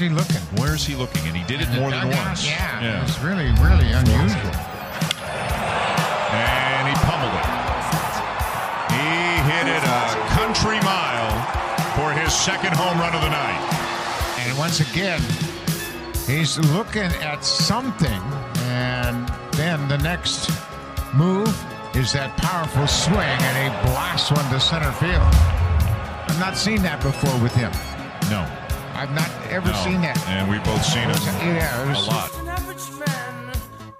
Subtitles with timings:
[0.00, 0.40] he looking?
[0.56, 1.26] Where's he looking?
[1.28, 2.26] And he did it more than dugout?
[2.26, 2.46] once.
[2.46, 4.54] Yeah, it's really, really unusual.
[6.32, 7.46] And he pummeled it.
[8.96, 11.30] He hit it a country mile
[11.96, 13.60] for his second home run of the night.
[14.40, 15.20] And once again,
[16.26, 18.22] he's looking at something,
[18.64, 20.50] and then the next
[21.14, 21.48] move
[21.94, 25.22] is that powerful swing, and he blasts one to center field.
[26.28, 27.72] I've not seen that before with him.
[28.30, 28.46] No.
[29.00, 29.76] I've not ever no.
[29.82, 30.18] seen that.
[30.28, 32.38] And we've both seen it Yeah, it was, a lot.
[32.38, 33.46] An average man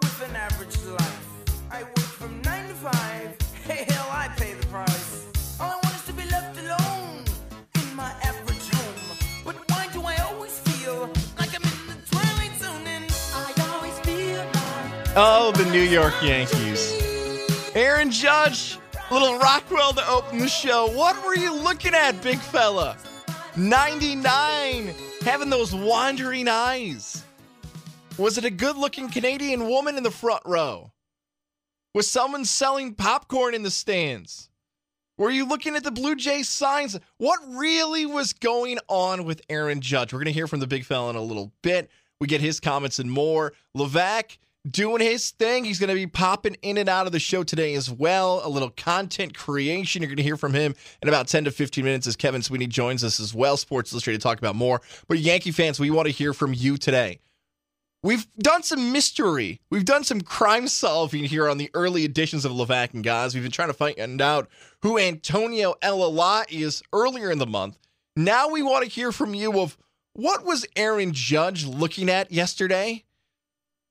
[0.02, 1.70] with an average life.
[1.72, 3.34] I work from nine to five.
[3.64, 5.56] Hey, hell, I pay the price.
[5.58, 7.24] All I want is to be left alone
[7.76, 9.16] in my average home.
[9.42, 12.86] But why do I always feel like I'm in the twilight zone?
[12.86, 16.92] And I always feel like Oh, the New York Yankees.
[17.74, 18.78] Aaron Judge,
[19.10, 20.88] little Rockwell to open the show.
[20.88, 22.98] What were you looking at, big fella?
[23.56, 27.24] 99, having those wandering eyes.
[28.18, 30.92] Was it a good looking Canadian woman in the front row?
[31.94, 34.50] Was someone selling popcorn in the stands?
[35.18, 36.98] Were you looking at the Blue Jays signs?
[37.18, 40.12] What really was going on with Aaron Judge?
[40.12, 41.90] We're going to hear from the big fella in a little bit.
[42.20, 43.52] We get his comments and more.
[43.76, 44.38] Levack
[44.68, 45.64] doing his thing.
[45.64, 48.40] He's going to be popping in and out of the show today as well.
[48.44, 50.02] A little content creation.
[50.02, 52.66] You're going to hear from him in about 10 to 15 minutes as Kevin Sweeney
[52.66, 53.56] joins us as well.
[53.56, 54.80] Sports Illustrated talk about more.
[55.08, 57.20] But Yankee fans, we want to hear from you today.
[58.02, 59.60] We've done some mystery.
[59.70, 63.34] We've done some crime solving here on the early editions of Levack and Guys.
[63.34, 64.48] We've been trying to find out
[64.82, 67.78] who Antonio Elala is earlier in the month.
[68.16, 69.76] Now we want to hear from you of
[70.14, 73.04] what was Aaron Judge looking at yesterday?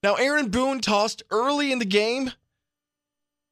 [0.02, 2.31] Now Aaron Boone tossed early in the game.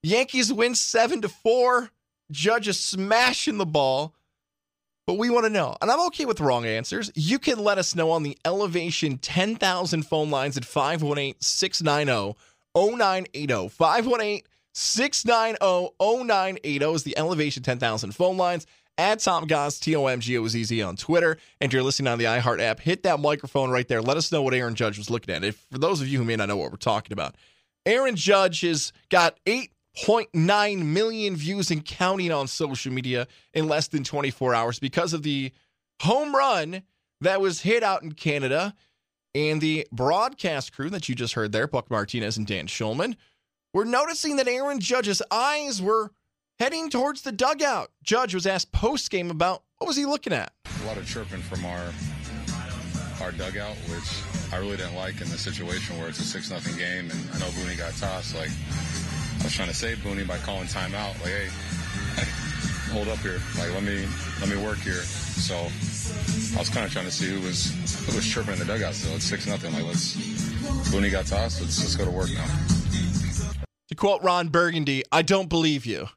[0.03, 1.89] Yankees win 7 to 4.
[2.31, 4.14] Judge is smashing the ball.
[5.06, 7.09] But we want to know, and I'm okay with wrong answers.
[7.16, 12.38] You can let us know on the Elevation 10,000 phone lines at 518 690
[12.76, 13.70] 0980.
[13.70, 14.42] 518
[14.73, 18.67] 690 0980 is the Elevation 10,000 phone lines.
[18.97, 21.37] Add Tom Goss, T O M G O Z Z on Twitter.
[21.61, 24.02] And if you're listening on the iHeart app, hit that microphone right there.
[24.02, 25.43] Let us know what Aaron Judge was looking at.
[25.43, 27.35] If for those of you who may not know what we're talking about,
[27.85, 34.03] Aaron Judge has got 8.9 million views and counting on social media in less than
[34.03, 35.52] 24 hours because of the
[36.02, 36.81] home run
[37.21, 38.73] that was hit out in Canada.
[39.35, 43.15] And the broadcast crew that you just heard there, Buck Martinez and Dan Shulman,
[43.73, 46.11] were noticing that Aaron Judge's eyes were
[46.60, 47.92] heading towards the dugout.
[48.04, 50.52] Judge was asked post game about what was he looking at.
[50.84, 51.92] a lot of chirping from our
[53.22, 56.78] our dugout, which I really didn't like in the situation where it's a six nothing
[56.78, 58.36] game, and I know Booney got tossed.
[58.36, 58.50] Like
[59.40, 61.20] I was trying to save Booney by calling timeout.
[61.22, 61.50] Like, hey,
[62.16, 63.42] hey, hold up here.
[63.58, 64.06] Like let me
[64.39, 65.02] let me work here.
[65.02, 67.72] So I was kind of trying to see who was
[68.06, 68.94] who was chirping in the dugout.
[68.94, 69.74] So it's six nothing.
[69.74, 70.16] Like let's
[70.92, 71.62] Booney got tossed.
[71.62, 72.48] Let's let's go to work now.
[73.89, 76.10] To quote Ron Burgundy, I don't believe you.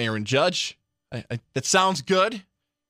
[0.00, 0.78] Aaron Judge,
[1.12, 2.42] I, I, that sounds good.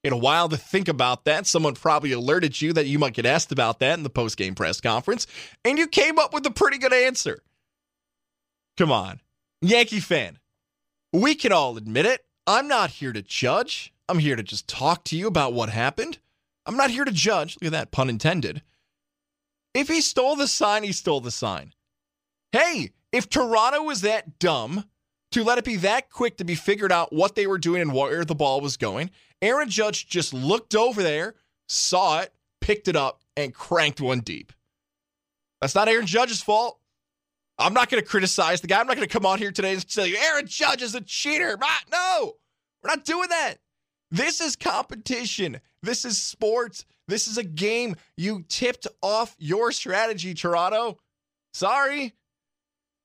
[0.02, 1.46] Had a while to think about that.
[1.46, 4.54] Someone probably alerted you that you might get asked about that in the post game
[4.54, 5.26] press conference,
[5.64, 7.42] and you came up with a pretty good answer.
[8.78, 9.20] Come on,
[9.60, 10.38] Yankee fan.
[11.12, 12.24] We can all admit it.
[12.46, 13.92] I'm not here to judge.
[14.08, 16.18] I'm here to just talk to you about what happened.
[16.64, 17.56] I'm not here to judge.
[17.60, 18.62] Look at that, pun intended.
[19.74, 21.74] If he stole the sign, he stole the sign.
[22.52, 24.84] Hey, if Toronto was that dumb
[25.32, 27.94] to let it be that quick to be figured out what they were doing and
[27.94, 29.10] where the ball was going,
[29.42, 31.34] Aaron Judge just looked over there,
[31.68, 34.52] saw it, picked it up, and cranked one deep.
[35.60, 36.78] That's not Aaron Judge's fault.
[37.58, 38.80] I'm not going to criticize the guy.
[38.80, 41.00] I'm not going to come on here today and tell you Aaron Judge is a
[41.02, 41.58] cheater.
[41.92, 42.32] No,
[42.82, 43.56] we're not doing that.
[44.10, 45.60] This is competition.
[45.82, 46.84] This is sports.
[47.06, 47.96] This is a game.
[48.16, 50.98] You tipped off your strategy, Toronto.
[51.52, 52.14] Sorry.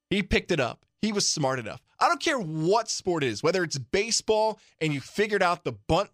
[0.09, 0.85] He picked it up.
[1.01, 1.81] He was smart enough.
[1.99, 5.71] I don't care what sport it is, whether it's baseball and you figured out the
[5.71, 6.09] bunt,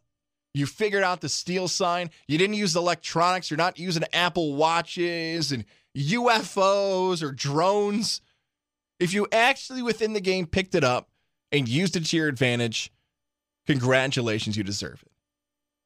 [0.54, 5.52] you figured out the steal sign, you didn't use electronics, you're not using Apple Watches
[5.52, 5.66] and
[5.98, 8.22] UFOs or drones.
[9.00, 11.10] If you actually within the game picked it up
[11.52, 12.92] and used it to your advantage,
[13.66, 15.12] congratulations, you deserve it.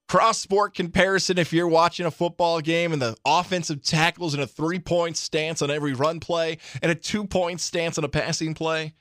[0.08, 4.46] Cross sport comparison if you're watching a football game and the offensive tackles in a
[4.46, 8.54] three point stance on every run play and a two point stance on a passing
[8.54, 8.94] play,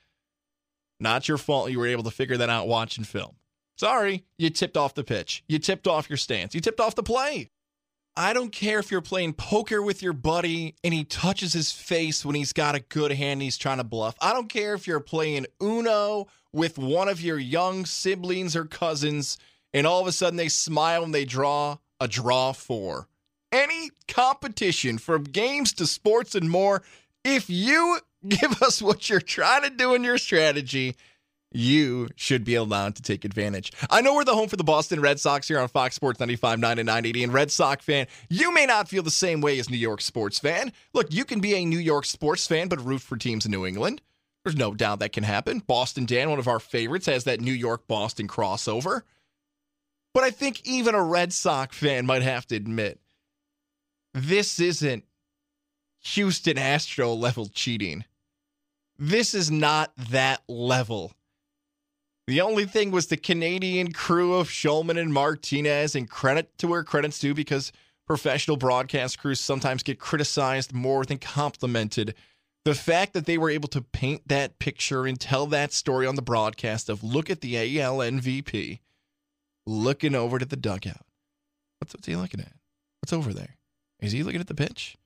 [1.05, 3.37] not your fault you were able to figure that out watching film.
[3.77, 5.45] Sorry, you tipped off the pitch.
[5.49, 6.55] You tipped off your stance.
[6.55, 7.51] You tipped off the play.
[8.17, 12.25] I don't care if you're playing poker with your buddy and he touches his face
[12.25, 14.15] when he's got a good hand and he's trying to bluff.
[14.21, 19.37] I don't care if you're playing Uno with one of your young siblings or cousins
[19.73, 23.09] and all of a sudden they smile and they draw a draw four.
[23.51, 26.83] any competition from games to sports and more,
[27.25, 27.99] if you
[28.29, 30.97] give us what you're trying to do in your strategy,
[31.53, 33.73] you should be allowed to take advantage.
[33.89, 36.59] I know we're the home for the Boston Red Sox here on Fox Sports 95,
[36.59, 37.25] 9 and 980.
[37.25, 40.39] And Red Sox fan, you may not feel the same way as New York sports
[40.39, 40.73] fan.
[40.93, 43.65] Look, you can be a New York sports fan, but root for teams in New
[43.65, 44.01] England.
[44.45, 45.61] There's no doubt that can happen.
[45.61, 49.03] Boston Dan, one of our favorites, has that New York Boston crossover.
[50.13, 53.01] But I think even a Red Sox fan might have to admit
[54.13, 55.05] this isn't
[56.01, 58.05] Houston Astro level cheating.
[58.99, 61.13] This is not that level.
[62.27, 66.85] The only thing was the Canadian crew of Shulman and Martinez, and credit to where
[66.85, 67.71] credit's due because
[68.07, 72.15] professional broadcast crews sometimes get criticized more than complimented.
[72.65, 76.15] The fact that they were able to paint that picture and tell that story on
[76.15, 78.79] the broadcast of look at the AL MVP
[79.67, 81.05] looking over to the dugout.
[81.79, 82.53] What's, what's he looking at?
[83.03, 83.57] What's over there?
[84.01, 84.97] Is he looking at the pitch?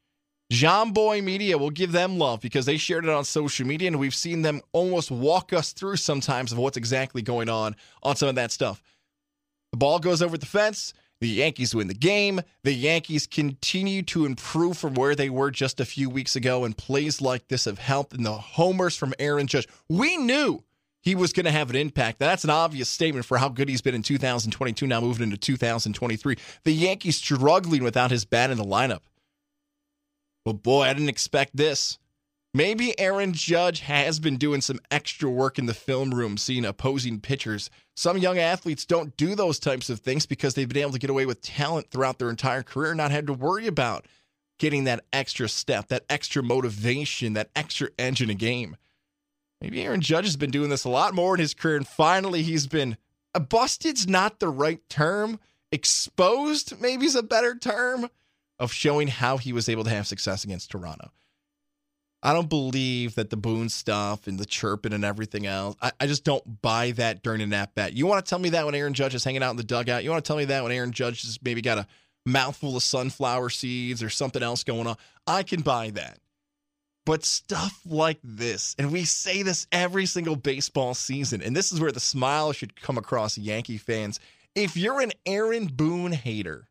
[0.50, 4.15] Jomboy Media will give them love because they shared it on social media, and we've
[4.15, 8.35] seen them almost walk us through sometimes of what's exactly going on on some of
[8.37, 8.83] that stuff.
[9.73, 10.95] The ball goes over the fence.
[11.21, 12.41] The Yankees win the game.
[12.62, 16.77] The Yankees continue to improve from where they were just a few weeks ago, and
[16.77, 18.15] plays like this have helped.
[18.15, 20.65] And the homers from Aaron Judge, we knew
[21.03, 22.21] he was going to have an impact.
[22.21, 26.37] That's an obvious statement for how good he's been in 2022, now moving into 2023.
[26.65, 29.00] The Yankees struggling without his bat in the lineup.
[30.49, 31.99] But boy, I didn't expect this.
[32.55, 37.21] Maybe Aaron Judge has been doing some extra work in the film room, seeing opposing
[37.21, 37.69] pitchers.
[37.95, 41.11] Some young athletes don't do those types of things because they've been able to get
[41.11, 44.06] away with talent throughout their entire career, not had to worry about
[44.59, 48.75] getting that extra step, that extra motivation, that extra edge in a game.
[49.61, 52.43] Maybe Aaron Judge has been doing this a lot more in his career, and finally
[52.43, 52.97] he's been
[53.50, 55.41] busted's not the right term.
[55.71, 58.09] Exposed, maybe is a better term
[58.58, 61.10] of showing how he was able to have success against Toronto.
[62.22, 65.76] I don't believe that the Boone stuff and the chirping and everything else.
[65.81, 67.93] I, I just don't buy that during an at bat.
[67.93, 70.02] You want to tell me that when Aaron Judge is hanging out in the dugout?
[70.02, 71.87] You want to tell me that when Aaron Judge has maybe got a
[72.26, 74.96] mouthful of sunflower seeds or something else going on?
[75.28, 76.19] I can buy that.
[77.06, 81.81] But stuff like this, and we say this every single baseball season, and this is
[81.81, 84.20] where the smile should come across Yankee fans.
[84.54, 86.69] If you're an Aaron Boone hater,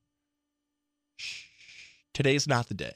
[2.18, 2.96] today's not the day.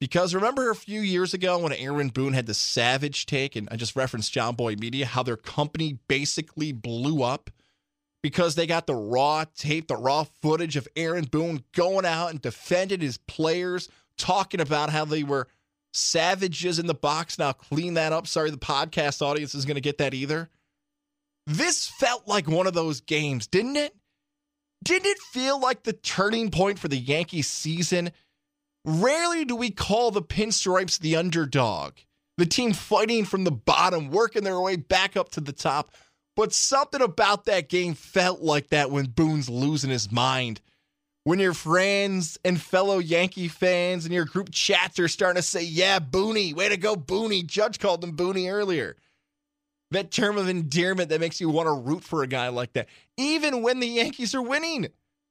[0.00, 3.76] Because remember a few years ago when Aaron Boone had the savage take, and I
[3.76, 7.50] just referenced Jomboy Media, how their company basically blew up
[8.22, 12.40] because they got the raw tape, the raw footage of Aaron Boone going out and
[12.40, 15.48] defending his players, talking about how they were
[15.92, 17.38] savages in the box.
[17.38, 18.26] Now clean that up.
[18.26, 20.48] Sorry, the podcast audience is going to get that either.
[21.46, 23.94] This felt like one of those games, didn't it?
[24.84, 28.10] Didn't it feel like the turning point for the Yankees season?
[28.84, 31.94] Rarely do we call the pinstripes the underdog,
[32.36, 35.90] the team fighting from the bottom, working their way back up to the top.
[36.36, 40.60] But something about that game felt like that when Boone's losing his mind.
[41.24, 45.64] When your friends and fellow Yankee fans and your group chats are starting to say,
[45.64, 47.44] Yeah, Booney, way to go, Booney.
[47.44, 48.96] Judge called him Booney earlier.
[49.90, 52.88] That term of endearment that makes you want to root for a guy like that,
[53.16, 54.88] even when the Yankees are winning.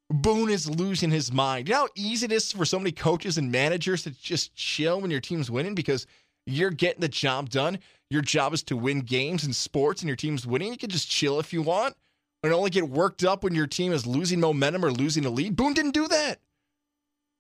[0.09, 1.68] Boone is losing his mind.
[1.68, 5.01] You know how easy it is for so many coaches and managers to just chill
[5.01, 6.08] when your team's winning because
[6.46, 7.79] you're getting the job done.
[8.10, 10.72] Your job is to win games in sports and your team's winning.
[10.72, 11.96] You can just chill if you want
[12.41, 15.58] and only get worked up when your team is losing momentum or losing a lead.
[15.58, 16.39] Boone didn't do that.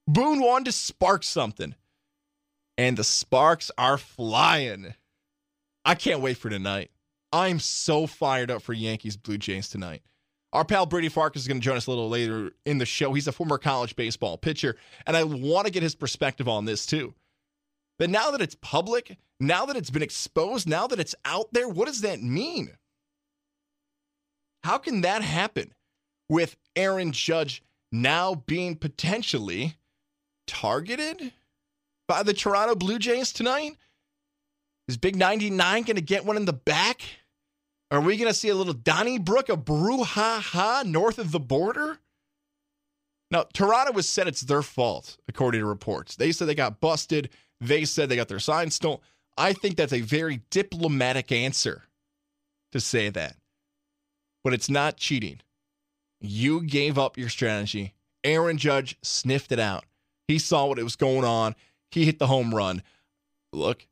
[0.07, 1.73] Boone wanted to spark something.
[2.77, 4.93] And the sparks are flying.
[5.85, 6.91] I can't wait for tonight.
[7.31, 10.01] I'm so fired up for Yankees Blue Jays tonight.
[10.53, 13.13] Our pal Brady Farkas is going to join us a little later in the show.
[13.13, 16.85] He's a former college baseball pitcher, and I want to get his perspective on this
[16.85, 17.13] too.
[17.99, 21.67] But now that it's public, now that it's been exposed, now that it's out there,
[21.67, 22.69] what does that mean?
[24.63, 25.73] How can that happen
[26.29, 29.75] with Aaron Judge now being potentially
[30.45, 31.33] targeted
[32.07, 33.77] by the Toronto Blue Jays tonight?
[34.87, 37.01] Is Big 99 going to get one in the back?
[37.91, 41.99] Are we going to see a little Donnybrook, a brouhaha north of the border?
[43.31, 46.15] Now, Toronto has said it's their fault, according to reports.
[46.15, 47.29] They said they got busted.
[47.59, 48.99] They said they got their signs stolen.
[49.37, 51.83] I think that's a very diplomatic answer
[52.71, 53.35] to say that.
[54.43, 55.41] But it's not cheating.
[56.21, 57.93] You gave up your strategy.
[58.23, 59.85] Aaron Judge sniffed it out.
[60.27, 61.55] He saw what it was going on.
[61.91, 62.81] He hit the home run.
[63.53, 63.87] Look,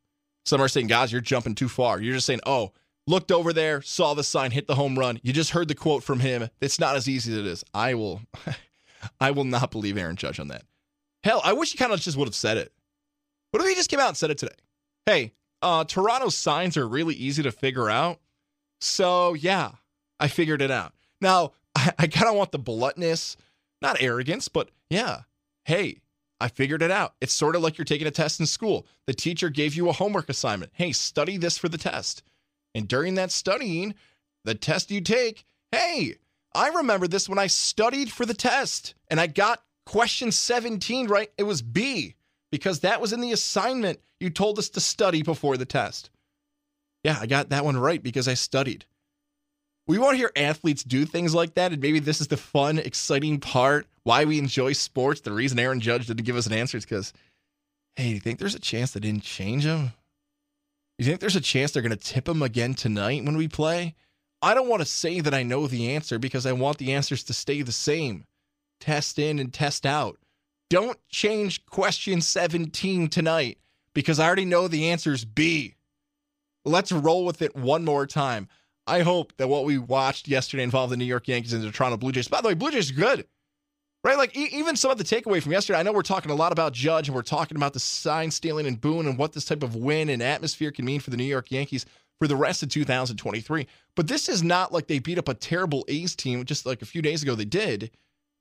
[0.46, 2.00] some are saying, guys, you're jumping too far.
[2.00, 2.72] You're just saying, oh,
[3.08, 5.20] looked over there, saw the sign, hit the home run.
[5.24, 6.50] You just heard the quote from him.
[6.62, 7.64] It's not as easy as it is.
[7.74, 8.22] I will
[9.20, 10.64] I will not believe Aaron Judge on that.
[11.24, 12.72] Hell, I wish he kind of just would have said it.
[13.52, 14.56] What if he just came out and said it today?
[15.06, 18.20] Hey, uh, Toronto's signs are really easy to figure out.
[18.82, 19.72] So, yeah,
[20.20, 20.94] I figured it out.
[21.22, 23.38] Now, I, I kind of want the bluntness,
[23.82, 25.22] not arrogance, but yeah,
[25.64, 25.98] hey,
[26.39, 27.15] I figured it out.
[27.22, 28.86] It's sort of like you're taking a test in school.
[29.08, 30.72] The teacher gave you a homework assignment.
[30.75, 32.24] Hey, study this for the test.
[32.74, 33.96] And during that studying,
[34.44, 36.15] the test you take, hey,
[36.54, 41.32] I remember this when I studied for the test and I got question 17 right.
[41.38, 42.15] It was B
[42.51, 46.10] because that was in the assignment you told us to study before the test.
[47.04, 48.86] Yeah, I got that one right because I studied.
[49.88, 52.80] We want to hear athletes do things like that, and maybe this is the fun,
[52.80, 55.20] exciting part why we enjoy sports.
[55.20, 57.12] The reason Aaron Judge didn't give us an answer is because,
[57.98, 59.92] hey, do you think there's a chance they didn't change him?
[60.98, 63.96] You think there's a chance they're going to tip him again tonight when we play?
[64.42, 67.24] I don't want to say that I know the answer because I want the answers
[67.24, 68.26] to stay the same.
[68.80, 70.20] Test in and test out.
[70.70, 73.58] Don't change question 17 tonight
[73.94, 75.76] because I already know the answer is B.
[76.64, 78.48] Let's roll with it one more time.
[78.88, 81.98] I hope that what we watched yesterday involved the New York Yankees and the Toronto
[81.98, 82.28] Blue Jays.
[82.28, 83.26] By the way, Blue Jays good,
[84.06, 84.18] right?
[84.18, 85.80] Like e- even some of the takeaway from yesterday.
[85.80, 88.68] I know we're talking a lot about Judge and we're talking about the sign stealing
[88.68, 91.24] and Boone and what this type of win and atmosphere can mean for the New
[91.24, 91.88] York Yankees
[92.20, 93.68] for the rest of 2023.
[93.96, 96.86] But this is not like they beat up a terrible A's team just like a
[96.86, 97.92] few days ago they did.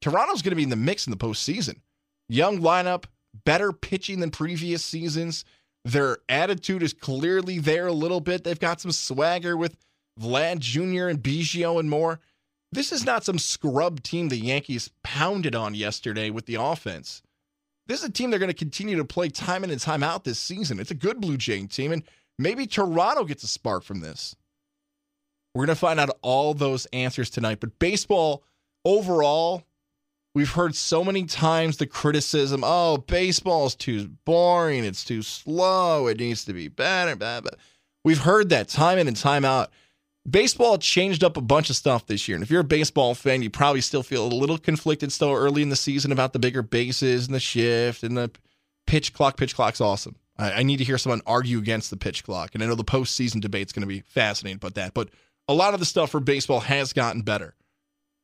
[0.02, 1.80] Toronto's going to be in the mix in the postseason.
[2.28, 3.04] Young lineup,
[3.46, 5.46] better pitching than previous seasons.
[5.86, 8.44] Their attitude is clearly there a little bit.
[8.44, 9.76] They've got some swagger with
[10.20, 11.08] Vlad Jr.
[11.08, 12.20] and Biggio and more.
[12.74, 17.22] This is not some scrub team the Yankees pounded on yesterday with the offense.
[17.86, 20.24] This is a team they're going to continue to play time in and time out
[20.24, 20.80] this season.
[20.80, 22.02] It's a good Blue Jay team, and
[22.36, 24.34] maybe Toronto gets a spark from this.
[25.54, 27.60] We're going to find out all those answers tonight.
[27.60, 28.42] But baseball
[28.84, 29.62] overall,
[30.34, 36.08] we've heard so many times the criticism oh, baseball is too boring, it's too slow,
[36.08, 37.14] it needs to be better.
[37.14, 37.52] Blah, blah.
[38.04, 39.70] We've heard that time in and time out
[40.28, 42.36] baseball changed up a bunch of stuff this year.
[42.36, 45.62] And if you're a baseball fan, you probably still feel a little conflicted still early
[45.62, 48.30] in the season about the bigger bases and the shift and the
[48.86, 49.36] pitch clock.
[49.36, 50.16] Pitch clock's awesome.
[50.38, 52.54] I, I need to hear someone argue against the pitch clock.
[52.54, 54.94] And I know the postseason debate's going to be fascinating about that.
[54.94, 55.10] But
[55.48, 57.54] a lot of the stuff for baseball has gotten better.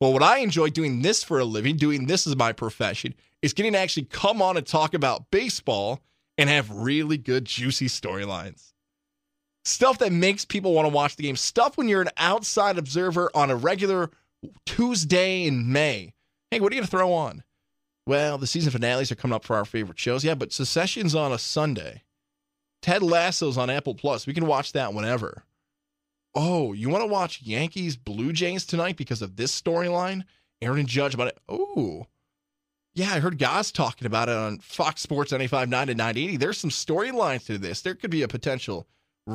[0.00, 3.52] Well, what I enjoy doing this for a living, doing this as my profession, is
[3.52, 6.00] getting to actually come on and talk about baseball
[6.38, 8.72] and have really good, juicy storylines
[9.70, 13.30] stuff that makes people want to watch the game, stuff when you're an outside observer
[13.34, 14.10] on a regular
[14.66, 16.14] Tuesday in May.
[16.50, 17.42] Hey, what are you going to throw on?
[18.06, 20.24] Well, the season finales are coming up for our favorite shows.
[20.24, 22.02] Yeah, but Succession's on a Sunday.
[22.82, 24.26] Ted Lasso's on Apple Plus.
[24.26, 25.44] We can watch that whenever.
[26.34, 30.24] Oh, you want to watch Yankees Blue Jays tonight because of this storyline?
[30.62, 31.38] Aaron Judge about it.
[31.48, 32.06] Oh,
[32.94, 36.36] yeah, I heard guys talking about it on Fox Sports 95.9 and 980.
[36.36, 37.82] There's some storylines to this.
[37.82, 38.86] There could be a potential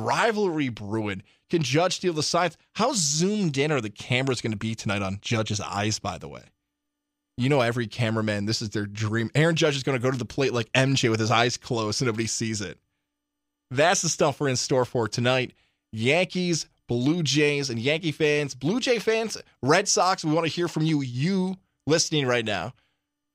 [0.04, 1.22] rivalry brewing.
[1.50, 2.56] Can Judge steal the signs?
[2.74, 6.28] How zoomed in are the cameras going to be tonight on Judge's eyes, by the
[6.28, 6.42] way?
[7.36, 9.30] You know, every cameraman, this is their dream.
[9.34, 12.00] Aaron Judge is going to go to the plate like MJ with his eyes closed
[12.00, 12.78] and nobody sees it.
[13.70, 15.52] That's the stuff we're in store for tonight.
[15.92, 20.24] Yankees, Blue Jays, and Yankee fans, Blue Jay fans, Red Sox.
[20.24, 22.72] We want to hear from you, you listening right now.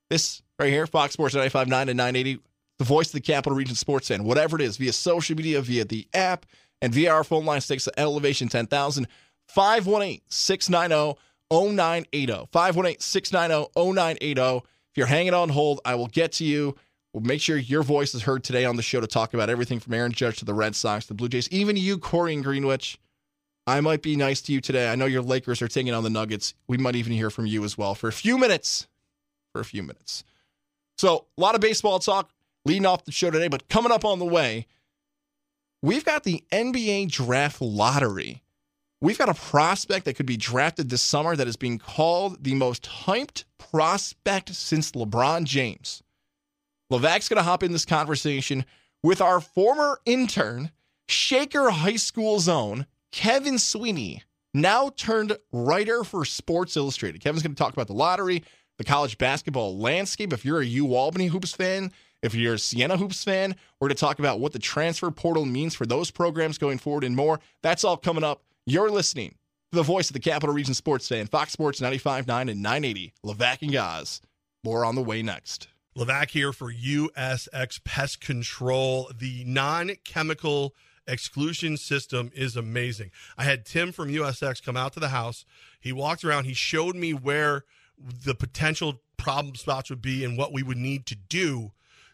[0.10, 2.39] This right here, Fox Sports 95.9 and 980
[2.82, 5.86] the voice of the Capital Region Sports Fan, whatever it is, via social media, via
[5.86, 6.48] the app,
[6.82, 9.08] and via our phone line stakes at Elevation 10,000,
[9.50, 11.20] 518 690
[11.52, 12.48] 0980.
[12.52, 14.42] 518 690 0980.
[14.58, 14.64] If
[14.96, 16.76] you're hanging on hold, I will get to you.
[17.14, 19.80] We'll make sure your voice is heard today on the show to talk about everything
[19.80, 22.98] from Aaron Judge to the Red Sox, the Blue Jays, even you, Corey and Greenwich.
[23.68, 24.92] I might be nice to you today.
[24.92, 26.56] I know your Lakers are taking on the Nuggets.
[26.68, 28.88] We might even hear from you as well for a few minutes.
[29.54, 30.24] For a few minutes.
[30.98, 32.32] So, a lot of baseball talk
[32.65, 33.48] leading off the show today.
[33.48, 34.68] But coming up on the way,
[35.82, 38.44] we've got the NBA draft lottery.
[39.01, 42.53] We've got a prospect that could be drafted this summer that is being called the
[42.53, 46.03] most hyped prospect since LeBron James.
[46.91, 48.65] Levack's going to hop in this conversation
[49.01, 50.72] with our former intern,
[51.08, 57.22] Shaker High School's own, Kevin Sweeney, now turned writer for Sports Illustrated.
[57.22, 58.44] Kevin's going to talk about the lottery,
[58.77, 60.34] the college basketball landscape.
[60.34, 61.91] If you're a U Albany Hoops fan,
[62.22, 65.46] if you're a Siena Hoops fan, we're going to talk about what the transfer portal
[65.46, 67.40] means for those programs going forward and more.
[67.62, 68.44] That's all coming up.
[68.66, 69.36] You're listening
[69.72, 73.62] to the voice of the Capital Region sports fan, Fox Sports 95.9 and 980, Levack
[73.62, 74.22] and Goz.
[74.63, 75.68] More on the way next.
[75.98, 79.10] Levack here for USX Pest Control.
[79.18, 80.75] The non chemical
[81.08, 83.12] exclusion system is amazing.
[83.38, 85.46] I had Tim from USX come out to the house.
[85.80, 87.66] He walked around, he showed me where
[87.98, 91.72] the potential problem spots would be and what we would need to do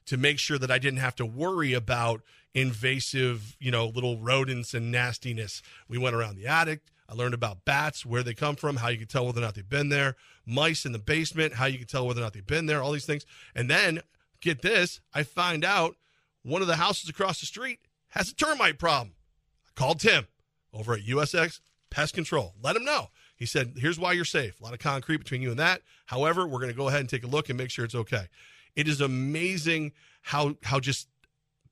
[0.08, 2.22] to make sure that I didn't have to worry about
[2.54, 5.62] invasive, you know, little rodents and nastiness.
[5.88, 6.82] We went around the attic.
[7.10, 9.56] I learned about bats, where they come from, how you can tell whether or not
[9.56, 12.46] they've been there, mice in the basement, how you can tell whether or not they've
[12.46, 13.26] been there, all these things.
[13.56, 14.02] And then,
[14.42, 15.96] get this, I find out
[16.44, 19.14] one of the houses across the street has a termite problem.
[19.68, 20.28] I called Tim
[20.74, 21.60] over at USX
[21.90, 22.54] Pest Control.
[22.62, 23.10] Let him know.
[23.36, 24.60] He said, here's why you're safe.
[24.60, 25.82] A lot of concrete between you and that.
[26.08, 28.28] However, we're going to go ahead and take a look and make sure it's okay.
[28.78, 29.92] It is amazing
[30.22, 31.10] how how just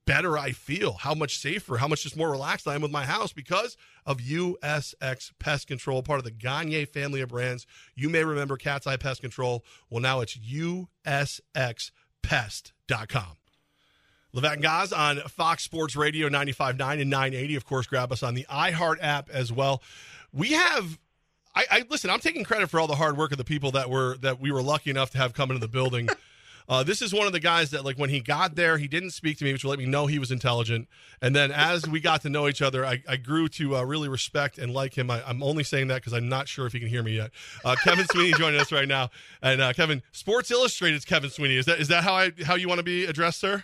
[0.05, 3.05] better I feel, how much safer, how much just more relaxed I am with my
[3.05, 7.65] house because of USX Pest Control, part of the Gagne family of brands.
[7.95, 9.63] You may remember Cat's Eye Pest Control.
[9.89, 13.37] Well, now it's USXPest.com.
[14.35, 17.55] Levack and Goz on Fox Sports Radio 95.9 and 980.
[17.55, 19.81] Of course, grab us on the iHeart app as well.
[20.33, 20.99] We have
[21.55, 22.09] I, I, listen.
[22.09, 24.51] I'm taking credit for all the hard work of the people that were that we
[24.51, 26.09] were lucky enough to have come into the building.
[26.67, 29.11] Uh, this is one of the guys that, like, when he got there, he didn't
[29.11, 30.87] speak to me, which let me know he was intelligent.
[31.21, 34.09] And then as we got to know each other, I, I grew to uh, really
[34.09, 35.11] respect and like him.
[35.11, 37.31] I, am only saying that because I'm not sure if he can hear me yet.
[37.63, 39.09] Uh, Kevin Sweeney joining us right now,
[39.41, 41.57] and uh, Kevin, Sports Illustrated's Kevin Sweeney.
[41.57, 43.63] Is that is that how I how you want to be addressed, sir?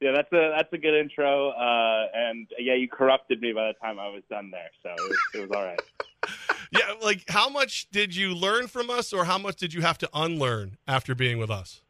[0.00, 1.50] Yeah, that's a that's a good intro.
[1.50, 5.08] Uh, and yeah, you corrupted me by the time I was done there, so it
[5.08, 5.80] was, it was all right.
[6.70, 9.98] Yeah, like how much did you learn from us, or how much did you have
[9.98, 11.82] to unlearn after being with us?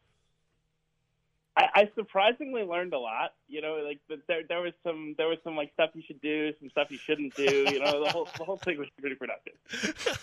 [1.59, 3.33] I, I surprisingly learned a lot.
[3.49, 6.53] You know, like there there was some there was some like stuff you should do,
[6.57, 7.65] some stuff you shouldn't do.
[7.69, 9.55] You know, the whole the whole thing was pretty productive.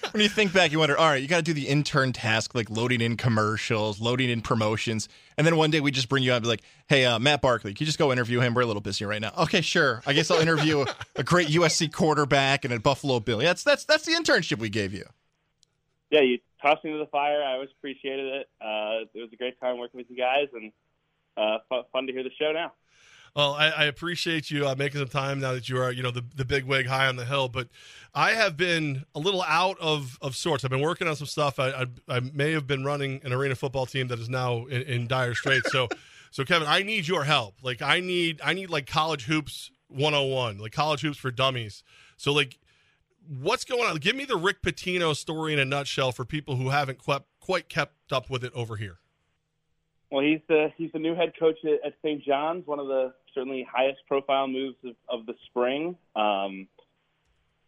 [0.13, 2.55] when you think back, you wonder, all right, you got to do the intern task,
[2.55, 6.33] like loading in commercials, loading in promotions, and then one day we just bring you
[6.33, 8.55] out and be like, hey, uh, Matt Barkley, can you just go interview him?
[8.55, 9.33] We're a little busy right now.
[9.37, 10.03] Okay, sure.
[10.07, 13.39] I guess I'll interview a, a great USC quarterback and a Buffalo Bill.
[13.39, 15.05] That's that's that's the internship we gave you.
[16.11, 17.43] Yeah, you tossed me to the fire.
[17.43, 18.49] I always appreciated it.
[18.59, 20.73] Uh, it was a great time working with you guys, and
[21.37, 21.59] uh,
[21.93, 22.73] fun to hear the show now.
[23.37, 26.11] Well, I, I appreciate you uh, making some time now that you are, you know,
[26.11, 27.51] the, the big wig high on the hill.
[27.51, 27.69] But
[28.15, 30.65] I have been a little out of, of sorts.
[30.65, 31.59] I've been working on some stuff.
[31.59, 34.81] I, I, I may have been running an arena football team that is now in,
[34.83, 35.71] in dire straits.
[35.71, 35.89] So,
[36.31, 37.57] so Kevin, I need your help.
[37.63, 41.83] Like, I need I need like college hoops 101, like college hoops for dummies.
[42.17, 42.59] So, like,
[43.29, 43.97] what's going on?
[43.97, 47.69] Give me the Rick Pitino story in a nutshell for people who haven't quite quite
[47.69, 48.99] kept up with it over here.
[50.11, 52.23] Well, he's the he's the new head coach at, at St.
[52.25, 55.97] John's, one of the certainly highest profile moves of, of the spring.
[56.15, 56.69] Um,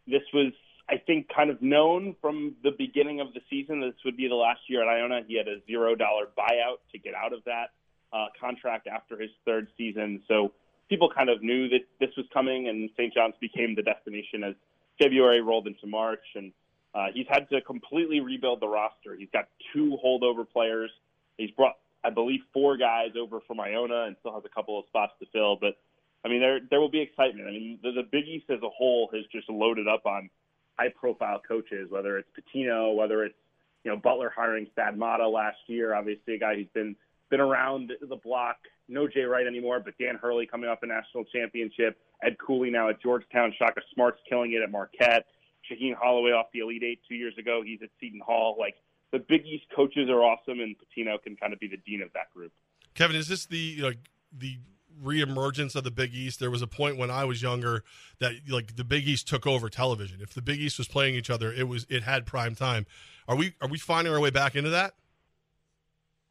[0.07, 0.53] this was,
[0.89, 3.81] I think, kind of known from the beginning of the season.
[3.81, 5.21] This would be the last year at Iona.
[5.27, 7.71] He had a zero dollar buyout to get out of that
[8.11, 10.23] uh, contract after his third season.
[10.27, 10.53] So
[10.89, 13.13] people kind of knew that this was coming, and St.
[13.13, 14.55] John's became the destination as
[14.99, 16.23] February rolled into March.
[16.35, 16.51] And
[16.95, 19.15] uh, he's had to completely rebuild the roster.
[19.15, 20.89] He's got two holdover players.
[21.37, 24.85] He's brought I believe, four guys over from Iona and still has a couple of
[24.87, 25.57] spots to fill.
[25.59, 25.77] But
[26.23, 27.47] I mean, there there will be excitement.
[27.47, 30.29] I mean, the, the Big East as a whole has just loaded up on
[30.77, 33.35] high profile coaches, whether it's Pitino, whether it's
[33.83, 36.95] you know Butler hiring Thad Matta last year, obviously a guy who's been
[37.29, 38.57] been around the block.
[38.87, 41.97] No Jay Wright anymore, but Dan Hurley coming off a national championship.
[42.23, 43.53] Ed Cooley now at Georgetown.
[43.57, 45.25] Shaka Smart's killing it at Marquette.
[45.69, 47.61] Shaheen Holloway off the Elite Eight two years ago.
[47.63, 48.55] He's at Seton Hall.
[48.59, 48.75] Like
[49.11, 52.11] the Big East coaches are awesome, and Pitino can kind of be the dean of
[52.13, 52.51] that group.
[52.93, 53.97] Kevin, is this the like
[54.31, 54.59] the
[55.03, 56.39] reemergence of the Big East?
[56.39, 57.83] There was a point when I was younger
[58.19, 60.19] that like the Big East took over television.
[60.21, 62.85] If the Big East was playing each other, it was it had prime time.
[63.27, 64.93] Are we are we finding our way back into that?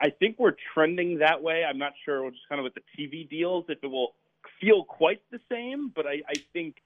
[0.00, 1.64] I think we're trending that way.
[1.68, 4.14] I'm not sure, just kind of with the TV deals, if it will
[4.60, 5.90] feel quite the same.
[5.94, 6.76] But I, I think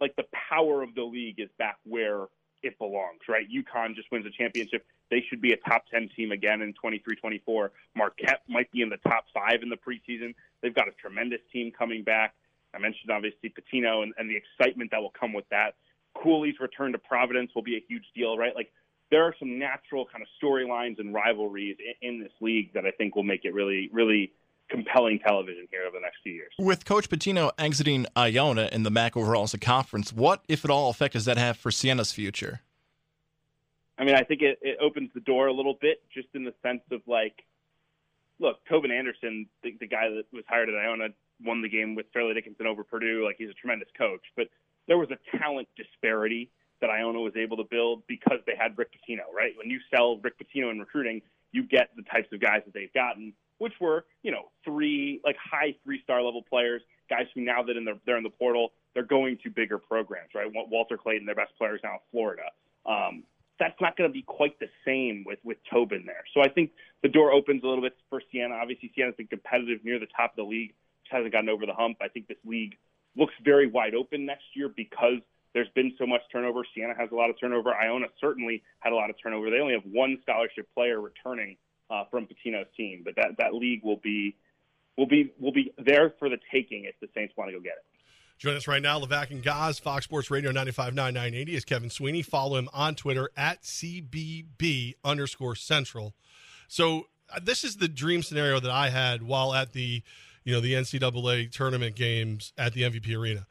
[0.00, 2.26] like the power of the league is back where
[2.62, 3.46] it belongs, right?
[3.48, 4.86] UConn just wins a championship.
[5.10, 7.72] They should be a top 10 team again in 23 24.
[7.94, 10.34] Marquette might be in the top five in the preseason.
[10.62, 12.34] They've got a tremendous team coming back.
[12.74, 15.74] I mentioned obviously Pitino and, and the excitement that will come with that.
[16.20, 18.54] Cooley's return to Providence will be a huge deal, right?
[18.54, 18.72] Like
[19.10, 22.90] there are some natural kind of storylines and rivalries in, in this league that I
[22.90, 24.32] think will make it really, really
[24.70, 26.52] compelling television here over the next few years.
[26.58, 30.70] With Coach Pitino exiting Iona in the MAAC overall as a conference, what, if at
[30.70, 32.60] all, effect does that have for Siena's future?
[33.98, 36.54] I mean, I think it, it opens the door a little bit, just in the
[36.62, 37.44] sense of like,
[38.40, 41.08] look, Tobin Anderson, the, the guy that was hired at Iona,
[41.44, 43.24] won the game with Fairleigh Dickinson over Purdue.
[43.24, 44.48] Like, he's a tremendous coach, but
[44.88, 48.90] there was a talent disparity that Iona was able to build because they had Rick
[48.92, 49.52] Pitino, right?
[49.56, 52.92] When you sell Rick Pitino in recruiting, you get the types of guys that they've
[52.92, 57.62] gotten which were you know three like high three star level players, guys who now
[57.62, 60.46] that in the, they're in the portal, they're going to bigger programs, right?
[60.52, 62.50] Walter Clayton, their best players now in Florida.
[62.86, 63.24] Um,
[63.58, 66.24] that's not going to be quite the same with with Tobin there.
[66.34, 66.70] So I think
[67.02, 68.54] the door opens a little bit for Siena.
[68.54, 71.74] Obviously, Siena's been competitive near the top of the league, just hasn't gotten over the
[71.74, 71.98] hump.
[72.00, 72.76] I think this league
[73.16, 75.20] looks very wide open next year because
[75.52, 76.62] there's been so much turnover.
[76.74, 77.72] Siena has a lot of turnover.
[77.72, 79.50] Iona certainly had a lot of turnover.
[79.50, 81.56] They only have one scholarship player returning
[81.90, 84.36] uh, from Pitino's team, but that that league will be
[84.96, 87.74] will be will be there for the taking if the Saints want to go get
[87.74, 87.93] it.
[88.38, 92.20] Join us right now, Levack and Goz, Fox Sports Radio 95.9 980 is Kevin Sweeney.
[92.20, 96.14] Follow him on Twitter at CBB underscore central.
[96.66, 100.02] So uh, this is the dream scenario that I had while at the,
[100.44, 103.46] you know, the NCAA tournament games at the MVP arena.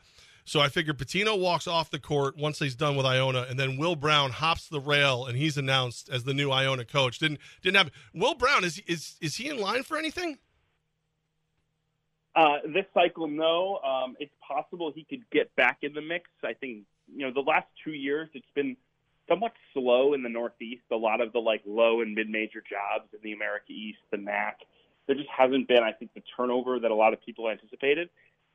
[0.46, 3.78] So I figured Pitino walks off the court once he's done with Iona, and then
[3.78, 7.20] Will Brown hops the rail and he's announced as the new Iona coach.
[7.20, 10.38] Didn't didn't have Will Brown is is is he in line for anything?
[12.36, 13.80] Uh, this cycle, no.
[13.84, 16.30] Um, it's possible he could get back in the mix.
[16.44, 18.76] I think you know the last two years it's been
[19.30, 20.84] somewhat slow in the Northeast.
[20.92, 24.18] A lot of the like low and mid major jobs in the America East, the
[24.18, 24.54] MAAC,
[25.08, 28.10] there just hasn't been, I think, the turnover that a lot of people anticipated.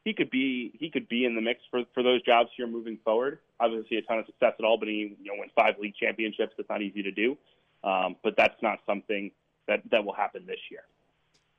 [0.04, 2.98] He could be he could be in the mix for for those jobs here moving
[3.04, 3.40] forward.
[3.60, 5.16] Obviously, a ton of success at Albany.
[5.22, 6.54] You know, win five league championships.
[6.56, 7.36] That's not easy to do,
[7.84, 9.30] um, but that's not something
[9.66, 10.82] that that will happen this year.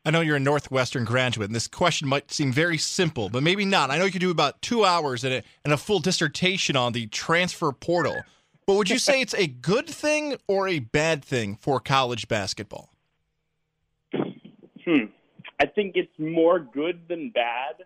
[0.05, 3.65] I know you're a Northwestern graduate, and this question might seem very simple, but maybe
[3.65, 3.91] not.
[3.91, 6.93] I know you could do about two hours and a, and a full dissertation on
[6.93, 8.23] the transfer portal.
[8.65, 12.93] But would you say it's a good thing or a bad thing for college basketball?
[14.13, 15.05] Hmm.
[15.59, 17.83] I think it's more good than bad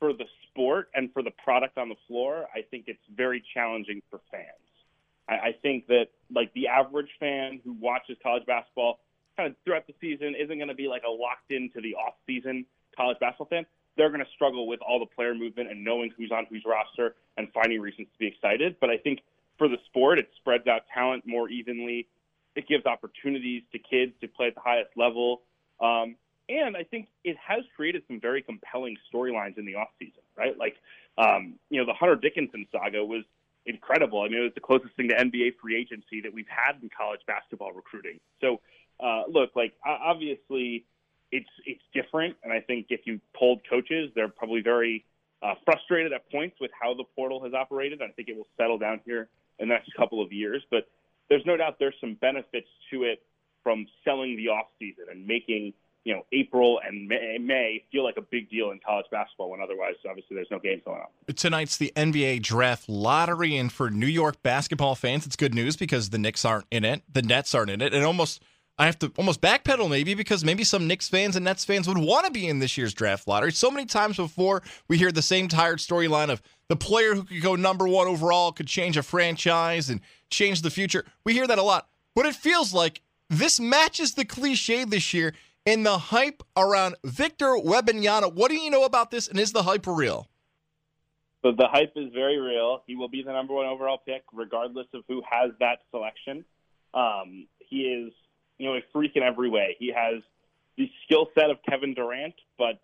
[0.00, 2.46] for the sport and for the product on the floor.
[2.52, 4.46] I think it's very challenging for fans.
[5.28, 8.98] I, I think that like the average fan who watches college basketball
[9.40, 12.14] kind of throughout the season isn't going to be like a locked into the off
[12.26, 13.66] season college basketball fan.
[13.96, 17.14] They're going to struggle with all the player movement and knowing who's on whose roster
[17.36, 18.76] and finding reasons to be excited.
[18.80, 19.20] But I think
[19.58, 22.06] for the sport, it spreads out talent more evenly.
[22.54, 25.42] It gives opportunities to kids to play at the highest level.
[25.80, 26.16] Um,
[26.48, 30.56] and I think it has created some very compelling storylines in the off season, right?
[30.58, 30.76] Like,
[31.16, 33.24] um, you know, the Hunter Dickinson saga was
[33.66, 34.22] incredible.
[34.22, 36.90] I mean, it was the closest thing to NBA free agency that we've had in
[36.96, 38.18] college basketball recruiting.
[38.40, 38.60] So
[39.02, 40.84] uh, look, like obviously
[41.32, 45.04] it's it's different, and I think if you polled coaches, they're probably very
[45.42, 48.02] uh, frustrated at points with how the portal has operated.
[48.02, 50.88] I think it will settle down here in the next couple of years, but
[51.28, 53.22] there's no doubt there's some benefits to it
[53.62, 55.72] from selling the off season and making
[56.04, 59.60] you know April and May, May feel like a big deal in college basketball when
[59.60, 61.34] otherwise obviously there's no games going on.
[61.34, 66.10] Tonight's the NBA draft lottery, and for New York basketball fans, it's good news because
[66.10, 68.42] the Knicks aren't in it, the Nets aren't in it, and almost
[68.80, 71.98] I have to almost backpedal maybe because maybe some Knicks fans and Nets fans would
[71.98, 73.52] want to be in this year's draft lottery.
[73.52, 77.42] So many times before we hear the same tired storyline of the player who could
[77.42, 81.04] go number one overall could change a franchise and change the future.
[81.24, 85.34] We hear that a lot, but it feels like this matches the cliche this year
[85.66, 88.32] in the hype around Victor Wembanyama.
[88.32, 90.26] What do you know about this, and is the hype real?
[91.44, 92.82] So the hype is very real.
[92.86, 96.46] He will be the number one overall pick, regardless of who has that selection.
[96.94, 98.12] Um, he is
[98.60, 99.74] you know, a freak in every way.
[99.78, 100.22] He has
[100.76, 102.78] the skill set of Kevin Durant, but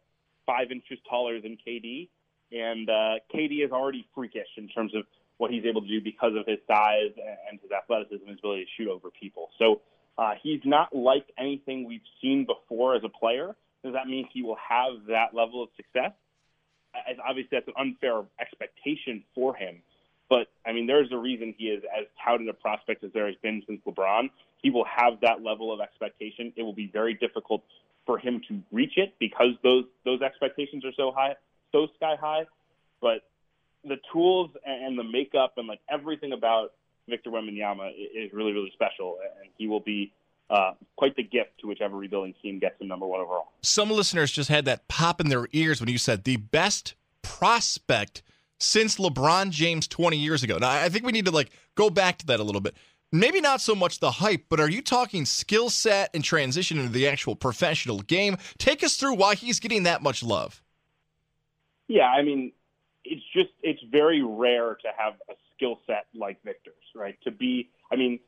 [0.46, 2.08] five inches taller than KD.
[2.50, 5.04] And uh, KD is already freakish in terms of
[5.36, 7.12] what he's able to do because of his size
[7.48, 9.50] and his athleticism his ability to shoot over people.
[9.58, 9.82] So
[10.16, 13.54] uh, he's not like anything we've seen before as a player.
[13.84, 16.12] Does that mean he will have that level of success?
[17.06, 19.82] As obviously, that's an unfair expectation for him.
[20.30, 23.36] But I mean, there's a reason he is as touted a prospect as there has
[23.42, 24.30] been since LeBron.
[24.62, 26.52] He will have that level of expectation.
[26.56, 27.62] It will be very difficult
[28.04, 31.34] for him to reach it because those those expectations are so high,
[31.72, 32.46] so sky high.
[33.00, 33.22] But
[33.84, 36.72] the tools and the makeup and like everything about
[37.08, 40.12] Victor Wembanyama is really really special, and he will be
[40.48, 43.48] uh, quite the gift to whichever rebuilding team gets him number one overall.
[43.62, 48.22] Some listeners just had that pop in their ears when you said the best prospect
[48.58, 50.58] since LeBron James 20 years ago.
[50.58, 52.74] Now, I think we need to like go back to that a little bit.
[53.12, 56.92] Maybe not so much the hype, but are you talking skill set and transition into
[56.92, 58.36] the actual professional game?
[58.58, 60.62] Take us through why he's getting that much love.
[61.88, 62.52] Yeah, I mean,
[63.04, 67.16] it's just it's very rare to have a skill set like Victor's, right?
[67.22, 68.18] To be, I mean,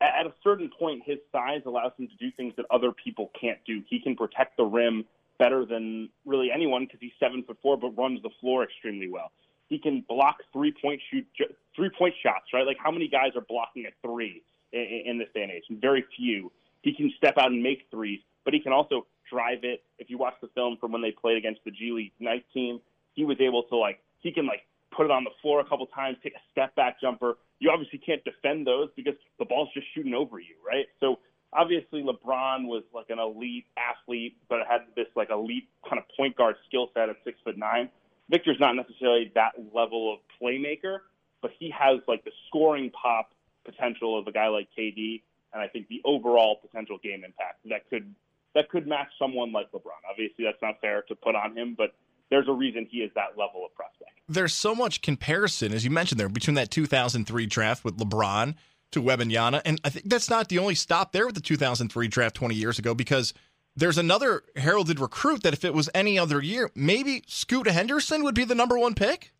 [0.00, 3.58] at a certain point, his size allows him to do things that other people can't
[3.66, 3.82] do.
[3.88, 5.06] He can protect the rim
[5.38, 9.32] better than really anyone because he's seven foot four, but runs the floor extremely well.
[9.68, 11.26] He can block three point shoot
[11.74, 12.66] three point shots, right?
[12.66, 15.64] Like how many guys are blocking at three in, in this day and age?
[15.70, 16.52] Very few.
[16.82, 19.82] He can step out and make threes, but he can also drive it.
[19.98, 22.80] If you watch the film from when they played against the G League Ignite team,
[23.14, 25.86] he was able to like he can like put it on the floor a couple
[25.86, 27.38] times, take a step back jumper.
[27.58, 30.86] You obviously can't defend those because the ball's just shooting over you, right?
[31.00, 31.18] So
[31.52, 36.36] obviously LeBron was like an elite athlete, but had this like elite kind of point
[36.36, 37.88] guard skill set at six foot nine.
[38.30, 41.00] Victor's not necessarily that level of playmaker,
[41.42, 43.32] but he has like the scoring pop
[43.64, 47.88] potential of a guy like KD, and I think the overall potential game impact that
[47.90, 48.14] could
[48.54, 50.00] that could match someone like LeBron.
[50.08, 51.94] Obviously, that's not fair to put on him, but
[52.30, 54.12] there's a reason he is that level of prospect.
[54.28, 58.54] There's so much comparison, as you mentioned there, between that 2003 draft with LeBron
[58.92, 62.36] to Wembanyama, and I think that's not the only stop there with the 2003 draft
[62.36, 63.34] 20 years ago because
[63.76, 68.34] there's another heralded recruit that if it was any other year, maybe Scoot Henderson would
[68.34, 69.32] be the number one pick.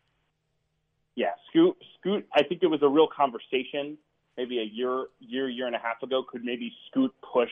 [1.14, 1.77] Yeah, Scoot.
[1.99, 2.27] Scoot.
[2.35, 3.97] I think it was a real conversation
[4.37, 6.25] maybe a year, year, year and a half ago.
[6.29, 7.51] Could maybe Scoot push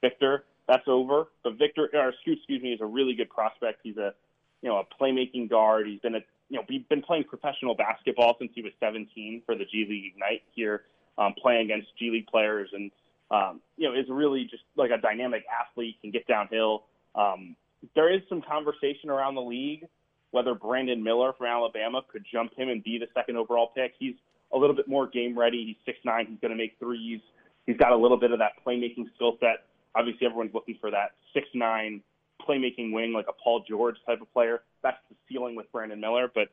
[0.00, 0.44] Victor?
[0.68, 1.28] That's over.
[1.42, 3.80] But Victor, or Scoot, excuse me, is a really good prospect.
[3.82, 4.14] He's a
[4.62, 5.86] you know a playmaking guard.
[5.86, 9.56] He's been a you know he's been playing professional basketball since he was 17 for
[9.56, 10.84] the G League Ignite here,
[11.18, 12.90] um, playing against G League players, and
[13.30, 15.96] um, you know is really just like a dynamic athlete.
[16.00, 16.84] Can get downhill.
[17.14, 17.56] Um,
[17.94, 19.86] there is some conversation around the league
[20.30, 23.94] whether Brandon Miller from Alabama could jump him and be the second overall pick.
[23.98, 24.14] He's
[24.52, 25.64] a little bit more game ready.
[25.66, 26.26] He's six nine.
[26.28, 27.20] He's going to make threes.
[27.66, 29.64] He's got a little bit of that playmaking skill set.
[29.94, 32.02] Obviously, everyone's looking for that six nine
[32.46, 34.62] playmaking wing, like a Paul George type of player.
[34.82, 36.30] That's the ceiling with Brandon Miller.
[36.32, 36.48] But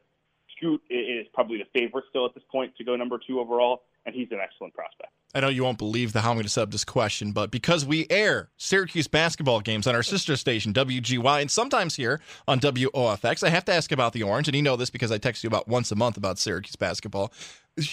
[0.55, 4.15] Scoot is probably the favorite still at this point to go number two overall, and
[4.15, 5.11] he's an excellent prospect.
[5.35, 7.85] I know you won't believe the how I'm going to sub this question, but because
[7.85, 13.43] we air Syracuse basketball games on our sister station, WGY, and sometimes here on WOFX,
[13.43, 15.49] I have to ask about the Orange, and you know this because I text you
[15.49, 17.33] about once a month about Syracuse basketball.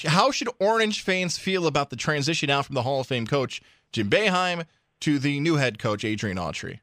[0.04, 3.60] How should Orange fans feel about the transition out from the Hall of Fame coach,
[3.92, 4.64] Jim Boeheim,
[5.00, 6.78] to the new head coach, Adrian Autry?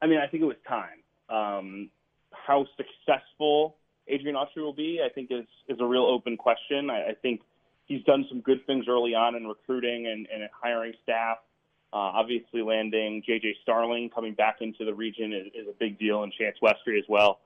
[0.00, 1.02] I mean, I think it was time.
[1.28, 1.90] Um,
[2.30, 3.76] how successful
[4.08, 6.90] Adrian Autry will be, I think, is is a real open question.
[6.90, 7.42] I, I think
[7.86, 11.38] he's done some good things early on in recruiting and, and hiring staff.
[11.92, 13.56] Uh, obviously, landing J.J.
[13.62, 17.04] Starling coming back into the region is, is a big deal, and Chance Westry as
[17.08, 17.40] well.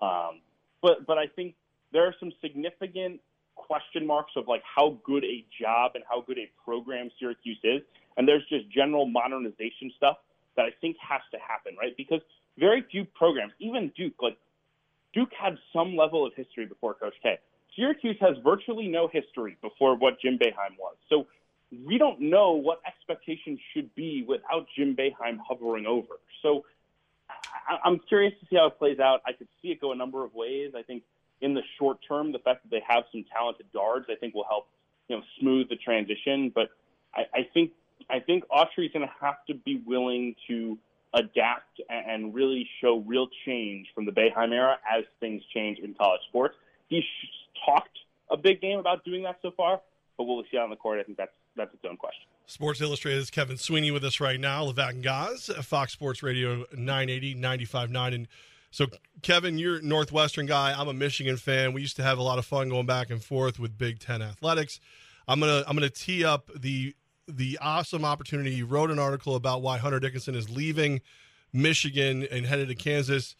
[0.00, 0.40] Um,
[0.82, 1.54] but but I think
[1.92, 3.20] there are some significant
[3.54, 7.82] question marks of like how good a job and how good a program Syracuse is,
[8.16, 10.16] and there's just general modernization stuff
[10.56, 11.96] that I think has to happen, right?
[11.96, 12.20] Because
[12.58, 14.36] very few programs, even Duke, like
[15.12, 17.38] Duke had some level of history before Coach K.
[17.76, 20.96] Syracuse has virtually no history before what Jim Boeheim was.
[21.08, 21.26] So
[21.86, 26.20] we don't know what expectations should be without Jim Boeheim hovering over.
[26.42, 26.64] So
[27.66, 29.22] I- I'm curious to see how it plays out.
[29.26, 30.74] I could see it go a number of ways.
[30.74, 31.02] I think
[31.40, 34.44] in the short term, the fact that they have some talented guards, I think will
[34.44, 34.68] help,
[35.08, 36.50] you know, smooth the transition.
[36.50, 36.70] But
[37.14, 37.72] I, I think
[38.10, 40.78] I think Autry's going to have to be willing to
[41.14, 46.20] adapt and really show real change from the Boeheim era as things change in college
[46.28, 46.54] sports.
[46.88, 47.04] He's
[47.66, 47.98] talked
[48.30, 49.80] a big game about doing that so far,
[50.16, 50.98] but will we see on the court?
[51.00, 52.22] I think that's that's its own question.
[52.46, 57.34] Sports Illustrated's Kevin Sweeney with us right now, Levack and Goz, Fox Sports Radio 980,
[57.36, 58.14] 95.9.
[58.14, 58.28] And
[58.70, 58.86] so,
[59.20, 60.74] Kevin, you're a Northwestern guy.
[60.76, 61.72] I'm a Michigan fan.
[61.72, 64.22] We used to have a lot of fun going back and forth with Big Ten
[64.22, 64.80] athletics.
[65.28, 66.94] I'm gonna I'm gonna tee up the
[67.28, 68.50] the awesome opportunity.
[68.50, 71.00] You wrote an article about why Hunter Dickinson is leaving
[71.52, 73.36] Michigan and headed to Kansas.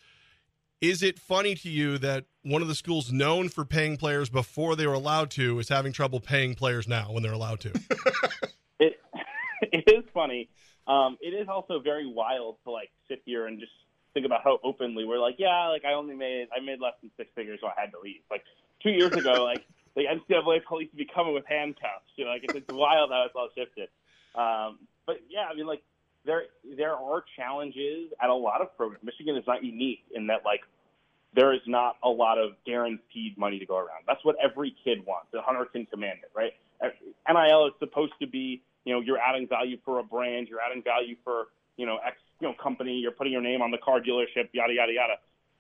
[0.81, 4.75] Is it funny to you that one of the schools known for paying players before
[4.75, 7.69] they were allowed to is having trouble paying players now when they're allowed to?
[8.81, 9.01] it
[9.63, 10.49] it is funny.
[10.87, 13.73] Um, it is also very wild to like sit here and just
[14.15, 17.11] think about how openly we're like, yeah, like I only made I made less than
[17.17, 18.21] six figures, so I had to leave.
[18.31, 18.43] Like
[18.83, 19.65] two years ago, like
[19.95, 22.11] the NCAA police would be coming with handcuffs.
[22.17, 23.89] You know, like it's, it's wild how it's all shifted.
[24.35, 25.83] Um, but yeah, I mean, like
[26.25, 26.45] there
[26.77, 29.05] there are challenges at a lot of programs.
[29.05, 30.61] Michigan is not unique in that like
[31.35, 34.05] there is not a lot of guaranteed money to go around.
[34.07, 35.29] That's what every kid wants.
[35.33, 36.53] The hunter can command it, right?
[37.29, 40.83] NIL is supposed to be, you know, you're adding value for a brand, you're adding
[40.83, 44.01] value for, you know, X, you know, company, you're putting your name on the car
[44.01, 45.15] dealership, yada yada yada.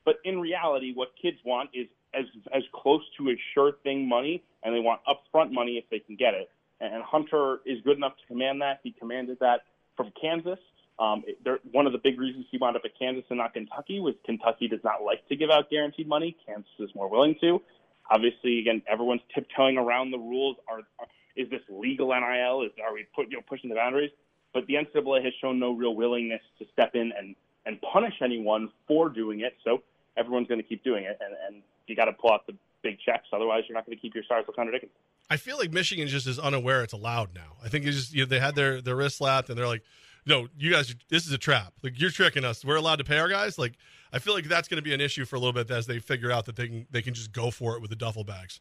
[0.04, 4.42] But in reality, what kids want is as as close to a sure thing money,
[4.62, 6.50] and they want upfront money if they can get it.
[6.80, 8.80] And Hunter is good enough to command that.
[8.82, 9.60] He commanded that
[9.96, 10.58] from Kansas.
[10.98, 11.24] Um,
[11.70, 14.68] one of the big reasons he wound up at Kansas and not Kentucky was Kentucky
[14.68, 16.36] does not like to give out guaranteed money.
[16.46, 17.62] Kansas is more willing to.
[18.10, 20.56] Obviously, again, everyone's tiptoeing around the rules.
[20.68, 22.62] Are, are is this legal NIL?
[22.62, 24.10] Is are we put, you know, pushing the boundaries?
[24.52, 28.70] But the NCAA has shown no real willingness to step in and and punish anyone
[28.86, 29.54] for doing it.
[29.64, 29.82] So
[30.16, 32.98] everyone's going to keep doing it, and, and you got to pull out the big
[33.04, 33.28] checks.
[33.32, 34.96] Otherwise, you're not going to keep your stars with Hunter Dickinson.
[35.30, 37.56] I feel like Michigan just is unaware it's allowed now.
[37.62, 39.82] I think it's just you know, they had their their wrist slapped and they're like,
[40.24, 41.74] no, you guys, this is a trap.
[41.82, 42.64] Like you're tricking us.
[42.64, 43.58] We're allowed to pay our guys.
[43.58, 43.74] Like
[44.12, 45.98] I feel like that's going to be an issue for a little bit as they
[45.98, 48.60] figure out that they can they can just go for it with the duffel bags.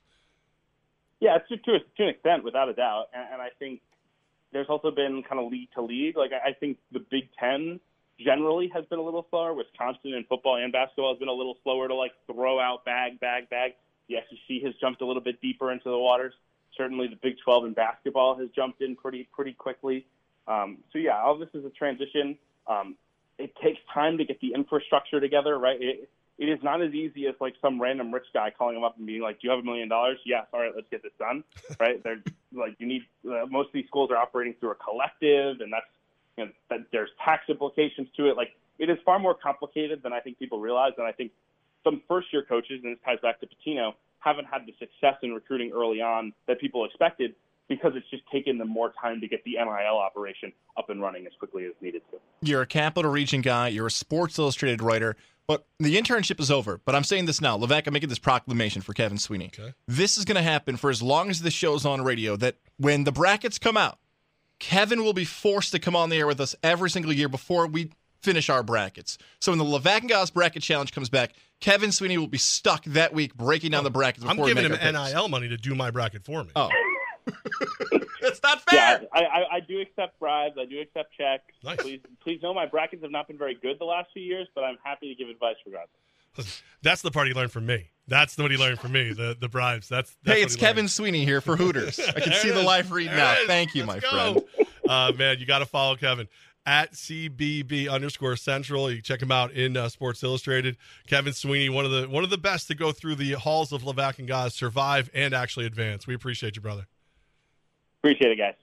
[1.21, 3.05] Yeah, to, to, to an extent, without a doubt.
[3.13, 3.81] And, and I think
[4.51, 6.17] there's also been kind of league to league.
[6.17, 7.79] Like I, I think the Big Ten
[8.19, 9.53] generally has been a little slower.
[9.53, 13.19] Wisconsin in football and basketball has been a little slower to like throw out bag,
[13.19, 13.73] bag, bag.
[14.09, 16.33] The SEC has jumped a little bit deeper into the waters.
[16.77, 20.05] Certainly, the Big 12 in basketball has jumped in pretty pretty quickly.
[20.47, 22.37] Um, so yeah, all this is a transition.
[22.67, 22.95] Um,
[23.37, 25.81] it takes time to get the infrastructure together, right?
[25.81, 28.97] It, it is not as easy as like some random rich guy calling him up
[28.97, 30.47] and being like, "Do you have a million dollars?" Yes.
[30.53, 31.43] All right, let's get this done.
[31.79, 32.03] Right?
[32.03, 32.21] They're
[32.51, 33.03] like, you need.
[33.25, 35.85] Uh, most of these schools are operating through a collective, and that's
[36.37, 38.37] you know that there's tax implications to it.
[38.37, 40.93] Like it is far more complicated than I think people realize.
[40.97, 41.31] And I think
[41.83, 45.33] some first year coaches, and this ties back to Pitino, haven't had the success in
[45.33, 47.35] recruiting early on that people expected
[47.67, 51.25] because it's just taken them more time to get the NIL operation up and running
[51.25, 52.17] as quickly as needed to.
[52.41, 53.69] You're a Capital Region guy.
[53.69, 55.15] You're a Sports Illustrated writer.
[55.47, 56.79] But the internship is over.
[56.83, 57.57] But I'm saying this now.
[57.57, 59.51] Levack, I'm making this proclamation for Kevin Sweeney.
[59.57, 59.73] Okay.
[59.87, 63.03] This is going to happen for as long as this show's on radio, that when
[63.05, 63.97] the brackets come out,
[64.61, 67.65] Kevin will be forced to come on the air with us every single year before
[67.65, 69.17] we finish our brackets.
[69.39, 72.83] So when the Levack and Goz Bracket Challenge comes back, Kevin Sweeney will be stuck
[72.85, 74.23] that week breaking down the brackets.
[74.23, 75.13] I'm before we giving him make our picks.
[75.13, 76.51] NIL money to do my bracket for me.
[76.55, 76.69] Oh.
[78.21, 79.07] it's not Yeah, fair.
[79.11, 80.55] I, I, I do accept bribes.
[80.59, 81.43] I do accept checks.
[81.63, 81.77] Nice.
[81.77, 84.63] Please, please know my brackets have not been very good the last few years, but
[84.63, 85.89] I'm happy to give advice regardless.
[86.81, 87.89] That's the part he learned from me.
[88.07, 89.13] That's what he learned from me.
[89.13, 89.87] The the bribes.
[89.87, 90.59] That's, that's Hey, it's he.
[90.59, 91.99] Kevin Sweeney here for Hooters.
[91.99, 92.65] I can see it the is.
[92.65, 93.35] live read There now.
[93.47, 94.33] Thank you, Let's my go.
[94.55, 94.67] friend.
[94.87, 96.27] Uh, man, you got to follow Kevin
[96.65, 98.91] at CBB underscore Central.
[98.91, 100.75] You check him out in uh, Sports Illustrated.
[101.07, 103.83] Kevin Sweeney, one of the one of the best to go through the halls of
[103.83, 106.05] Levack and guys, survive and actually advance.
[106.05, 106.87] We appreciate you, brother.
[108.03, 108.55] Appreciate it, guys.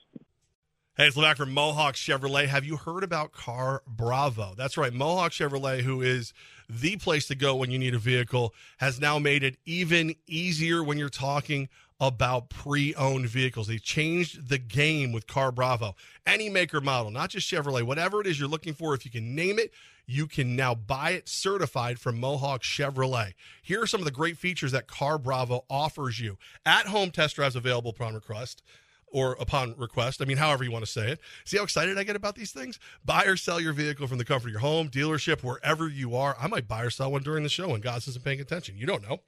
[1.01, 2.49] Hey, it's Levack from Mohawk Chevrolet.
[2.49, 4.55] Have you heard about Car Bravo?
[4.57, 4.93] That's right.
[4.93, 6.35] Mohawk Chevrolet, who is
[6.69, 10.83] the place to go when you need a vehicle, has now made it even easier
[10.83, 11.69] when you're talking
[12.01, 13.69] about pre owned vehicles.
[13.69, 15.95] They changed the game with Car Bravo.
[16.27, 19.37] Any maker model, not just Chevrolet, whatever it is you're looking for, if you can
[19.37, 19.73] name it,
[20.05, 23.35] you can now buy it certified from Mohawk Chevrolet.
[23.63, 27.37] Here are some of the great features that Car Bravo offers you at home test
[27.37, 28.65] drives available upon request
[29.13, 30.21] or upon request.
[30.23, 31.21] I mean, however you want to say it.
[31.45, 32.79] See how excited I get about these things?
[33.05, 36.37] Buy or sell your vehicle from the comfort of your home, dealership, wherever you are.
[36.41, 38.77] I might buy or sell one during the show and God isn't paying attention.
[38.77, 39.21] You don't know.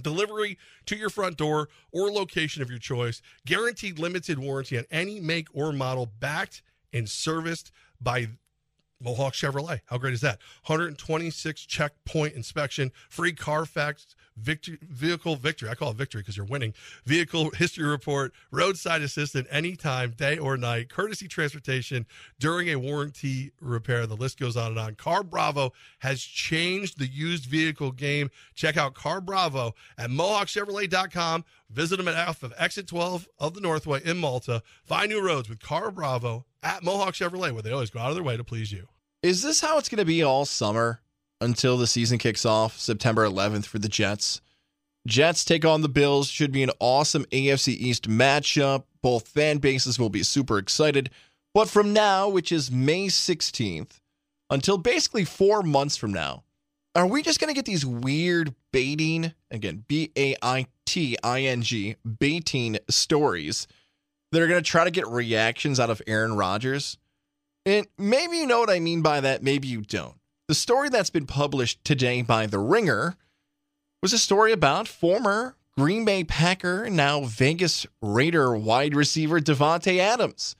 [0.00, 3.20] Delivery to your front door or location of your choice.
[3.44, 8.28] Guaranteed limited warranty on any make or model backed and serviced by
[9.02, 9.80] Mohawk Chevrolet.
[9.86, 10.38] How great is that?
[10.66, 15.68] 126 checkpoint inspection, free Carfax victory, vehicle victory.
[15.68, 16.74] I call it victory because you're winning.
[17.04, 22.06] Vehicle history report, roadside assistant anytime, day or night, courtesy transportation
[22.38, 24.06] during a warranty repair.
[24.06, 24.94] The list goes on and on.
[24.94, 28.30] Car Bravo has changed the used vehicle game.
[28.54, 31.44] Check out Car Bravo at MohawkChevrolet.com.
[31.72, 34.62] Visit them at off of exit 12 of the Northway in Malta.
[34.84, 38.14] Find new roads with Car Bravo at Mohawk Chevrolet, where they always go out of
[38.14, 38.88] their way to please you.
[39.22, 41.00] Is this how it's going to be all summer
[41.40, 44.40] until the season kicks off September 11th for the Jets?
[45.06, 46.28] Jets take on the Bills.
[46.28, 48.84] Should be an awesome AFC East matchup.
[49.00, 51.10] Both fan bases will be super excited.
[51.54, 54.00] But from now, which is May 16th,
[54.50, 56.44] until basically four months from now,
[56.94, 61.42] are we just going to get these weird baiting, again, B A I T I
[61.42, 63.66] N G, baiting stories
[64.32, 66.98] that are going to try to get reactions out of Aaron Rodgers?
[67.64, 70.16] And maybe you know what I mean by that, maybe you don't.
[70.48, 73.16] The story that's been published today by The Ringer
[74.02, 80.56] was a story about former Green Bay Packer, now Vegas Raider wide receiver Davante Adams.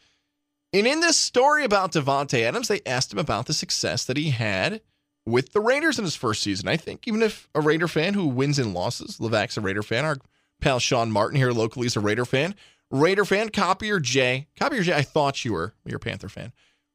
[0.72, 4.31] And in this story about Davante Adams, they asked him about the success that he
[4.31, 4.81] had
[5.26, 6.68] with the Raiders in his first season.
[6.68, 10.04] I think even if a Raider fan who wins and losses, Levack's a Raider fan,
[10.04, 10.18] our
[10.61, 12.54] pal Sean Martin here locally is a Raider fan.
[12.90, 14.48] Raider fan, Copier J.
[14.58, 15.74] Copier Jay, I thought you were.
[15.85, 16.52] You're a Panther fan.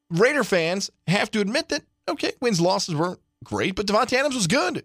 [0.10, 4.48] Raider fans have to admit that, okay, wins, losses weren't great, but Davante Adams was
[4.48, 4.84] good.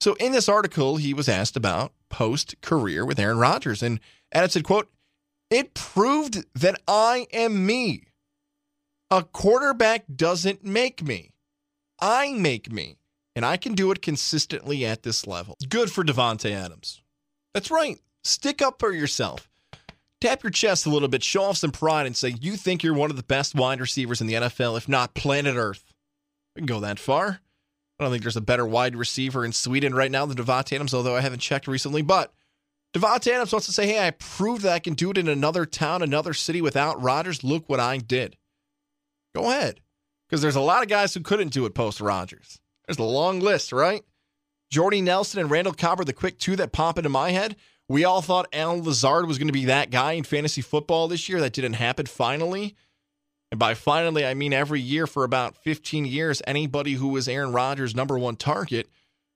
[0.00, 3.82] So in this article, he was asked about post career with Aaron Rodgers.
[3.82, 4.00] And
[4.32, 4.90] Adams said, quote,
[5.50, 8.04] it proved that I am me.
[9.10, 11.30] A quarterback doesn't make me.
[12.00, 12.96] I make me.
[13.34, 15.56] And I can do it consistently at this level.
[15.68, 17.02] Good for Davante Adams.
[17.52, 17.98] That's right.
[18.24, 19.50] Stick up for yourself.
[20.22, 22.94] Tap your chest a little bit, show off some pride, and say you think you're
[22.94, 25.92] one of the best wide receivers in the NFL, if not planet Earth.
[26.54, 27.40] We can go that far.
[27.98, 30.94] I don't think there's a better wide receiver in Sweden right now than Davante Adams,
[30.94, 32.00] although I haven't checked recently.
[32.00, 32.32] But
[32.94, 35.66] Davante Adams wants to say, hey, I proved that I can do it in another
[35.66, 37.44] town, another city without Rodgers.
[37.44, 38.38] Look what I did.
[39.34, 39.80] Go ahead.
[40.28, 42.60] Because there's a lot of guys who couldn't do it post Rodgers.
[42.86, 44.02] There's a long list, right?
[44.70, 47.56] Jordy Nelson and Randall Cobb are the quick two that pop into my head.
[47.88, 51.28] We all thought Allen Lazard was going to be that guy in fantasy football this
[51.28, 51.40] year.
[51.40, 52.74] That didn't happen finally.
[53.52, 57.52] And by finally, I mean every year for about 15 years, anybody who was Aaron
[57.52, 58.88] Rodgers' number one target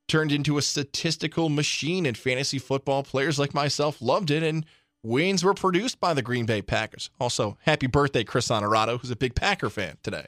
[0.08, 3.04] turned into a statistical machine in fantasy football.
[3.04, 4.66] Players like myself loved it, and
[5.04, 7.10] wins were produced by the Green Bay Packers.
[7.20, 10.26] Also, happy birthday, Chris Honorado, who's a big Packer fan today.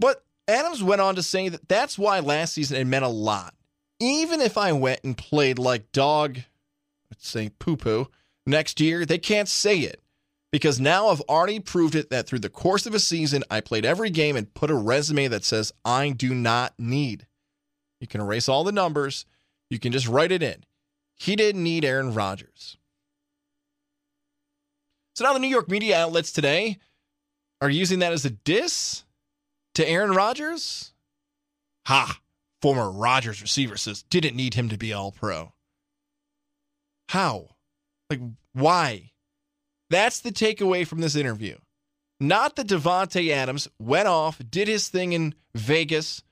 [0.00, 3.54] But Adams went on to say that that's why last season it meant a lot.
[4.00, 6.38] Even if I went and played like dog,
[7.10, 8.08] let's say poo poo,
[8.46, 10.00] next year, they can't say it
[10.50, 13.84] because now I've already proved it that through the course of a season, I played
[13.84, 17.26] every game and put a resume that says I do not need.
[18.00, 19.26] You can erase all the numbers,
[19.68, 20.64] you can just write it in.
[21.14, 22.78] He didn't need Aaron Rodgers.
[25.14, 26.78] So now the New York media outlets today
[27.60, 29.04] are using that as a diss
[29.74, 30.92] to Aaron Rodgers?
[31.86, 32.20] Ha!
[32.62, 35.52] Former Rodgers receiver says didn't need him to be all pro.
[37.08, 37.48] How?
[38.08, 38.20] Like,
[38.52, 39.12] why?
[39.88, 41.56] That's the takeaway from this interview.
[42.20, 46.22] Not that Davante Adams went off, did his thing in Vegas,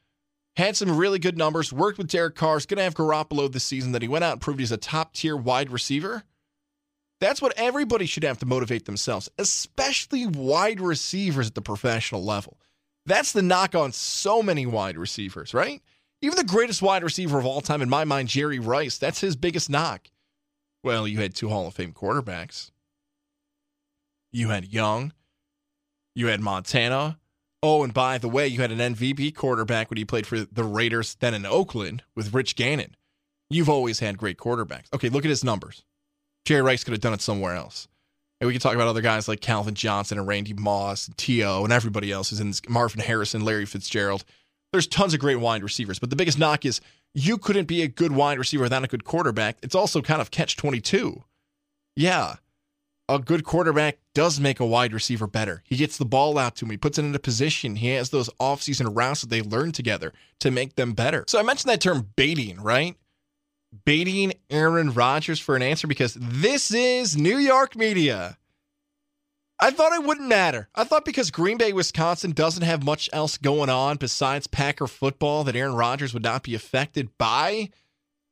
[0.56, 3.64] had some really good numbers, worked with Derek Carr, is going to have Garoppolo this
[3.64, 6.24] season, that he went out and proved he's a top tier wide receiver.
[7.20, 12.57] That's what everybody should have to motivate themselves, especially wide receivers at the professional level.
[13.08, 15.80] That's the knock on so many wide receivers, right?
[16.20, 19.34] Even the greatest wide receiver of all time, in my mind, Jerry Rice, that's his
[19.34, 20.08] biggest knock.
[20.84, 22.70] Well, you had two Hall of Fame quarterbacks.
[24.30, 25.14] You had Young.
[26.14, 27.18] You had Montana.
[27.62, 30.64] Oh, and by the way, you had an MVP quarterback when he played for the
[30.64, 32.94] Raiders, then in Oakland with Rich Gannon.
[33.48, 34.92] You've always had great quarterbacks.
[34.92, 35.82] Okay, look at his numbers.
[36.44, 37.88] Jerry Rice could have done it somewhere else.
[38.40, 41.64] And we can talk about other guys like Calvin Johnson and Randy Moss and T.O.
[41.64, 44.24] and everybody else who's in this, Marvin Harrison, Larry Fitzgerald.
[44.72, 46.80] There's tons of great wide receivers, but the biggest knock is
[47.14, 49.56] you couldn't be a good wide receiver without a good quarterback.
[49.62, 51.24] It's also kind of catch 22.
[51.96, 52.36] Yeah,
[53.08, 55.62] a good quarterback does make a wide receiver better.
[55.64, 57.76] He gets the ball out to him, he puts it in a position.
[57.76, 61.24] He has those offseason routes that they learn together to make them better.
[61.26, 62.96] So I mentioned that term baiting, right?
[63.84, 68.38] Baiting Aaron Rodgers for an answer because this is New York media.
[69.60, 70.68] I thought it wouldn't matter.
[70.74, 75.42] I thought because Green Bay, Wisconsin doesn't have much else going on besides Packer football
[75.44, 77.70] that Aaron Rodgers would not be affected by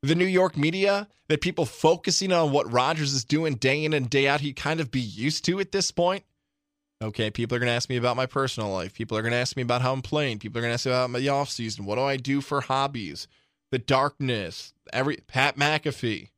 [0.03, 4.09] the New York media, that people focusing on what Rodgers is doing day in and
[4.09, 6.23] day out, he'd kind of be used to at this point.
[7.03, 8.95] Okay, people are going to ask me about my personal life.
[8.95, 10.39] People are going to ask me about how I'm playing.
[10.39, 11.85] People are going to ask me about my off season.
[11.85, 13.27] What do I do for hobbies?
[13.71, 16.31] The darkness, every Pat McAfee.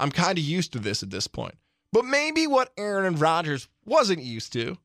[0.00, 1.54] I'm kind of used to this at this point.
[1.92, 4.78] But maybe what Aaron and Rodgers wasn't used to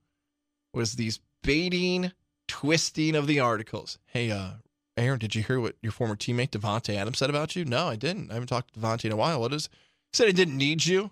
[0.74, 2.12] was these baiting,
[2.48, 3.98] twisting of the articles.
[4.06, 4.52] Hey, uh,
[4.96, 7.66] Aaron, did you hear what your former teammate Davante Adams said about you?
[7.66, 8.30] No, I didn't.
[8.30, 9.40] I haven't talked to Davante in a while.
[9.40, 9.70] What is?
[10.12, 11.12] He said he didn't need you.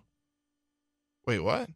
[1.26, 1.70] Wait, what?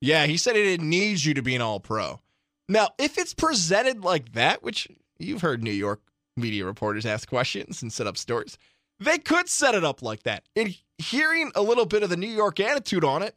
[0.00, 2.20] Yeah, he said he didn't need you to be an All Pro.
[2.68, 4.88] Now, if it's presented like that, which
[5.18, 6.00] you've heard New York
[6.36, 8.58] media reporters ask questions and set up stories,
[9.00, 10.44] they could set it up like that.
[10.56, 13.36] And hearing a little bit of the New York attitude on it,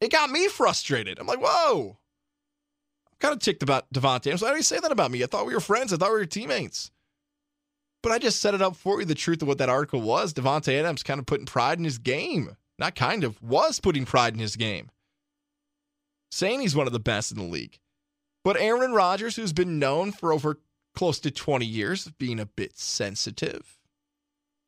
[0.00, 1.18] it got me frustrated.
[1.18, 1.98] I'm like, whoa.
[3.10, 4.28] I'm kind of ticked about Davante.
[4.28, 4.42] Adams.
[4.42, 5.22] Why do you say that about me?
[5.22, 5.92] I thought we were friends.
[5.92, 6.90] I thought we were teammates.
[8.02, 9.06] But I just set it up for you.
[9.06, 11.98] The truth of what that article was Davante Adams kind of putting pride in his
[11.98, 12.56] game.
[12.78, 14.90] Not kind of, was putting pride in his game.
[16.30, 17.78] Saying he's one of the best in the league.
[18.42, 20.60] But Aaron Rodgers, who's been known for over
[20.94, 23.78] close to 20 years of being a bit sensitive,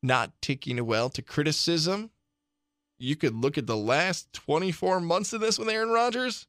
[0.02, 2.10] not taking well to criticism.
[2.98, 6.46] You could look at the last 24 months of this with Aaron Rodgers.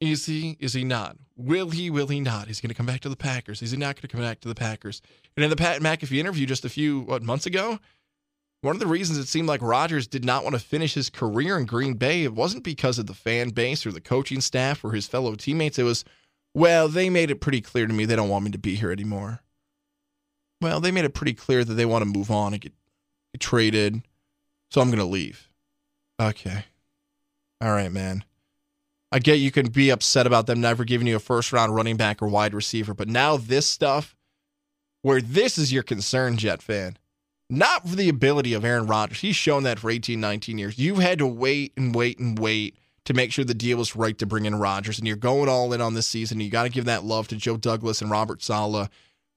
[0.00, 0.56] Is he?
[0.58, 1.16] Is he not?
[1.36, 1.88] Will he?
[1.88, 2.48] Will he not?
[2.48, 3.62] Is he going to come back to the Packers?
[3.62, 5.00] Is he not going to come back to the Packers?
[5.36, 7.78] And in the Pat McAfee interview just a few what months ago,
[8.62, 11.58] one of the reasons it seemed like Rodgers did not want to finish his career
[11.58, 14.92] in Green Bay, it wasn't because of the fan base or the coaching staff or
[14.92, 15.78] his fellow teammates.
[15.78, 16.04] It was,
[16.54, 18.92] well, they made it pretty clear to me they don't want me to be here
[18.92, 19.40] anymore.
[20.60, 22.72] Well, they made it pretty clear that they want to move on and get,
[23.32, 24.02] get traded,
[24.70, 25.48] so I'm going to leave.
[26.20, 26.64] Okay.
[27.60, 28.24] All right, man.
[29.10, 31.96] I get you can be upset about them never giving you a first round running
[31.96, 34.16] back or wide receiver, but now this stuff,
[35.02, 36.96] where this is your concern, Jet fan,
[37.50, 39.20] not for the ability of Aaron Rodgers.
[39.20, 40.78] He's shown that for 18, 19 years.
[40.78, 44.16] You've had to wait and wait and wait to make sure the deal was right
[44.18, 46.40] to bring in Rodgers, and you're going all in on this season.
[46.40, 48.88] You got to give that love to Joe Douglas and Robert Saleh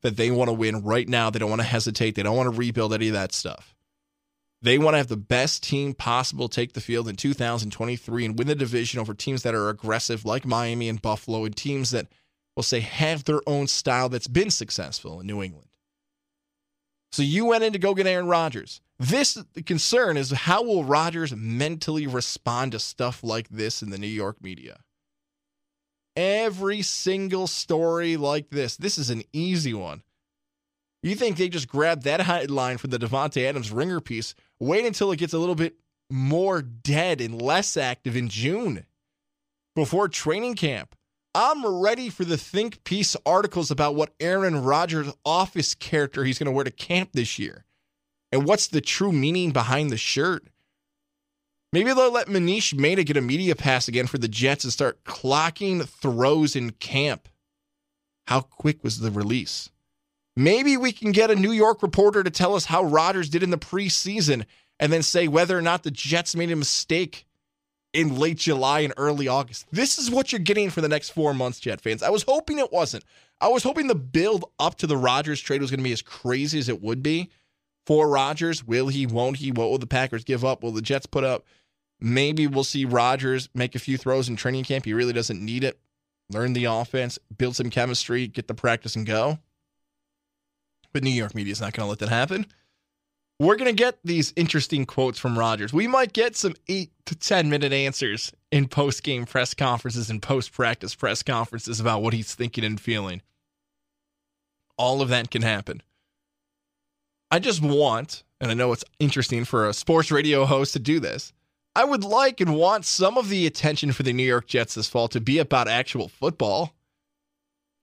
[0.02, 1.30] that they want to win right now.
[1.30, 2.16] They don't want to hesitate.
[2.16, 3.76] They don't want to rebuild any of that stuff.
[4.62, 8.48] They want to have the best team possible take the field in 2023 and win
[8.48, 12.08] the division over teams that are aggressive like Miami and Buffalo and teams that
[12.56, 15.68] we'll say, have their own style that's been successful in New England.
[17.12, 18.82] So you went in to go get Aaron Rodgers.
[18.98, 24.08] This concern is how will Rodgers mentally respond to stuff like this in the New
[24.08, 24.80] York media?
[26.16, 30.04] Every single story like this, this is an easy one.
[31.04, 35.12] You think they just grab that headline for the Davante Adams ringer piece, wait until
[35.12, 35.76] it gets a little bit
[36.10, 38.86] more dead and less active in June
[39.76, 40.96] before training camp.
[41.36, 46.46] I'm ready for the think piece articles about what Aaron Rodgers' office character he's going
[46.46, 47.66] to wear to camp this year.
[48.36, 50.44] And what's the true meaning behind the shirt?
[51.72, 55.06] Maybe they'll let Manish Mehta get a media pass again for the Jets and start
[55.06, 57.30] clocking throws in camp.
[58.28, 59.70] How quick was the release?
[60.36, 63.52] Maybe we can get a New York reporter to tell us how Rodgers did in
[63.52, 64.44] the preseason
[64.82, 67.26] and then say whether or not the Jets made a mistake
[67.94, 69.66] in late July and early August.
[69.72, 72.04] This is what you're getting for the next four months, Jet fans.
[72.04, 73.06] I was hoping it wasn't.
[73.40, 76.02] I was hoping the build up to the Rodgers trade was going to be as
[76.02, 77.30] crazy as it would be
[77.86, 78.64] for Rodgers.
[78.64, 79.06] Will he?
[79.06, 79.52] Won't he?
[79.52, 80.64] What will the Packers give up?
[80.64, 81.46] Will the Jets put up?
[82.00, 84.86] Maybe we'll see Rodgers make a few throws in training camp.
[84.86, 85.80] He really doesn't need it.
[86.30, 89.40] Learn the offense, build some chemistry, get the practice, and go.
[90.92, 92.48] But New York media is not going to let that happen.
[93.40, 95.74] We're going to get these interesting quotes from Rodgers.
[95.74, 100.22] We might get some eight to 10 minute answers in post game press conferences and
[100.22, 103.22] post practice press conferences about what he's thinking and feeling.
[104.78, 105.84] All of that can happen.
[107.32, 111.00] I just want, and I know it's interesting for a sports radio host to do
[111.00, 111.34] this,
[111.76, 114.88] I would like and want some of the attention for the New York Jets this
[114.88, 116.74] fall to be about actual football,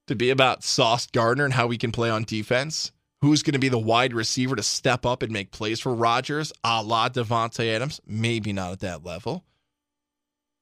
[0.07, 3.61] to be about Sauce Gardner and how we can play on defense Who's going to
[3.61, 7.73] be the wide receiver to step up and make plays for Rodgers, a la Davante
[7.73, 8.01] Adams?
[8.05, 9.45] Maybe not at that level.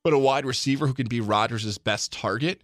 [0.05, 2.63] But a wide receiver who can be Rodgers' best target?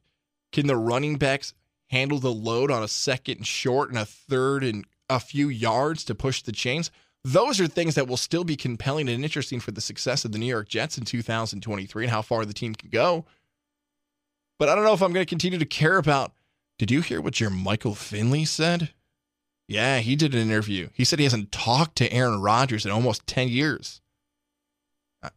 [0.52, 1.54] Can the running backs
[1.88, 6.04] handle the load on a second and short and a third and a few yards
[6.04, 6.90] to push the chains?
[7.24, 10.38] Those are things that will still be compelling and interesting for the success of the
[10.38, 13.24] New York Jets in 2023 and how far the team can go.
[14.59, 16.32] But I don't know if I'm going to continue to care about.
[16.78, 18.90] Did you hear what your Michael Finley said?
[19.68, 20.90] Yeah, he did an interview.
[20.92, 24.00] He said he hasn't talked to Aaron Rodgers in almost 10 years.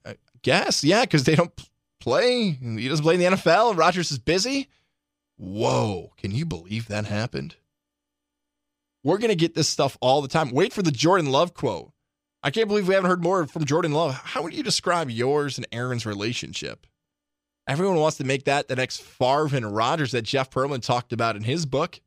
[0.06, 1.52] I, guess, yeah, because they don't
[2.00, 2.52] play.
[2.52, 4.70] He doesn't play in the NFL, Rodgers is busy.
[5.38, 7.56] Whoa, can you believe that happened?
[9.04, 10.52] We're going to get this stuff all the time.
[10.52, 11.92] Wait for the Jordan Love quote.
[12.44, 14.14] I can't believe we haven't heard more from Jordan Love.
[14.16, 16.86] How would you describe yours and Aaron's relationship?
[17.68, 21.36] Everyone wants to make that the next Favre and Rodgers that Jeff Pearlman talked about
[21.36, 22.00] in his book.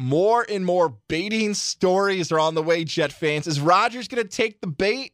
[0.00, 3.46] More and more baiting stories are on the way, Jet fans.
[3.46, 5.12] Is Rodgers going to take the bait?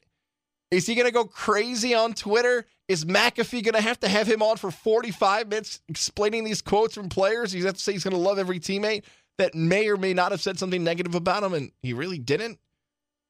[0.70, 2.66] Is he going to go crazy on Twitter?
[2.88, 6.94] Is McAfee going to have to have him on for 45 minutes explaining these quotes
[6.94, 7.52] from players?
[7.52, 9.04] He's have to say he's going to love every teammate
[9.38, 12.58] that may or may not have said something negative about him, and he really didn't.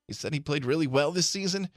[0.08, 1.68] He said he played really well this season.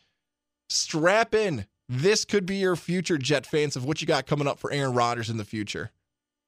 [0.70, 1.66] Strap in.
[1.90, 4.94] This could be your future Jet fans of what you got coming up for Aaron
[4.94, 5.92] Rodgers in the future.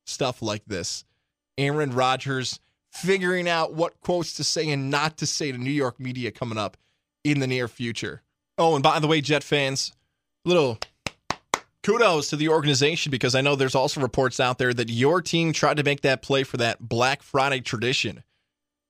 [0.05, 1.05] Stuff like this.
[1.57, 2.59] Aaron Rodgers
[2.91, 6.57] figuring out what quotes to say and not to say to New York media coming
[6.57, 6.75] up
[7.23, 8.21] in the near future.
[8.57, 9.93] Oh, and by the way, Jet fans,
[10.43, 10.79] little
[11.83, 15.53] kudos to the organization because I know there's also reports out there that your team
[15.53, 18.23] tried to make that play for that Black Friday tradition.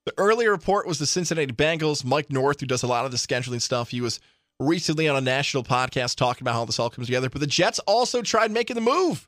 [0.06, 2.04] The earlier report was the Cincinnati Bengals.
[2.04, 4.20] Mike North, who does a lot of the scheduling stuff, he was
[4.60, 7.30] recently on a national podcast talking about how this all comes together.
[7.30, 9.28] But the Jets also tried making the move.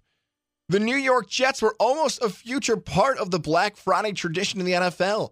[0.70, 4.66] The New York Jets were almost a future part of the Black Friday tradition in
[4.66, 5.32] the NFL.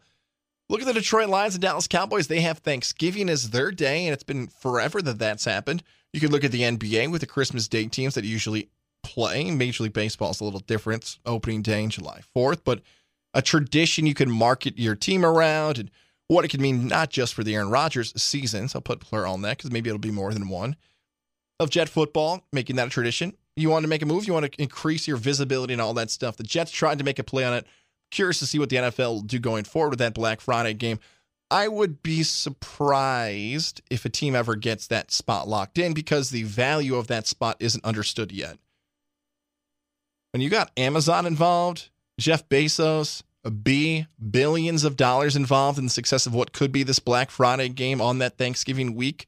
[0.67, 2.27] Look at the Detroit Lions and Dallas Cowboys.
[2.27, 5.81] They have Thanksgiving as their day, and it's been forever that that's happened.
[6.13, 8.69] You could look at the NBA with the Christmas Day teams that usually
[9.03, 9.49] play.
[9.51, 12.81] Major League Baseball is a little different, opening day in July 4th, but
[13.33, 15.91] a tradition you can market your team around and
[16.27, 18.75] what it could mean not just for the Aaron Rodgers seasons.
[18.75, 20.75] I'll put plural on that because maybe it'll be more than one
[21.59, 23.33] of Jet football, making that a tradition.
[23.55, 26.09] You want to make a move, you want to increase your visibility and all that
[26.09, 26.37] stuff.
[26.37, 27.67] The Jets tried to make a play on it.
[28.11, 30.99] Curious to see what the NFL will do going forward with that Black Friday game.
[31.51, 36.43] I would be surprised if a team ever gets that spot locked in because the
[36.43, 38.57] value of that spot isn't understood yet.
[40.31, 41.89] When you got Amazon involved,
[42.19, 46.83] Jeff Bezos, a B, billions of dollars involved in the success of what could be
[46.83, 49.25] this Black Friday game on that Thanksgiving week,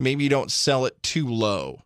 [0.00, 1.82] maybe you don't sell it too low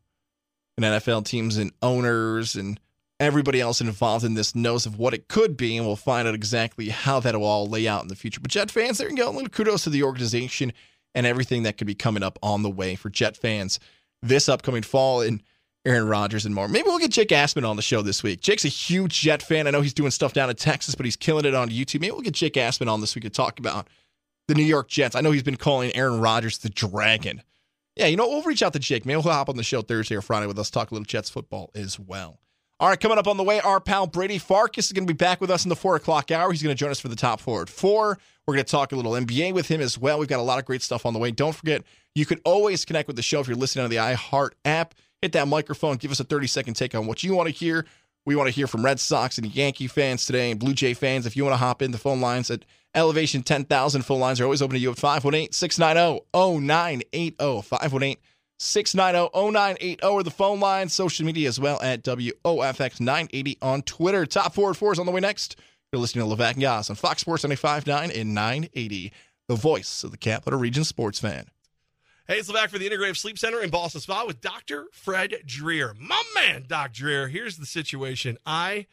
[0.77, 2.79] and NFL teams and owners and
[3.21, 6.35] everybody else involved in this knows of what it could be, and we'll find out
[6.35, 8.41] exactly how that will all lay out in the future.
[8.41, 9.31] But Jet fans, there you go.
[9.31, 10.73] Little kudos to the organization
[11.15, 13.79] and everything that could be coming up on the way for Jet fans
[14.23, 15.21] this upcoming fall.
[15.21, 15.43] And
[15.87, 16.69] Aaron Rodgers and more.
[16.69, 18.41] Maybe we'll get Jake Asman on the show this week.
[18.41, 19.67] Jake's a huge Jet fan.
[19.67, 22.01] I know he's doing stuff down in Texas, but he's killing it on YouTube.
[22.01, 23.89] Maybe we'll get Jake Asman on this week to talk about
[24.47, 25.17] the New York Jets.
[25.17, 27.43] I know he's been calling Aaron Rodgers the Dragon.
[27.97, 29.07] Yeah, you know, we'll reach out to Jake.
[29.07, 31.31] Maybe he'll hop on the show Thursday or Friday with us, talk a little Jets
[31.31, 32.41] football as well.
[32.81, 35.17] All right, coming up on the way, our pal Brady Farkas is going to be
[35.17, 36.51] back with us in the four o'clock hour.
[36.51, 38.19] He's going to join us for the top at four.
[38.47, 40.19] We're going to talk a little NBA with him as well.
[40.19, 41.31] We've got a lot of great stuff on the way.
[41.31, 41.83] Don't forget,
[42.15, 44.95] you can always connect with the show if you're listening on the iHeart app.
[45.21, 47.85] Hit that microphone, give us a 30 second take on what you want to hear.
[48.25, 51.27] We want to hear from Red Sox and Yankee fans today and Blue Jay fans.
[51.27, 52.65] If you want to hop in, the phone lines at
[52.95, 57.61] Elevation 10,000 phone lines are always open to you at 518 690 0980.
[57.61, 58.17] 518
[58.61, 64.27] 690 0980 or the phone line, social media as well at WOFX 980 on Twitter.
[64.27, 65.57] Top at four is on the way next.
[65.91, 69.13] You're listening to Levack and Goz on Fox Sports 959 and 980,
[69.49, 71.47] the voice of the Capital Region sports fan.
[72.29, 74.89] Hey, it's Levack for the Integrative Sleep Center in Ballston Spa with Dr.
[74.93, 75.95] Fred Dreer.
[75.99, 77.29] My man, Doc Dreer.
[77.29, 78.37] Here's the situation.
[78.45, 78.87] I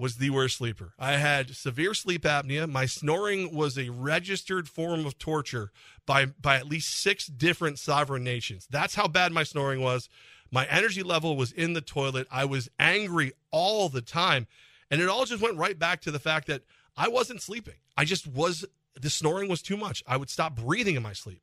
[0.00, 0.94] was the worst sleeper.
[0.98, 2.68] I had severe sleep apnea.
[2.68, 5.70] My snoring was a registered form of torture
[6.06, 8.66] by by at least six different sovereign nations.
[8.70, 10.08] That's how bad my snoring was.
[10.50, 12.26] My energy level was in the toilet.
[12.30, 14.46] I was angry all the time.
[14.90, 16.62] And it all just went right back to the fact that
[16.96, 17.74] I wasn't sleeping.
[17.96, 18.64] I just was
[19.00, 20.02] the snoring was too much.
[20.06, 21.42] I would stop breathing in my sleep.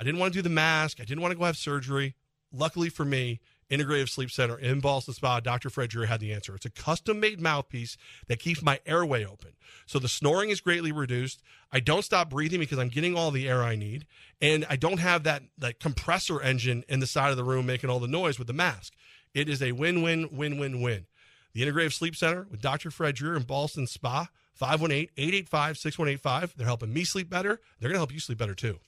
[0.00, 1.00] I didn't want to do the mask.
[1.00, 2.14] I didn't want to go have surgery.
[2.52, 3.40] Luckily for me,
[3.70, 5.68] Integrative Sleep Center in Ballston Spa, Dr.
[5.68, 6.54] Fred Dreer had the answer.
[6.54, 7.96] It's a custom made mouthpiece
[8.26, 9.52] that keeps my airway open.
[9.86, 11.42] So the snoring is greatly reduced.
[11.70, 14.06] I don't stop breathing because I'm getting all the air I need.
[14.40, 17.90] And I don't have that, that compressor engine in the side of the room making
[17.90, 18.94] all the noise with the mask.
[19.34, 21.06] It is a win win, win win win.
[21.52, 22.90] The Integrative Sleep Center with Dr.
[22.90, 26.54] Fred Dreer in Ballston Spa, 518 885 6185.
[26.56, 27.60] They're helping me sleep better.
[27.78, 28.78] They're going to help you sleep better too.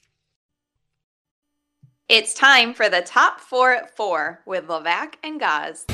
[2.10, 5.86] It's time for the top four at four with Levack and Goz.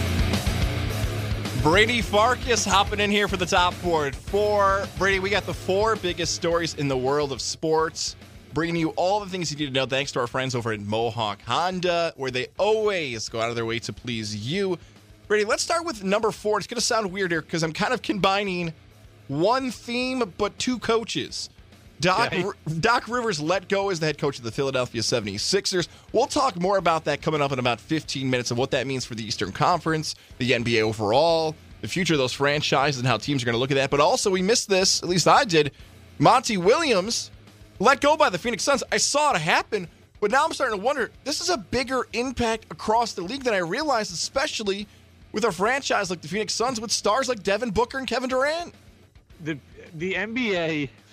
[1.63, 4.89] Brady Farkas hopping in here for the top four at four.
[4.97, 8.17] Brady, we got the four biggest stories in the world of sports,
[8.55, 10.81] bringing you all the things you need to know thanks to our friends over at
[10.81, 14.79] Mohawk Honda, where they always go out of their way to please you.
[15.29, 16.57] Brady, let's start with number four.
[16.57, 18.73] It's going to sound weird here because I'm kind of combining
[19.29, 21.51] one theme but two coaches.
[22.01, 22.45] Doc, Okay.
[22.45, 25.89] R- Doc Rivers let go as the head coach of the Philadelphia 76ers.
[26.13, 29.05] We'll talk more about that coming up in about 15 minutes and what that means
[29.05, 33.43] for the Eastern Conference, the NBA overall, the future of those franchises, and how teams
[33.43, 33.91] are going to look at that.
[33.91, 35.73] But also, we missed this, at least I did.
[36.19, 37.31] Monty Williams
[37.79, 38.83] let go by the Phoenix Suns.
[38.93, 39.87] I saw it happen,
[40.21, 43.55] but now I'm starting to wonder this is a bigger impact across the league than
[43.55, 44.87] I realized, especially
[45.33, 48.75] with a franchise like the Phoenix Suns with stars like Devin Booker and Kevin Durant.
[49.43, 49.59] the
[49.95, 51.06] the NBA just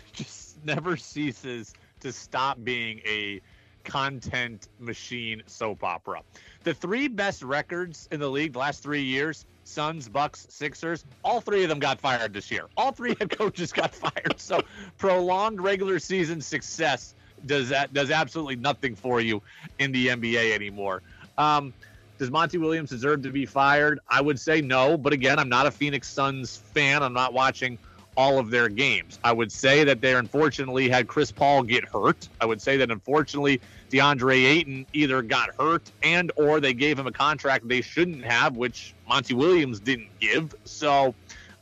[0.66, 3.42] never ceases to stop being a
[3.84, 6.22] content machine soap opera.
[6.64, 11.42] The three best records in the league the last three years, Suns, Bucks, Sixers, all
[11.42, 12.68] three of them got fired this year.
[12.78, 14.40] All three head coaches got fired.
[14.40, 14.62] So
[14.98, 19.42] prolonged regular season success does that does absolutely nothing for you
[19.80, 21.02] in the NBA anymore.
[21.38, 21.74] Um,
[22.18, 24.00] does Monty Williams deserve to be fired?
[24.08, 27.04] I would say no, but again, I'm not a Phoenix Suns fan.
[27.04, 27.78] I'm not watching
[28.16, 29.20] all of their games.
[29.24, 32.28] I would say that they unfortunately had Chris Paul get hurt.
[32.40, 33.60] I would say that unfortunately
[33.90, 38.56] DeAndre Ayton either got hurt and or they gave him a contract they shouldn't have,
[38.56, 40.56] which Monty Williams didn't give.
[40.66, 41.16] So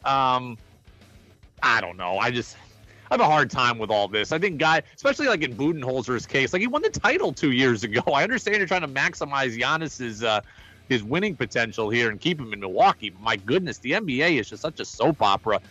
[0.03, 0.57] um
[1.63, 2.17] I don't know.
[2.17, 2.57] I just
[3.09, 4.31] I have a hard time with all this.
[4.31, 7.83] I think guy, especially like in Budenholzer's case, like he won the title two years
[7.83, 8.01] ago.
[8.13, 10.41] I understand you're trying to maximize Giannis's uh,
[10.91, 13.13] his winning potential here and keep him in Milwaukee.
[13.19, 15.61] My goodness, the NBA is just such a soap opera.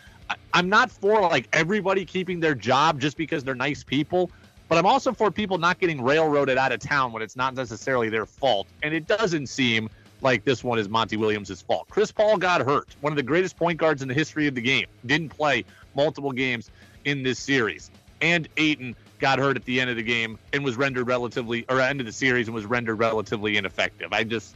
[0.53, 4.31] I'm not for like everybody keeping their job just because they're nice people,
[4.69, 8.09] but I'm also for people not getting railroaded out of town when it's not necessarily
[8.09, 8.67] their fault.
[8.83, 9.91] And it doesn't seem
[10.23, 11.87] like this one is Monty Williams' fault.
[11.89, 14.61] Chris Paul got hurt, one of the greatest point guards in the history of the
[14.61, 15.65] game, didn't play
[15.95, 16.71] multiple games
[17.05, 17.91] in this series.
[18.21, 21.81] And Ayton got hurt at the end of the game and was rendered relatively, or
[21.81, 24.13] end of the series and was rendered relatively ineffective.
[24.13, 24.55] I just,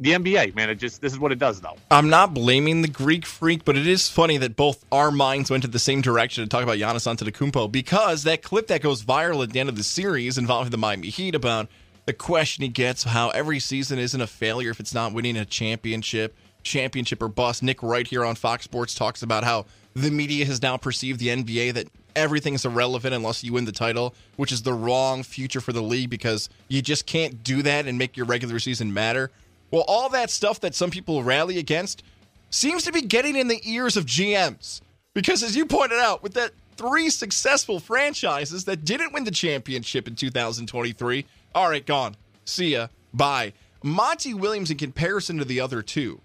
[0.00, 1.76] the NBA, man, it just, this is what it does though.
[1.90, 5.62] I'm not blaming the Greek freak, but it is funny that both our minds went
[5.62, 9.42] to the same direction to talk about Giannis Antetokounmpo because that clip that goes viral
[9.42, 11.68] at the end of the series involving the Miami Heat about
[12.06, 15.44] the question he gets how every season isn't a failure if it's not winning a
[15.44, 17.62] championship, championship or bust.
[17.62, 21.28] Nick Wright here on Fox Sports talks about how the media has now perceived the
[21.28, 25.72] NBA that everything's irrelevant unless you win the title, which is the wrong future for
[25.72, 29.30] the league because you just can't do that and make your regular season matter.
[29.72, 32.04] Well, all that stuff that some people rally against
[32.50, 34.82] seems to be getting in the ears of GMs.
[35.14, 40.06] Because as you pointed out, with that three successful franchises that didn't win the championship
[40.06, 42.16] in 2023, all right, gone.
[42.44, 42.88] See ya.
[43.12, 43.54] Bye.
[43.82, 46.20] Monty Williams, in comparison to the other two,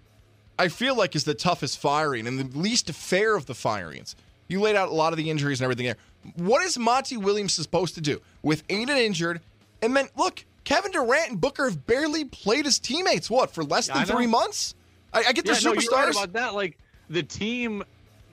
[0.58, 4.14] I feel like is the toughest firing and the least fair of the firings.
[4.48, 5.96] You laid out a lot of the injuries and everything there.
[6.36, 9.40] What is Monty Williams supposed to do with Ayton injured?
[9.82, 13.30] And then look, Kevin Durant and Booker have barely played as teammates.
[13.30, 14.74] What for less than I three months?
[15.14, 15.82] I, I get they're yeah, no, superstars.
[15.82, 16.54] you're right about that.
[16.54, 16.76] Like
[17.08, 17.82] the team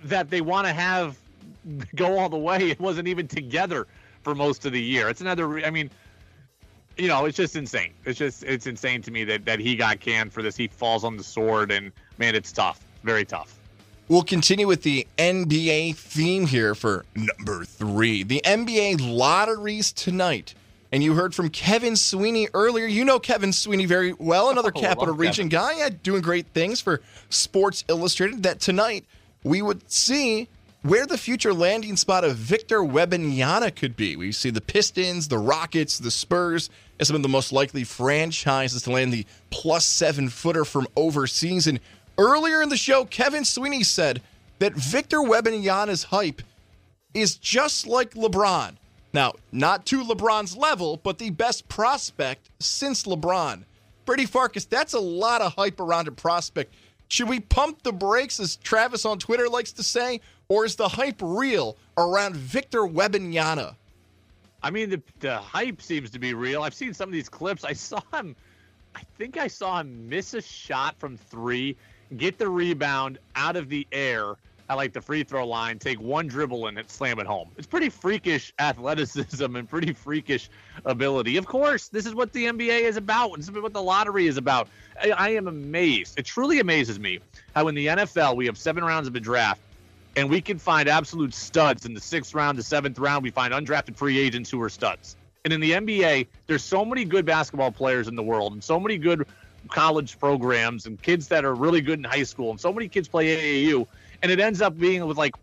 [0.03, 1.17] that they want to have
[1.95, 3.87] go all the way, it wasn't even together
[4.21, 5.07] for most of the year.
[5.07, 5.65] It's another.
[5.65, 5.89] I mean,
[6.97, 7.93] you know, it's just insane.
[8.03, 10.57] It's just it's insane to me that that he got canned for this.
[10.57, 12.81] He falls on the sword, and man, it's tough.
[13.05, 13.57] Very tough.
[14.09, 18.23] We'll continue with the NBA theme here for number three.
[18.23, 20.53] The NBA lotteries tonight.
[20.91, 22.85] And you heard from Kevin Sweeney earlier.
[22.85, 26.79] You know Kevin Sweeney very well, another Oh, Capital Region guy, yeah, doing great things
[26.79, 28.43] for Sports Illustrated.
[28.43, 29.05] That tonight
[29.43, 30.47] we would see
[30.83, 34.15] where the future landing spot of Victor Wembanyama could be.
[34.15, 36.69] We see the Pistons, the Rockets, the Spurs
[36.99, 41.65] as some of the most likely franchises to land the plus seven footer from overseas.
[41.67, 41.79] And
[42.17, 44.21] earlier in the show, Kevin Sweeney said
[44.59, 46.41] that Victor Wembanyama's hype
[47.13, 48.75] is just like LeBron.
[49.15, 53.63] Now, not to LeBron's level, but the best prospect since LeBron.
[54.05, 56.73] Brady Farkas, that's a lot of hype around a prospect.
[57.07, 60.89] Should we pump the brakes, as Travis on Twitter likes to say, or is the
[60.89, 63.77] hype real around Victor Wembanyama?
[64.61, 66.61] I mean, the the hype seems to be real.
[66.61, 67.63] I've seen some of these clips.
[67.63, 68.35] I saw him.
[68.95, 71.77] I think I saw him miss a shot from three,
[72.17, 74.35] get the rebound out of the air
[74.69, 77.49] at like the free throw line, take one dribble and it slam it home.
[77.57, 80.49] It's pretty freakish athleticism and pretty freakish
[80.85, 81.37] ability.
[81.37, 83.35] Of course, this is what the NBA is about.
[83.37, 84.67] This is what the lottery is about.
[85.01, 86.17] I, I am amazed.
[86.17, 87.19] It truly amazes me
[87.53, 89.61] how in the NFL we have seven rounds of a draft
[90.15, 93.23] and we can find absolute studs in the sixth round, the seventh round.
[93.23, 95.15] We find undrafted free agents who are studs.
[95.43, 98.79] And in the NBA, there's so many good basketball players in the world and so
[98.79, 99.27] many good
[99.69, 103.07] college programs and kids that are really good in high school and so many kids
[103.07, 103.87] play AAU.
[104.21, 105.35] And it ends up being with like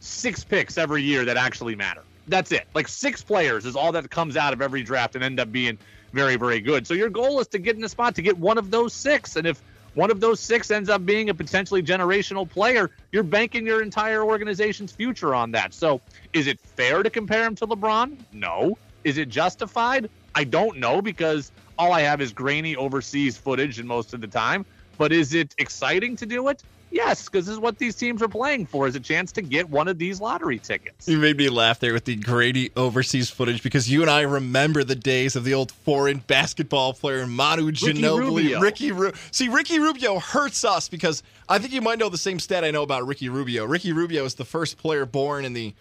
[0.00, 2.02] six picks every year that actually matter.
[2.26, 2.66] That's it.
[2.74, 5.78] Like six players is all that comes out of every draft and end up being
[6.12, 6.86] very, very good.
[6.86, 9.36] So your goal is to get in the spot to get one of those six.
[9.36, 9.62] And if
[9.94, 14.22] one of those six ends up being a potentially generational player, you're banking your entire
[14.22, 15.74] organization's future on that.
[15.74, 16.00] So
[16.32, 18.16] is it fair to compare him to LeBron?
[18.32, 18.78] No.
[19.04, 20.10] Is it justified?
[20.34, 24.26] I don't know because all I have is grainy overseas footage and most of the
[24.26, 24.66] time.
[24.98, 26.62] But is it exciting to do it?
[26.90, 29.68] Yes, because this is what these teams are playing for is a chance to get
[29.68, 31.06] one of these lottery tickets.
[31.08, 34.84] You made me laugh there with the Grady overseas footage because you and I remember
[34.84, 38.60] the days of the old foreign basketball player Manu Ginobili, Rubio.
[38.60, 42.38] Ricky Ru- See, Ricky Rubio hurts us because I think you might know the same
[42.38, 43.64] stat I know about Ricky Rubio.
[43.66, 45.74] Ricky Rubio is the first player born in the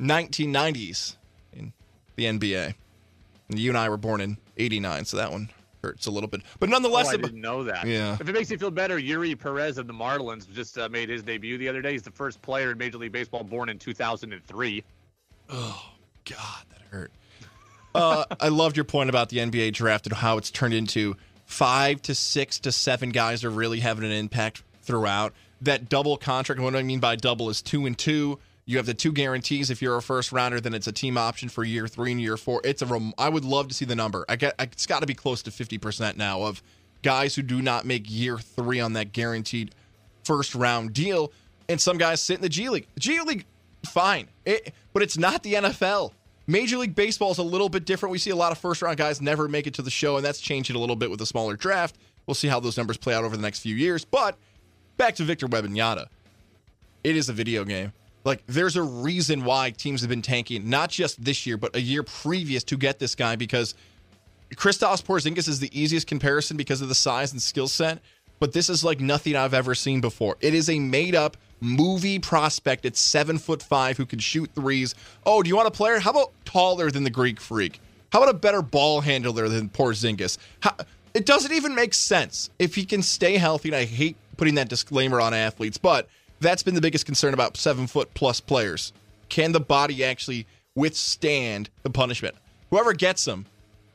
[0.00, 1.16] 1990s
[1.52, 1.72] in
[2.16, 2.74] the NBA.
[3.48, 5.50] And you and I were born in 89, so that one
[5.82, 6.42] hurts a little bit.
[6.58, 7.86] But nonetheless, oh, I didn't know that.
[7.86, 8.16] Yeah.
[8.20, 11.22] If it makes you feel better, Eury Perez of the Marlins just uh, made his
[11.22, 11.92] debut the other day.
[11.92, 14.84] He's the first player in Major League Baseball born in 2003.
[15.50, 15.92] Oh
[16.24, 17.12] God, that hurt.
[17.94, 21.14] Uh, I loved your point about the NBA draft and how it's turned into
[21.44, 25.34] five to six to seven guys are really having an impact throughout.
[25.60, 28.38] That double contract, what I mean by double is two and two.
[28.64, 29.70] You have the two guarantees.
[29.70, 32.36] If you're a first rounder, then it's a team option for year three and year
[32.36, 32.60] four.
[32.64, 32.86] It's a.
[32.86, 34.24] Rem- I would love to see the number.
[34.28, 34.54] I get.
[34.58, 36.62] It's got to be close to fifty percent now of
[37.02, 39.74] guys who do not make year three on that guaranteed
[40.24, 41.32] first round deal,
[41.68, 42.86] and some guys sit in the G League.
[42.98, 43.44] G League,
[43.84, 46.12] fine, it, but it's not the NFL.
[46.46, 48.12] Major League Baseball is a little bit different.
[48.12, 50.24] We see a lot of first round guys never make it to the show, and
[50.24, 51.96] that's changing a little bit with a smaller draft.
[52.26, 54.04] We'll see how those numbers play out over the next few years.
[54.04, 54.36] But
[54.96, 56.06] back to Victor Wembanyama,
[57.02, 57.92] it is a video game.
[58.24, 61.80] Like there's a reason why teams have been tanking, not just this year, but a
[61.80, 63.74] year previous to get this guy because
[64.54, 67.98] Kristaps Porzingis is the easiest comparison because of the size and skill set,
[68.38, 70.36] but this is like nothing I've ever seen before.
[70.40, 74.94] It is a made up movie prospect at seven foot five who can shoot threes.
[75.24, 75.98] Oh, do you want a player?
[75.98, 77.80] How about taller than the Greek freak?
[78.10, 80.36] How about a better ball handler than Porzingis?
[80.60, 80.74] How,
[81.14, 83.70] it doesn't even make sense if he can stay healthy.
[83.70, 86.08] And I hate putting that disclaimer on athletes, but
[86.42, 88.92] that's been the biggest concern about seven foot plus players.
[89.28, 92.34] Can the body actually withstand the punishment?
[92.70, 93.46] Whoever gets him,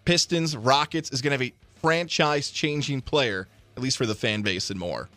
[0.06, 4.42] Pistons, Rockets is going to have a franchise changing player, at least for the fan
[4.42, 5.10] base and more.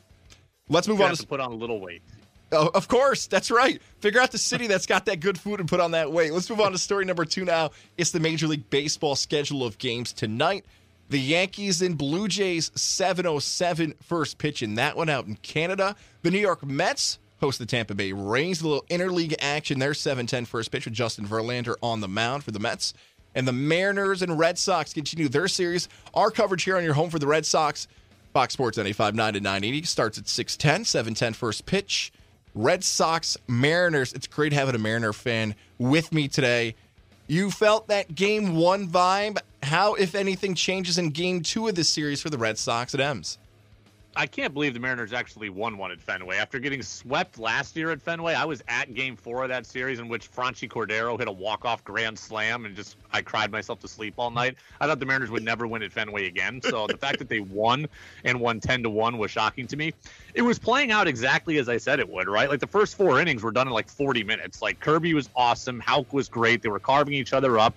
[0.68, 2.02] Let's move on have to to put on a little weight.
[2.52, 3.80] Oh, of course, that's right.
[4.00, 6.32] Figure out the city that's got that good food and put on that weight.
[6.32, 7.70] Let's move on to story number two now.
[7.96, 10.64] It's the Major League Baseball schedule of games tonight.
[11.10, 15.96] The Yankees and Blue Jays 707 first pitch in that one out in Canada.
[16.22, 18.62] The New York Mets host the Tampa Bay Rays.
[18.62, 22.52] A little interleague action there, 710 first pitch with Justin Verlander on the mound for
[22.52, 22.94] the Mets.
[23.34, 25.88] And the Mariners and Red Sox continue their series.
[26.14, 27.88] Our coverage here on your home for the Red Sox,
[28.32, 32.12] Fox Sports 959 to 980, starts at 610, 710 first pitch.
[32.54, 34.12] Red Sox, Mariners.
[34.12, 36.76] It's great having a Mariner fan with me today.
[37.26, 39.38] You felt that game one vibe.
[39.62, 43.00] How, if anything, changes in game two of this series for the Red Sox at
[43.00, 43.38] M's?
[44.16, 46.36] I can't believe the Mariners actually won one at Fenway.
[46.36, 50.00] After getting swept last year at Fenway, I was at game four of that series
[50.00, 53.88] in which Franchy Cordero hit a walk-off grand slam and just I cried myself to
[53.88, 54.56] sleep all night.
[54.80, 56.60] I thought the Mariners would never win at Fenway again.
[56.60, 57.86] So the fact that they won
[58.24, 59.92] and won 10 to 1 was shocking to me.
[60.34, 62.50] It was playing out exactly as I said it would, right?
[62.50, 64.60] Like the first four innings were done in like 40 minutes.
[64.60, 66.62] Like Kirby was awesome, Houck was great.
[66.62, 67.74] They were carving each other up.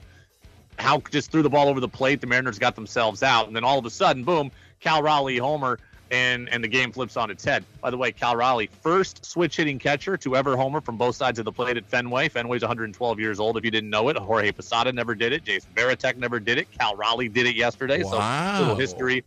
[0.80, 2.22] Houck just threw the ball over the plate.
[2.22, 3.48] The Mariners got themselves out.
[3.48, 5.80] And then all of a sudden, boom, Cal Raleigh homer
[6.12, 7.66] and and the game flips on its head.
[7.82, 11.40] By the way, Cal Raleigh, first switch hitting catcher to ever homer from both sides
[11.40, 12.30] of the plate at Fenway.
[12.30, 13.58] Fenway's 112 years old.
[13.58, 15.44] If you didn't know it, Jorge Posada never did it.
[15.44, 16.72] Jason Varitek never did it.
[16.72, 18.04] Cal Raleigh did it yesterday.
[18.04, 18.54] Wow.
[18.54, 19.24] So little history,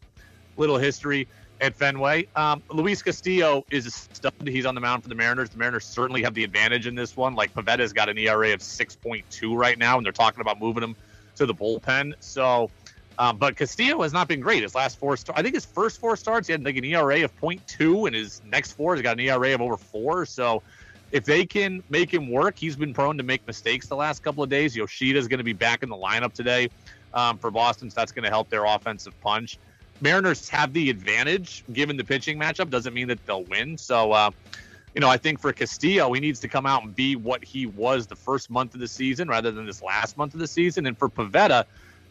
[0.57, 1.26] little history
[1.61, 2.28] at Fenway.
[2.36, 4.34] Um, Luis Castillo is a stud.
[4.47, 5.51] He's on the mound for the Mariners.
[5.51, 7.34] The Mariners certainly have the advantage in this one.
[7.34, 10.97] Like Pivetta's got an ERA of 6.2 right now, and they're talking about moving him
[11.37, 12.14] to the bullpen.
[12.20, 12.70] So.
[13.18, 14.62] Um, but Castillo has not been great.
[14.62, 17.34] His last four, I think his first four starts, he had like an ERA of
[17.41, 20.26] 0.2, and his next four, he's got an ERA of over four.
[20.26, 20.62] So
[21.12, 24.43] if they can make him work, he's been prone to make mistakes the last couple
[24.43, 24.76] of days.
[24.76, 26.68] Yoshida is going to be back in the lineup today
[27.14, 29.59] um, for Boston, so that's going to help their offensive punch.
[30.01, 32.68] Mariners have the advantage given the pitching matchup.
[32.70, 33.78] Doesn't mean that they'll win.
[33.78, 34.30] So, uh,
[34.97, 37.66] you know, I think for Castillo, he needs to come out and be what he
[37.66, 40.86] was the first month of the season rather than this last month of the season.
[40.86, 41.66] And for Pivetta, I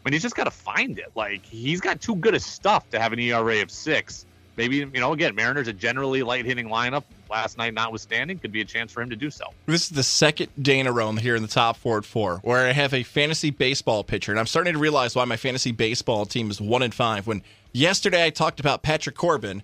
[0.06, 1.12] mean, he's just got to find it.
[1.16, 4.28] Like he's got too good of stuff to have an ERA of six.
[4.56, 7.04] Maybe you know, again, Mariners a generally light hitting lineup.
[7.28, 9.46] Last night, notwithstanding, could be a chance for him to do so.
[9.66, 12.38] This is the second day in a row here in the top four at four,
[12.44, 15.72] where I have a fantasy baseball pitcher, and I'm starting to realize why my fantasy
[15.72, 17.26] baseball team is one and five.
[17.26, 17.42] When
[17.74, 19.64] yesterday I talked about Patrick Corbin,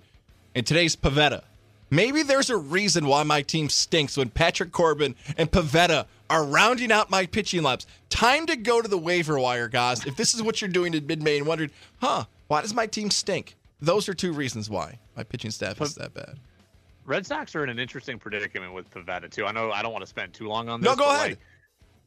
[0.55, 1.43] and today's Pivetta.
[1.91, 6.91] Maybe there's a reason why my team stinks when Patrick Corbin and Pivetta are rounding
[6.91, 7.85] out my pitching labs.
[8.09, 10.05] Time to go to the waiver wire, guys.
[10.05, 11.69] If this is what you're doing in mid May and wondering,
[11.99, 13.55] huh, why does my team stink?
[13.81, 16.39] Those are two reasons why my pitching staff is that bad.
[17.05, 19.45] Red Sox are in an interesting predicament with Pivetta too.
[19.45, 20.89] I know I don't want to spend too long on this.
[20.89, 21.31] No, go ahead.
[21.31, 21.39] Like,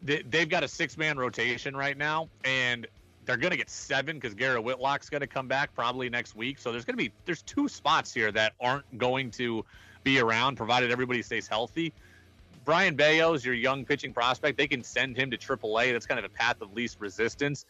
[0.03, 2.87] they, they've got a six-man rotation right now, and
[3.25, 6.59] they're going to get seven because Garrett Whitlock's going to come back probably next week.
[6.59, 9.65] So there's going to be there's two spots here that aren't going to
[10.03, 11.93] be around, provided everybody stays healthy.
[12.65, 14.57] Brayan Bello's your young pitching prospect.
[14.57, 15.93] They can send him to AAA.
[15.93, 17.67] That's kind of a path of least resistance.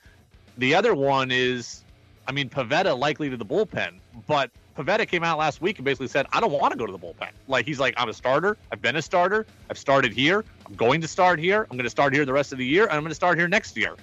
[0.56, 1.82] The other one is,
[2.28, 3.94] I mean, Pivetta likely to the bullpen,
[4.28, 6.92] but Pivetta came out last week and basically said, I don't want to go to
[6.92, 7.30] the bullpen.
[7.48, 8.56] Like, he's like, I'm a starter.
[8.72, 9.46] I've been a starter.
[9.68, 10.44] I've started here.
[10.66, 11.66] I'm going to start here.
[11.70, 13.38] I'm going to start here the rest of the year, and I'm going to start
[13.38, 13.94] here next year.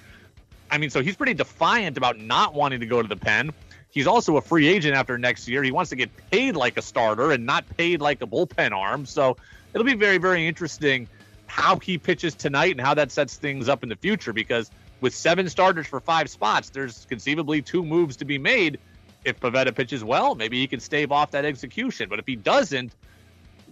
[0.72, 3.52] I mean, so he's pretty defiant about not wanting to go to the pen.
[3.92, 5.62] He's also a free agent after next year.
[5.62, 9.06] He wants to get paid like a starter and not paid like a bullpen arm.
[9.06, 9.36] So
[9.74, 11.10] it'll be very, very interesting
[11.46, 15.14] how he pitches tonight and how that sets things up in the future because with
[15.14, 18.80] seven starters for five spots, there's conceivably two moves to be made.
[19.26, 22.08] If Pivetta pitches well, maybe he can stave off that execution.
[22.08, 22.94] But if he doesn't,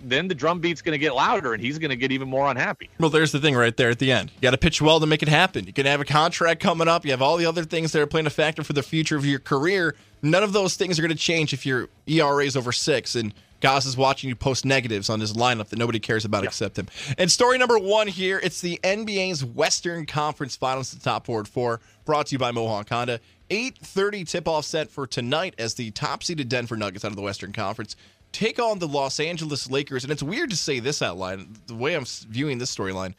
[0.03, 2.49] then the drum beat's going to get louder and he's going to get even more
[2.49, 2.89] unhappy.
[2.99, 4.31] Well, there's the thing right there at the end.
[4.35, 5.65] You got to pitch well to make it happen.
[5.65, 7.05] You can have a contract coming up.
[7.05, 9.25] You have all the other things that are playing a factor for the future of
[9.25, 9.95] your career.
[10.21, 13.33] None of those things are going to change if your ERA is over six and
[13.61, 16.47] Goz is watching you post negatives on his lineup that nobody cares about yeah.
[16.49, 16.87] except him.
[17.17, 21.47] And story number one here it's the NBA's Western Conference Finals, the top four at
[21.47, 23.19] four, brought to you by Mohawk Honda.
[23.49, 27.95] 8.30 tip-off set for tonight as the top-seeded Denver Nuggets out of the Western Conference
[28.31, 30.03] take on the Los Angeles Lakers.
[30.03, 31.67] And it's weird to say this out loud.
[31.67, 33.15] The way I'm viewing this storyline,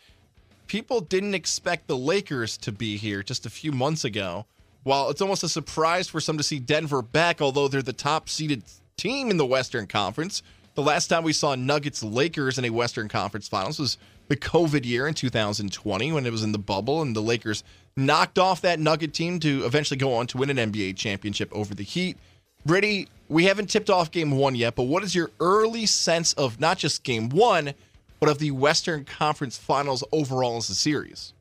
[0.66, 4.46] people didn't expect the Lakers to be here just a few months ago.
[4.82, 8.28] While it's almost a surprise for some to see Denver back, although they're the top
[8.28, 8.62] seeded
[8.96, 10.42] team in the Western Conference.
[10.74, 13.98] The last time we saw Nuggets Lakers in a Western Conference Finals was
[14.28, 17.64] the COVID year in 2020 when it was in the bubble and the Lakers
[17.96, 21.74] knocked off that Nugget team to eventually go on to win an NBA championship over
[21.74, 22.16] the Heat.
[22.64, 26.58] Brady, we haven't tipped off game one yet, but what is your early sense of
[26.60, 27.72] not just game one,
[28.18, 31.32] but of the Western Conference Finals overall as a series?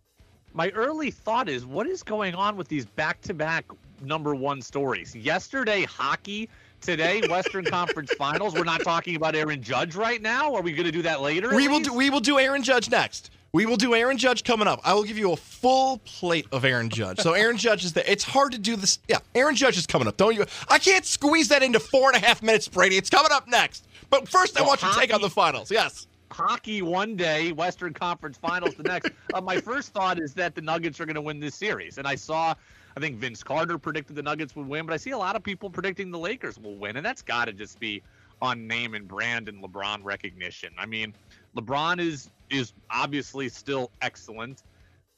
[0.53, 3.65] My early thought is what is going on with these back to back
[4.01, 5.15] number one stories?
[5.15, 6.47] Yesterday, hockey.
[6.79, 8.53] Today, Western Conference Finals.
[8.53, 10.53] We're not talking about Aaron Judge right now.
[10.53, 11.53] Are we going to do that later?
[11.53, 11.93] We will do.
[11.93, 13.31] We will do Aaron Judge next.
[13.52, 14.80] We will do Aaron Judge coming up.
[14.84, 17.20] I will give you a full plate of Aaron Judge.
[17.20, 18.04] So Aaron Judge is there.
[18.08, 19.00] It's hard to do this.
[19.08, 20.18] Yeah, Aaron Judge is coming up.
[20.18, 20.45] Don't you?
[20.68, 22.97] I can't squeeze that into four and a half minutes, Brady.
[22.97, 23.88] It's coming up next.
[24.10, 25.72] But first, I want you to take on the finals.
[25.72, 26.08] Yes.
[26.32, 29.12] hockey one day, Western Conference Finals the next.
[29.34, 32.08] uh, my first thought is that the Nuggets are going to win this series, and
[32.08, 32.54] I saw.
[32.97, 35.43] I think Vince Carter predicted the Nuggets would win, but I see a lot of
[35.43, 38.02] people predicting the Lakers will win, and that's got to just be
[38.41, 40.74] on name and brand and LeBron recognition.
[40.78, 41.14] I mean,
[41.56, 44.64] LeBron is is obviously still excellent.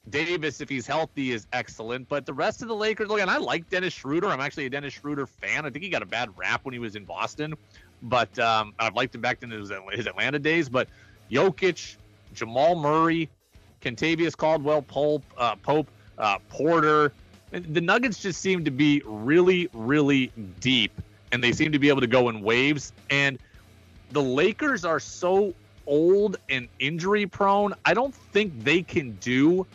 [0.10, 2.10] Davis, if he's healthy, is excellent.
[2.10, 4.28] But the rest of the Lakers, look, and I like Dennis Schroeder.
[4.28, 5.66] I'm actually a Dennis Schroeder fan.
[5.66, 7.54] I think he got a bad rap when he was in Boston,
[8.02, 10.70] but um, I've liked him back in his, his Atlanta days.
[10.70, 10.88] But
[11.30, 11.96] Jokic,
[12.34, 13.30] Jamal Murray,
[13.82, 17.14] Kentavious Caldwell Pope, uh, Pope, uh, Porter.
[17.52, 21.00] The Nuggets just seem to be really, really deep,
[21.32, 22.94] and they seem to be able to go in waves.
[23.10, 23.38] And
[24.12, 25.54] the Lakers are so
[25.92, 27.76] old and injury prone.
[27.86, 29.68] I don't think they can do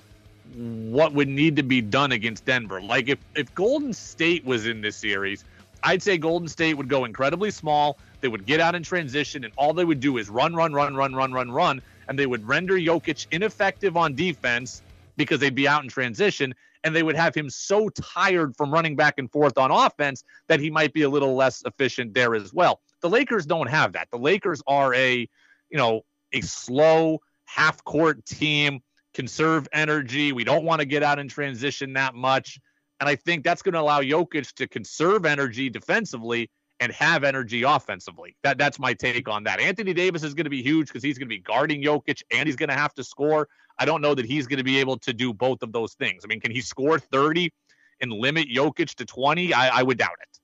[0.54, 2.80] what would need to be done against Denver.
[2.80, 5.44] Like if if Golden State was in this series,
[5.82, 7.98] I'd say Golden State would go incredibly small.
[8.22, 10.96] They would get out in transition, and all they would do is run, run, run,
[10.96, 14.82] run, run, run, run, and they would render Jokic ineffective on defense
[15.16, 18.96] because they'd be out in transition, and they would have him so tired from running
[18.96, 22.54] back and forth on offense that he might be a little less efficient there as
[22.54, 22.80] well.
[23.00, 24.08] The Lakers don't have that.
[24.10, 25.28] The Lakers are a,
[25.70, 26.02] you know,
[26.32, 28.80] a slow half court team
[29.14, 30.32] conserve energy.
[30.32, 32.58] We don't want to get out in transition that much.
[33.00, 36.50] And I think that's going to allow Jokic to conserve energy defensively
[36.80, 38.36] and have energy offensively.
[38.42, 39.60] That that's my take on that.
[39.60, 42.46] Anthony Davis is going to be huge because he's going to be guarding Jokic and
[42.46, 43.48] he's going to have to score.
[43.78, 46.22] I don't know that he's going to be able to do both of those things.
[46.24, 47.50] I mean, can he score 30
[48.00, 49.52] and limit Jokic to 20?
[49.52, 50.40] I, I would doubt it.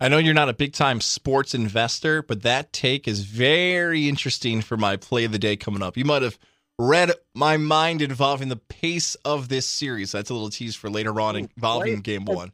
[0.00, 4.60] I know you're not a big time sports investor, but that take is very interesting
[4.60, 5.96] for my play of the day coming up.
[5.96, 6.38] You might have
[6.78, 10.12] read my mind involving the pace of this series.
[10.12, 12.52] That's a little tease for later on involving game one.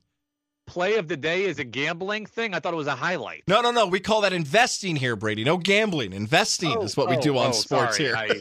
[0.70, 2.54] Play of the day is a gambling thing.
[2.54, 3.42] I thought it was a highlight.
[3.48, 3.88] No, no, no.
[3.88, 5.42] We call that investing here, Brady.
[5.42, 6.12] No gambling.
[6.12, 8.08] Investing Oh, is what we oh, do on oh, sports sorry.
[8.08, 8.16] here.
[8.16, 8.40] I,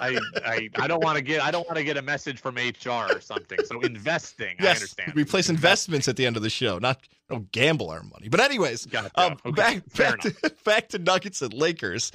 [0.00, 2.54] I, I, I don't want to get I don't want to get a message from
[2.56, 3.58] HR or something.
[3.66, 5.12] So investing, I yes, understand.
[5.14, 8.28] we place investments at the end of the show, not don't gamble our money.
[8.30, 9.10] But anyways, Gotcha.
[9.20, 12.12] um, Okay, back fair back to, back to Nuggets and Lakers.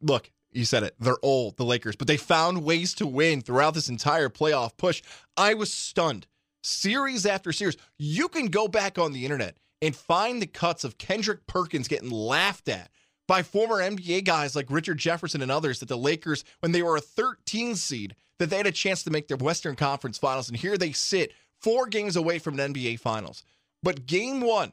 [0.00, 0.94] Look, you said it.
[0.98, 5.02] They're old, the Lakers, but they found ways to win throughout this entire playoff push.
[5.36, 6.26] I was stunned.
[6.66, 7.76] Series after series.
[7.96, 12.10] You can go back on the internet and find the cuts of Kendrick Perkins getting
[12.10, 12.90] laughed at
[13.28, 16.96] by former NBA guys like Richard Jefferson and others that the Lakers, when they were
[16.96, 20.48] a 13 seed, that they had a chance to make their Western Conference finals.
[20.48, 23.44] And here they sit four games away from an NBA finals.
[23.82, 24.72] But game one,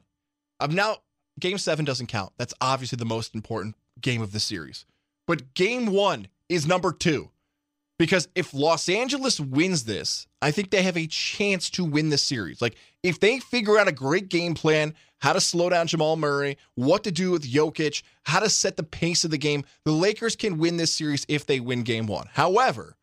[0.58, 0.96] I'm now,
[1.38, 2.32] game seven doesn't count.
[2.38, 4.84] That's obviously the most important game of the series.
[5.26, 7.30] But game one is number two.
[7.98, 12.18] Because if Los Angeles wins this, I think they have a chance to win the
[12.18, 12.60] series.
[12.60, 16.58] Like, if they figure out a great game plan, how to slow down Jamal Murray,
[16.74, 20.34] what to do with Jokic, how to set the pace of the game, the Lakers
[20.34, 22.26] can win this series if they win game one.
[22.32, 22.96] However,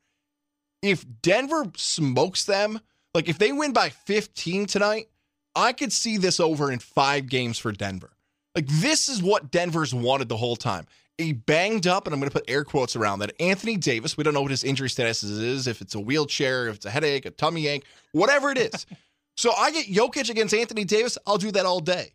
[0.82, 2.80] if Denver smokes them,
[3.14, 5.08] like if they win by 15 tonight,
[5.56, 8.12] I could see this over in five games for Denver.
[8.56, 10.86] Like, this is what Denver's wanted the whole time
[11.22, 13.34] a banged up, and I'm going to put air quotes around that.
[13.40, 16.78] Anthony Davis, we don't know what his injury status is, if it's a wheelchair, if
[16.78, 18.86] it's a headache, a tummy ache, whatever it is.
[19.38, 22.12] so I get Jokic against Anthony Davis, I'll do that all day.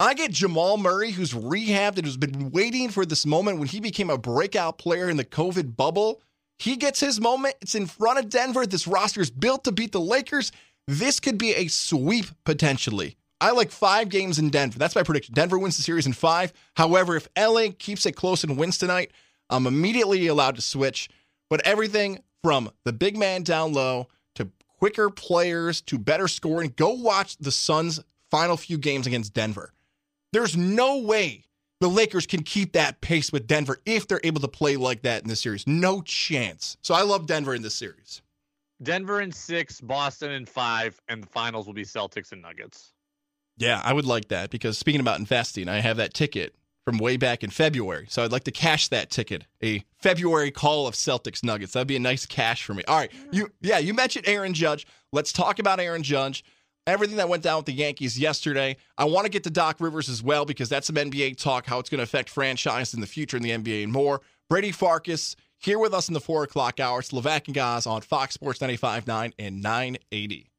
[0.00, 3.80] I get Jamal Murray, who's rehabbed and who's been waiting for this moment when he
[3.80, 6.20] became a breakout player in the COVID bubble.
[6.58, 7.54] He gets his moment.
[7.62, 8.66] It's in front of Denver.
[8.66, 10.50] This roster is built to beat the Lakers.
[10.88, 13.16] This could be a sweep potentially.
[13.44, 14.78] I like five games in Denver.
[14.78, 15.34] That's my prediction.
[15.34, 16.50] Denver wins the series in five.
[16.76, 19.10] However, if LA keeps it close and wins tonight,
[19.50, 21.10] I'm immediately allowed to switch.
[21.50, 26.94] But everything from the big man down low to quicker players to better scoring, go
[26.94, 29.74] watch the Suns' final few games against Denver.
[30.32, 31.44] There's no way
[31.82, 35.20] the Lakers can keep that pace with Denver if they're able to play like that
[35.20, 35.66] in this series.
[35.66, 36.78] No chance.
[36.80, 38.22] So I love Denver in this series.
[38.82, 42.93] Denver in six, Boston in five, and the finals will be Celtics and Nuggets.
[43.56, 47.16] Yeah, I would like that because speaking about investing, I have that ticket from way
[47.16, 48.06] back in February.
[48.08, 49.44] So I'd like to cash that ticket.
[49.62, 51.72] A February call of Celtics Nuggets.
[51.72, 52.82] That'd be a nice cash for me.
[52.86, 53.10] All right.
[53.32, 54.86] You yeah, you mentioned Aaron Judge.
[55.12, 56.44] Let's talk about Aaron Judge.
[56.86, 58.76] Everything that went down with the Yankees yesterday.
[58.98, 61.78] I want to get to Doc Rivers as well because that's some NBA talk, how
[61.78, 64.20] it's going to affect franchise in the future in the NBA and more.
[64.50, 66.98] Brady Farkas here with us in the four o'clock hour.
[66.98, 70.50] It's Levack and Goz on Fox Sports 95.9 and 980.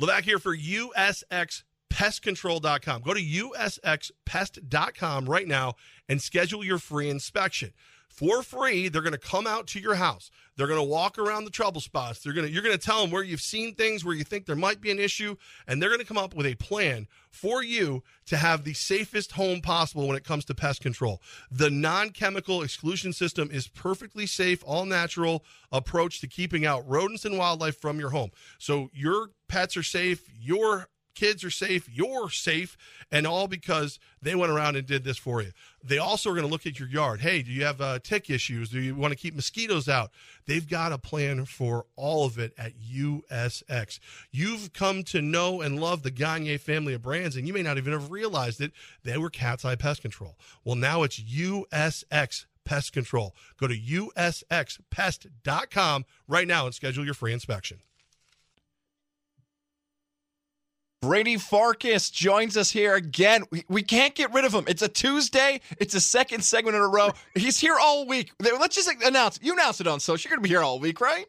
[0.00, 3.02] Levack here for USX pestcontrol.com.
[3.02, 5.74] Go to usxpest.com right now
[6.08, 7.72] and schedule your free inspection.
[8.16, 8.88] for free.
[8.88, 10.30] They're going to come out to your house.
[10.56, 12.20] They're going to walk around the trouble spots.
[12.20, 14.46] They're going to you're going to tell them where you've seen things where you think
[14.46, 17.62] there might be an issue and they're going to come up with a plan for
[17.62, 21.20] you to have the safest home possible when it comes to pest control.
[21.50, 27.36] The non-chemical exclusion system is perfectly safe, all natural approach to keeping out rodents and
[27.36, 28.30] wildlife from your home.
[28.58, 32.76] So your pets are safe, your kids are safe, you're safe,
[33.10, 35.50] and all because they went around and did this for you.
[35.82, 37.20] They also are going to look at your yard.
[37.20, 38.70] Hey, do you have uh, tick issues?
[38.70, 40.12] Do you want to keep mosquitoes out?
[40.46, 43.98] They've got a plan for all of it at USX.
[44.30, 47.78] You've come to know and love the Gagne family of brands, and you may not
[47.78, 48.72] even have realized it.
[49.02, 50.36] They were Cat's Eye Pest Control.
[50.64, 53.34] Well, now it's USX Pest Control.
[53.58, 57.78] Go to usxpest.com right now and schedule your free inspection.
[61.06, 63.44] Brady Farkas joins us here again.
[63.52, 64.64] We, we can't get rid of him.
[64.66, 65.60] It's a Tuesday.
[65.78, 67.10] It's a second segment in a row.
[67.36, 68.32] He's here all week.
[68.40, 69.38] Let's just announce.
[69.40, 70.28] You announced it on social.
[70.28, 71.26] You're going to be here all week, right?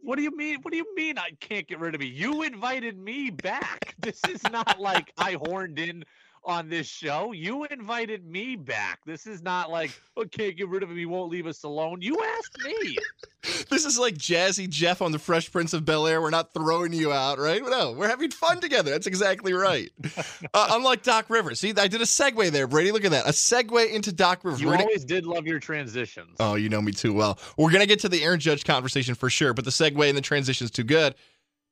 [0.00, 0.60] What do you mean?
[0.62, 2.06] What do you mean I can't get rid of me?
[2.06, 3.94] You invited me back.
[3.98, 6.02] This is not like I horned in
[6.44, 7.32] on this show.
[7.32, 9.00] You invited me back.
[9.04, 10.96] This is not like, okay, get rid of him.
[10.96, 12.00] He won't leave us alone.
[12.00, 12.96] You asked me.
[13.70, 16.20] this is like Jazzy Jeff on the Fresh Prince of Bel Air.
[16.20, 17.62] We're not throwing you out, right?
[17.62, 18.90] No, we're having fun together.
[18.90, 19.90] That's exactly right.
[20.54, 21.60] uh, unlike Doc Rivers.
[21.60, 22.92] See, I did a segue there, Brady.
[22.92, 23.26] Look at that.
[23.26, 24.60] A segue into Doc Rivers.
[24.60, 25.20] You We're always gonna...
[25.20, 26.36] did love your transitions.
[26.40, 27.38] Oh, you know me too well.
[27.56, 30.16] We're going to get to the Aaron Judge conversation for sure, but the segue and
[30.16, 31.14] the transition is too good.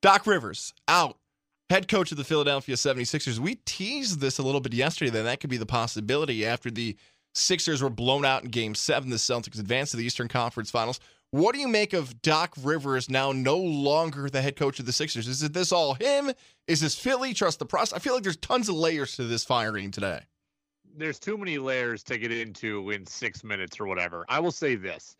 [0.00, 1.16] Doc Rivers out
[1.70, 3.38] head coach of the Philadelphia 76ers.
[3.38, 6.96] We teased this a little bit yesterday that that could be the possibility after the
[7.34, 9.10] Sixers were blown out in game seven.
[9.10, 10.98] The Celtics advanced to the Eastern Conference Finals.
[11.30, 14.92] What do you make of Doc Rivers now no longer the head coach of the
[14.92, 15.28] Sixers?
[15.28, 16.32] Is it this all him?
[16.66, 17.34] Is this Philly?
[17.34, 17.92] Trust the process?
[17.94, 20.20] I feel like there's tons of layers to this firing today.
[20.96, 24.24] There's too many layers to get into in six minutes or whatever.
[24.28, 25.16] I will say this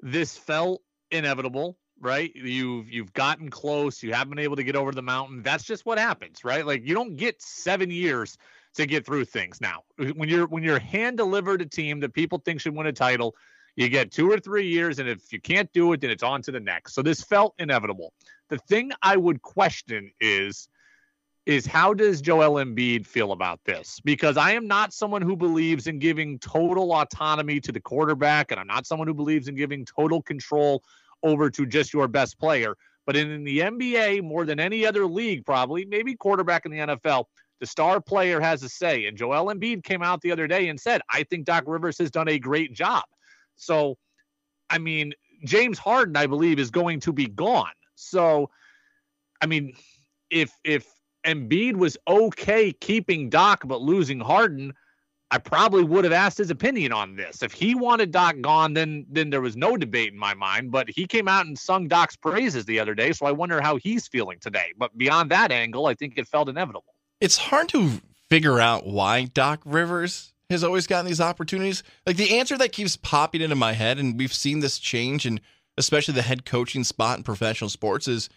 [0.00, 2.34] this felt inevitable right?
[2.34, 5.42] You've you've gotten close, you haven't been able to get over the mountain.
[5.42, 6.66] That's just what happens, right?
[6.66, 8.38] Like you don't get 7 years
[8.74, 9.82] to get through things now.
[9.96, 13.36] When you're when you're hand delivered a team that people think should win a title,
[13.76, 16.42] you get 2 or 3 years and if you can't do it then it's on
[16.42, 16.94] to the next.
[16.94, 18.12] So this felt inevitable.
[18.48, 20.68] The thing I would question is
[21.46, 23.98] is how does Joel Embiid feel about this?
[24.04, 28.60] Because I am not someone who believes in giving total autonomy to the quarterback, and
[28.60, 30.84] I'm not someone who believes in giving total control
[31.22, 32.74] over to just your best player.
[33.06, 37.24] But in, the NBA, more than any other league, probably, maybe quarterback in the NFL,
[37.60, 39.06] the star player has a say.
[39.06, 42.10] And Joel Embiid came out the other day and said, I think Doc Rivers has
[42.10, 43.04] done a great job.
[43.56, 43.96] So,
[44.70, 45.12] I mean,
[45.44, 47.72] James Harden, I believe, is going to be gone.
[47.94, 48.50] So,
[49.40, 49.74] I mean,
[50.30, 50.86] if if
[51.26, 54.72] Embiid was okay keeping Doc but losing Harden,
[55.32, 57.42] I probably would have asked his opinion on this.
[57.42, 60.72] If he wanted Doc gone, then then there was no debate in my mind.
[60.72, 63.76] But he came out and sung Doc's praises the other day, so I wonder how
[63.76, 64.72] he's feeling today.
[64.76, 66.94] But beyond that angle, I think it felt inevitable.
[67.20, 71.82] It's hard to figure out why Doc Rivers has always gotten these opportunities.
[72.06, 75.40] Like the answer that keeps popping into my head, and we've seen this change, and
[75.78, 78.28] especially the head coaching spot in professional sports, is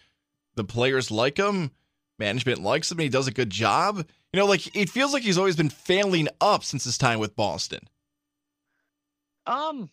[0.54, 1.72] the players like him,
[2.18, 5.22] management likes him, and he does a good job you know, like it feels like
[5.22, 7.78] he's always been failing up since his time with Boston.
[9.46, 9.88] Um,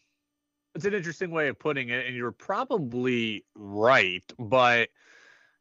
[0.74, 4.24] it's an interesting way of putting it, and you're probably right.
[4.40, 4.90] But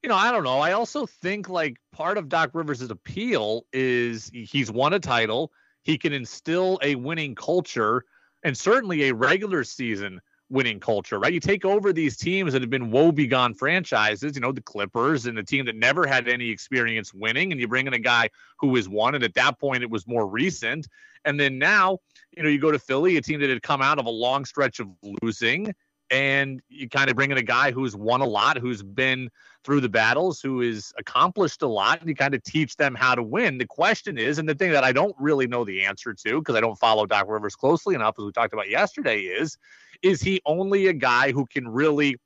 [0.03, 0.61] you know, I don't know.
[0.61, 5.53] I also think like part of Doc Rivers' appeal is he's won a title.
[5.83, 8.07] He can instill a winning culture
[8.43, 11.33] and certainly a regular season winning culture, right?
[11.33, 15.39] You take over these teams that have been woebegone franchises, you know, the Clippers and
[15.39, 18.29] the team that never had any experience winning, and you bring in a guy
[18.59, 20.89] who has won, and at that point it was more recent.
[21.25, 21.99] And then now,
[22.37, 24.45] you know, you go to Philly, a team that had come out of a long
[24.45, 24.89] stretch of
[25.23, 25.73] losing,
[26.11, 29.31] and you kind of bring in a guy who's won a lot, who's been
[29.63, 33.15] through the battles, who has accomplished a lot, and you kind of teach them how
[33.15, 33.59] to win.
[33.59, 36.57] The question is, and the thing that I don't really know the answer to because
[36.57, 39.57] I don't follow Doc Rivers closely enough, as we talked about yesterday, is
[40.03, 42.17] is he only a guy who can really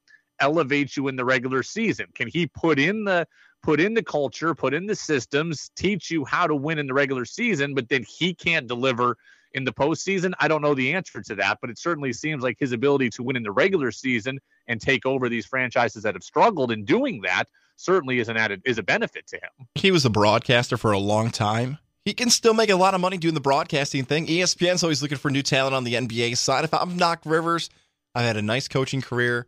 [0.40, 2.06] elevate you in the regular season?
[2.14, 3.26] Can he put in the
[3.62, 6.94] put in the culture, put in the systems, teach you how to win in the
[6.94, 9.16] regular season, but then he can't deliver
[9.54, 10.32] in the postseason?
[10.40, 13.22] I don't know the answer to that, but it certainly seems like his ability to
[13.22, 17.22] win in the regular season and take over these franchises that have struggled in doing
[17.22, 19.66] that certainly is an added is a benefit to him.
[19.74, 21.78] He was a broadcaster for a long time.
[22.04, 24.26] He can still make a lot of money doing the broadcasting thing.
[24.26, 26.64] ESPN's always looking for new talent on the NBA side.
[26.64, 27.70] If I'm Doc Rivers,
[28.14, 29.46] I've had a nice coaching career.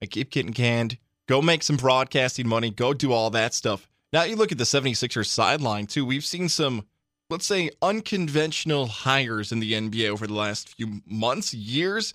[0.00, 0.96] I keep getting canned.
[1.26, 2.70] Go make some broadcasting money.
[2.70, 3.88] Go do all that stuff.
[4.12, 6.06] Now you look at the 76ers sideline too.
[6.06, 6.86] We've seen some,
[7.30, 12.12] let's say, unconventional hires in the NBA over the last few months, years.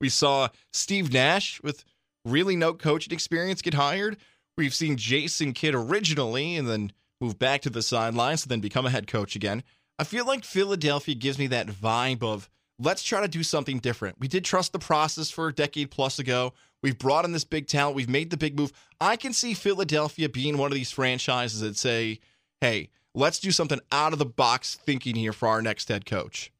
[0.00, 1.84] We saw Steve Nash with
[2.24, 4.16] really no coaching experience get hired.
[4.58, 8.86] We've seen Jason Kidd originally and then move back to the sidelines and then become
[8.86, 9.62] a head coach again.
[9.98, 14.18] I feel like Philadelphia gives me that vibe of let's try to do something different.
[14.18, 16.52] We did trust the process for a decade plus ago.
[16.82, 17.96] We've brought in this big talent.
[17.96, 18.72] We've made the big move.
[19.00, 22.20] I can see Philadelphia being one of these franchises that say,
[22.60, 26.52] hey, let's do something out of the box thinking here for our next head coach.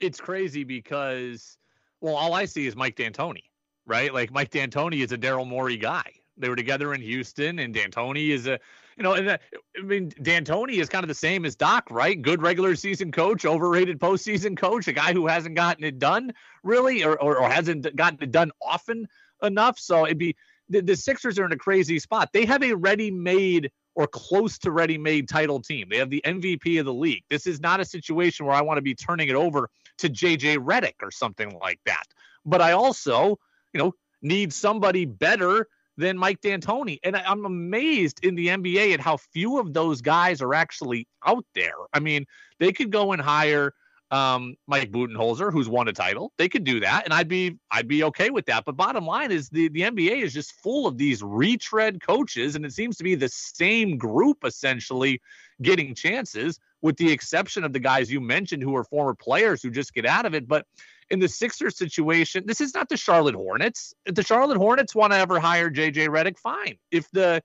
[0.00, 1.58] It's crazy because,
[2.00, 3.44] well, all I see is Mike D'Antoni,
[3.86, 4.12] right?
[4.12, 6.14] Like Mike D'Antoni is a Daryl Morey guy.
[6.38, 8.58] They were together in Houston, and D'Antoni is a,
[8.96, 9.38] you know, and I
[9.82, 12.20] mean, D'Antoni is kind of the same as Doc, right?
[12.20, 16.32] Good regular season coach, overrated postseason coach, a guy who hasn't gotten it done
[16.62, 19.06] really, or or, or hasn't gotten it done often
[19.42, 19.78] enough.
[19.78, 20.36] So it'd be
[20.68, 22.32] the, the Sixers are in a crazy spot.
[22.32, 25.88] They have a ready-made or close to ready-made title team.
[25.90, 27.24] They have the MVP of the league.
[27.28, 29.68] This is not a situation where I want to be turning it over
[29.98, 32.04] to JJ Redick or something like that.
[32.46, 33.40] But I also,
[33.72, 33.92] you know,
[34.22, 35.66] need somebody better
[35.96, 37.00] than Mike D'Antoni.
[37.02, 41.44] And I'm amazed in the NBA at how few of those guys are actually out
[41.56, 41.74] there.
[41.92, 42.24] I mean,
[42.60, 43.74] they could go and hire
[44.10, 46.32] um, Mike Budenholzer, who's won a title.
[46.38, 48.64] They could do that, and I'd be I'd be okay with that.
[48.64, 52.64] But bottom line is the the NBA is just full of these retread coaches, and
[52.64, 55.20] it seems to be the same group essentially
[55.60, 59.70] getting chances, with the exception of the guys you mentioned who are former players who
[59.70, 60.48] just get out of it.
[60.48, 60.66] But
[61.10, 63.94] in the Sixers situation, this is not the Charlotte Hornets.
[64.06, 66.78] If the Charlotte Hornets want to ever hire JJ Redick, fine.
[66.90, 67.42] If the,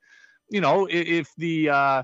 [0.48, 2.02] you know, if the uh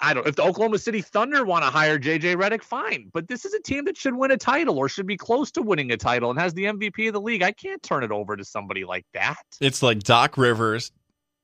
[0.00, 3.10] I don't if the Oklahoma City Thunder want to hire JJ Redick, fine.
[3.12, 5.62] But this is a team that should win a title or should be close to
[5.62, 7.42] winning a title and has the MVP of the league.
[7.42, 9.42] I can't turn it over to somebody like that.
[9.60, 10.90] It's like Doc Rivers,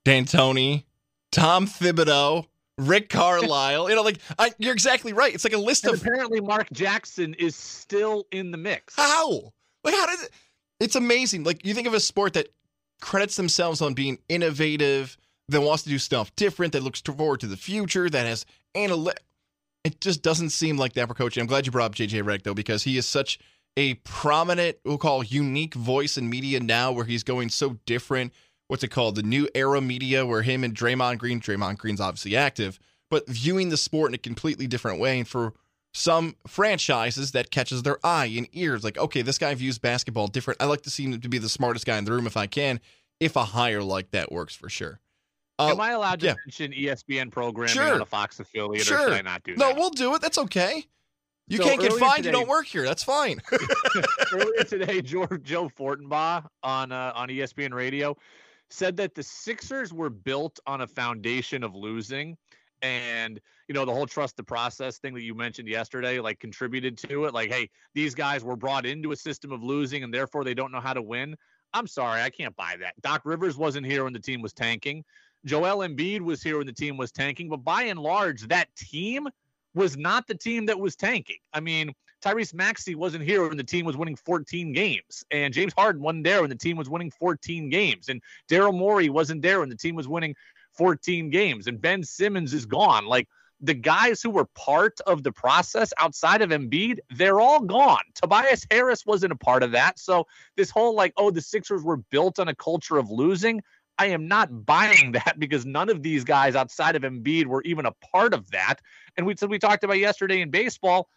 [0.04, 0.84] D'Antoni,
[1.32, 2.46] Tom Thibodeau,
[2.78, 3.88] Rick Carlisle.
[3.88, 5.34] you know, like I, you're exactly right.
[5.34, 8.96] It's like a list And of apparently Mark Jackson is still in the mix.
[8.96, 9.52] how.
[9.84, 10.30] Like how does it?
[10.80, 11.44] It's amazing.
[11.44, 12.48] Like you think of a sport that
[13.00, 15.16] credits themselves on being innovative,
[15.50, 19.18] that wants to do stuff different, that looks forward to the future, that has analytics.
[19.82, 21.40] It just doesn't seem like for coaching.
[21.40, 23.38] I'm glad you brought up JJ Redick though, because he is such
[23.76, 28.32] a prominent, we'll call unique voice in media now, where he's going so different.
[28.68, 29.14] What's it called?
[29.14, 32.78] The new era media, where him and Draymond Green, Draymond Green's obviously active,
[33.10, 35.18] but viewing the sport in a completely different way.
[35.18, 35.54] And for
[35.92, 38.84] some franchises, that catches their eye and ears.
[38.84, 40.62] Like, okay, this guy views basketball different.
[40.62, 42.46] I like to see him to be the smartest guy in the room if I
[42.46, 42.80] can.
[43.18, 45.00] If a hire like that works for sure.
[45.60, 46.34] Uh, Am I allowed to yeah.
[46.46, 47.94] mention ESPN programming Sure.
[47.94, 48.98] on a Fox affiliate, or Sure.
[49.08, 49.74] should I not do no, that?
[49.74, 50.22] No, we'll do it.
[50.22, 50.86] That's okay.
[51.48, 52.24] You So can't get earlier fined.
[52.24, 52.84] You don't work here.
[52.84, 53.40] That's fine.
[54.32, 58.16] Earlier today, Joe, Joe Fortenbaugh on uh, on ESPN Radio
[58.70, 62.36] said that the Sixers were built on a foundation of losing,
[62.82, 66.96] and you know the whole trust the process thing that you mentioned yesterday, like contributed
[66.98, 67.34] to it.
[67.34, 70.70] Like, hey, these guys were brought into a system of losing, and therefore they don't
[70.70, 71.36] know how to win.
[71.72, 72.94] I'm sorry, I can't buy that.
[73.00, 75.04] Doc Rivers wasn't here when the team was tanking.
[75.44, 79.28] Joel Embiid was here when the team was tanking, but by and large, that team
[79.74, 81.38] was not the team that was tanking.
[81.52, 81.92] I mean,
[82.22, 86.24] Tyrese Maxey wasn't here when the team was winning 14 games, and James Harden wasn't
[86.24, 89.76] there when the team was winning 14 games, and Daryl Morey wasn't there when the
[89.76, 90.34] team was winning
[90.74, 93.06] 14 games, and Ben Simmons is gone.
[93.06, 93.28] Like
[93.60, 98.02] the guys who were part of the process outside of Embiid, they're all gone.
[98.14, 99.98] Tobias Harris wasn't a part of that.
[99.98, 100.26] So
[100.56, 103.62] this whole like, oh, the Sixers were built on a culture of losing.
[104.00, 107.84] I am not buying that because none of these guys outside of Embiid were even
[107.84, 108.76] a part of that.
[109.16, 111.08] And we said we talked about yesterday in baseball.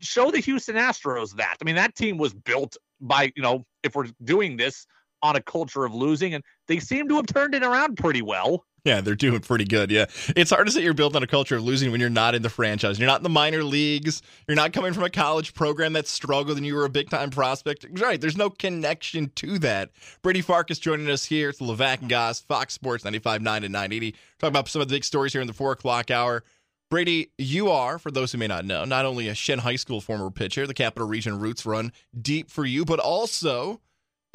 [0.00, 1.56] Show the Houston Astros that.
[1.60, 4.86] I mean, that team was built by, you know, if we're doing this
[5.22, 8.64] on a culture of losing, and they seem to have turned it around pretty well.
[8.84, 9.92] Yeah, they're doing pretty good.
[9.92, 10.06] Yeah.
[10.34, 12.42] It's hard to say you're built on a culture of losing when you're not in
[12.42, 12.98] the franchise.
[12.98, 14.22] You're not in the minor leagues.
[14.48, 17.30] You're not coming from a college program that struggled and you were a big time
[17.30, 17.86] prospect.
[17.92, 18.20] Right.
[18.20, 19.90] There's no connection to that.
[20.22, 21.50] Brady Farkas joining us here.
[21.50, 24.12] It's Levack and Goz, Fox Sports 95.9 and 980.
[24.40, 26.42] Talking about some of the big stories here in the four o'clock hour.
[26.90, 30.00] Brady, you are, for those who may not know, not only a Shen High School
[30.00, 31.90] former pitcher, the Capital Region roots run
[32.20, 33.80] deep for you, but also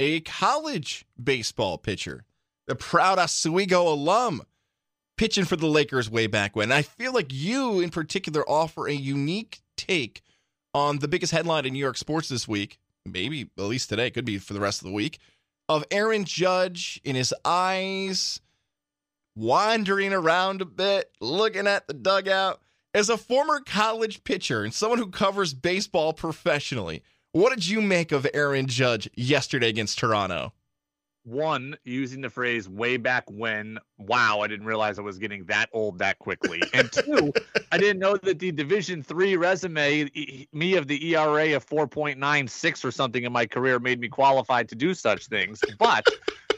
[0.00, 2.24] a college baseball pitcher,
[2.68, 4.42] the proud Oswego alum
[5.16, 6.70] pitching for the Lakers way back when.
[6.70, 10.22] I feel like you, in particular, offer a unique take
[10.74, 14.26] on the biggest headline in New York sports this week, maybe at least today, could
[14.26, 15.18] be for the rest of the week,
[15.68, 18.40] of Aaron Judge in his eyes,
[19.34, 22.60] wandering around a bit, looking at the dugout.
[22.94, 28.12] As a former college pitcher and someone who covers baseball professionally, what did you make
[28.12, 30.52] of Aaron Judge yesterday against Toronto?
[31.28, 35.68] One, using the phrase way back when, wow, I didn't realize I was getting that
[35.72, 36.62] old that quickly.
[36.72, 37.32] And two,
[37.70, 42.84] I didn't know that the Division three resume, e- me of the ERA of 4.96
[42.84, 45.60] or something in my career made me qualified to do such things.
[45.78, 46.06] But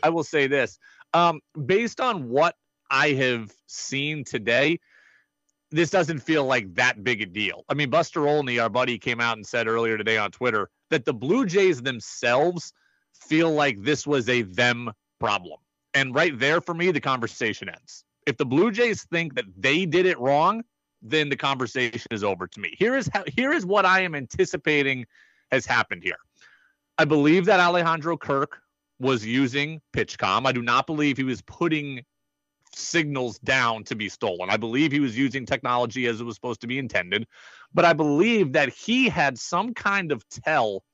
[0.02, 0.78] I will say this
[1.12, 2.56] um, based on what
[2.90, 4.80] I have seen today,
[5.70, 7.64] this doesn't feel like that big a deal.
[7.68, 11.04] I mean, Buster Olney, our buddy, came out and said earlier today on Twitter that
[11.04, 12.72] the Blue Jays themselves
[13.20, 15.58] feel like this was a them problem.
[15.94, 18.04] And right there for me, the conversation ends.
[18.26, 20.62] If the Blue Jays think that they did it wrong,
[21.02, 22.74] then the conversation is over to me.
[22.78, 25.06] Here is how here is what I am anticipating
[25.50, 26.18] has happened here.
[26.98, 28.60] I believe that Alejandro Kirk
[28.98, 30.46] was using PitchCom.
[30.46, 32.04] I do not believe he was putting
[32.74, 34.50] signals down to be stolen.
[34.50, 37.26] I believe he was using technology as it was supposed to be intended,
[37.72, 40.84] but I believe that he had some kind of tell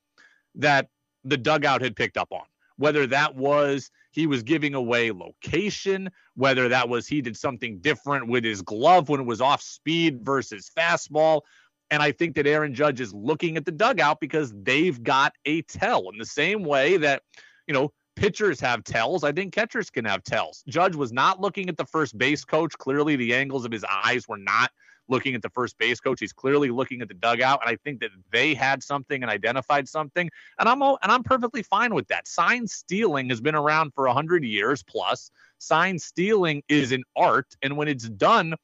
[0.55, 0.89] that
[1.27, 2.45] the dugout had picked up on.
[2.79, 8.29] Whether that was he was giving away location, whether that was he did something different
[8.29, 11.43] with his glove when it was off speed versus fastball.
[11.91, 15.63] And I think that Aaron Judge is looking at the dugout because they've got a
[15.63, 17.23] tell in the same way that,
[17.67, 19.25] you know, pitchers have tells.
[19.25, 20.65] I think catchers can have tells.
[20.69, 22.77] Judge was not looking at the first base coach.
[22.77, 24.71] Clearly, the angles of his eyes were not
[25.09, 26.21] looking at the first base coach.
[26.21, 29.89] He's clearly looking at the dugout, and I think that they had something and identified
[29.89, 30.31] something.
[30.59, 32.27] And I'm and I'm perfectly fine with that.
[32.27, 35.31] Sign stealing has been around for hundred years plus.
[35.59, 38.55] Sign stealing is an art, and when it's done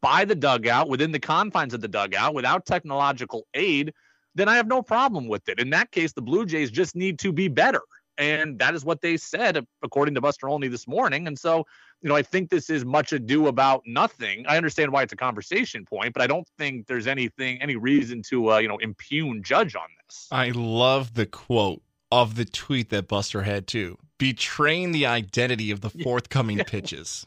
[0.00, 3.92] by the dugout within the confines of the dugout without technological aid,
[4.34, 5.60] then I have no problem with it.
[5.60, 7.80] In that case, the Blue Jays just need to be better.
[8.18, 11.26] And that is what they said, according to Buster Olney this morning.
[11.26, 11.66] And so,
[12.02, 14.44] you know, I think this is much ado about nothing.
[14.48, 18.22] I understand why it's a conversation point, but I don't think there's anything, any reason
[18.28, 20.28] to, uh, you know, impugn Judge on this.
[20.30, 23.98] I love the quote of the tweet that Buster had too.
[24.18, 27.26] Betraying the identity of the forthcoming pitches.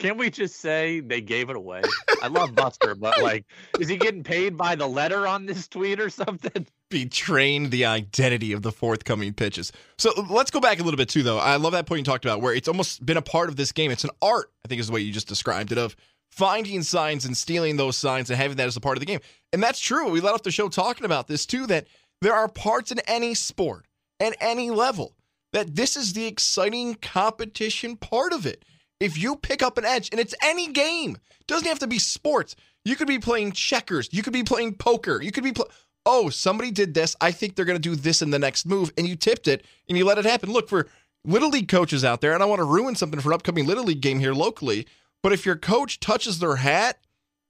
[0.00, 1.82] Can't we just say they gave it away?
[2.22, 3.44] I love Buster, but like,
[3.78, 6.66] is he getting paid by the letter on this tweet or something?
[6.90, 9.72] Betraying the identity of the forthcoming pitches.
[9.98, 11.38] So let's go back a little bit too, though.
[11.38, 13.72] I love that point you talked about where it's almost been a part of this
[13.72, 13.90] game.
[13.90, 15.94] It's an art, I think is the way you just described it, of
[16.30, 19.20] finding signs and stealing those signs and having that as a part of the game.
[19.52, 20.08] And that's true.
[20.08, 21.86] We let off the show talking about this too, that
[22.22, 23.84] there are parts in any sport
[24.18, 25.14] at any level
[25.52, 28.64] that this is the exciting competition part of it
[29.00, 31.16] if you pick up an edge, and it's any game,
[31.46, 32.54] doesn't have to be sports.
[32.84, 35.70] You could be playing checkers, you could be playing poker, you could be pl-
[36.06, 37.16] oh, somebody did this.
[37.20, 39.64] I think they're going to do this in the next move, and you tipped it
[39.88, 40.50] and you let it happen.
[40.50, 40.86] Look for
[41.24, 43.84] little league coaches out there, and I want to ruin something for an upcoming little
[43.84, 44.86] league game here locally.
[45.22, 46.98] But if your coach touches their hat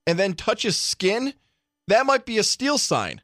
[0.07, 1.35] and then touches skin,
[1.87, 3.21] that might be a steal sign.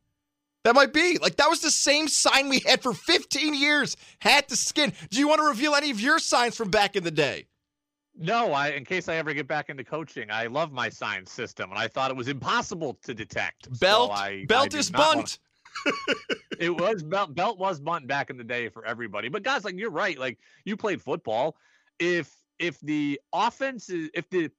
[0.64, 3.96] That might be like that was the same sign we had for 15 years.
[4.18, 4.92] Hat to skin.
[5.10, 7.46] Do you want to reveal any of your signs from back in the day?
[8.18, 11.70] No, I in case I ever get back into coaching, I love my sign system,
[11.70, 13.68] and I thought it was impossible to detect.
[13.78, 15.38] Belt, so I, belt I is bunt.
[16.58, 19.28] it was belt, belt was bunt back in the day for everybody.
[19.28, 20.18] But guys, like you're right.
[20.18, 21.56] Like you played football.
[21.98, 24.50] If if the offense is if the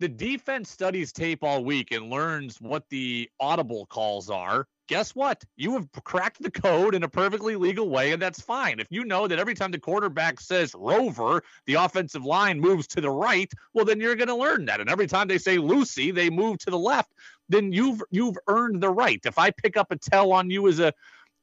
[0.00, 5.44] the defense studies tape all week and learns what the audible calls are, guess what?
[5.56, 8.80] You have cracked the code in a perfectly legal way, and that's fine.
[8.80, 13.00] If you know that every time the quarterback says rover, the offensive line moves to
[13.00, 14.80] the right, well, then you're going to learn that.
[14.80, 17.12] And every time they say Lucy, they move to the left.
[17.48, 19.20] Then you've you've earned the right.
[19.24, 20.92] If I pick up a tell on you as a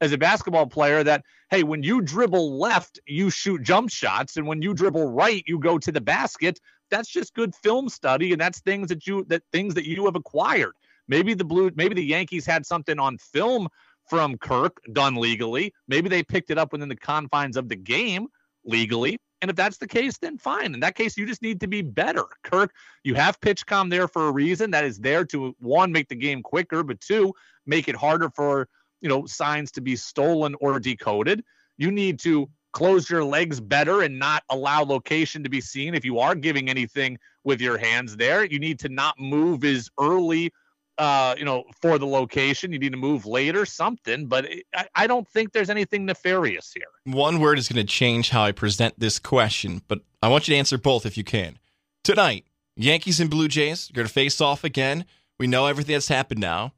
[0.00, 4.46] as a basketball player that hey when you dribble left you shoot jump shots and
[4.46, 6.60] when you dribble right you go to the basket
[6.90, 10.14] that's just good film study and that's things that you that things that you have
[10.14, 10.74] acquired
[11.08, 13.68] maybe the blue maybe the yankees had something on film
[14.08, 15.72] from kirk done legally.
[15.88, 18.28] Maybe they picked it up within the confines of the game
[18.64, 19.18] legally.
[19.42, 20.74] And if that's the case then fine.
[20.74, 22.24] In that case you just need to be better.
[22.44, 22.72] Kirk
[23.04, 24.70] you have pitchcom there for a reason.
[24.70, 27.34] That is there to one make the game quicker but two
[27.66, 28.68] make it harder for
[29.00, 31.42] you know signs to be stolen or decoded.
[31.78, 35.94] You need to close your legs better and not allow location to be seen.
[35.94, 39.88] If you are giving anything with your hands there you need to not move as
[40.00, 40.52] early
[40.98, 45.06] uh you know for the location you need to move later something but I, I
[45.06, 48.98] don't think there's anything nefarious here One word is going to change how I present
[48.98, 51.58] this question, but I want you to answer both if you can.
[52.02, 52.44] Tonight,
[52.76, 55.04] Yankees and Blue Jays are going to face off again.
[55.38, 56.72] We know everything that's happened now.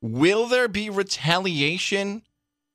[0.00, 2.22] Will there be retaliation?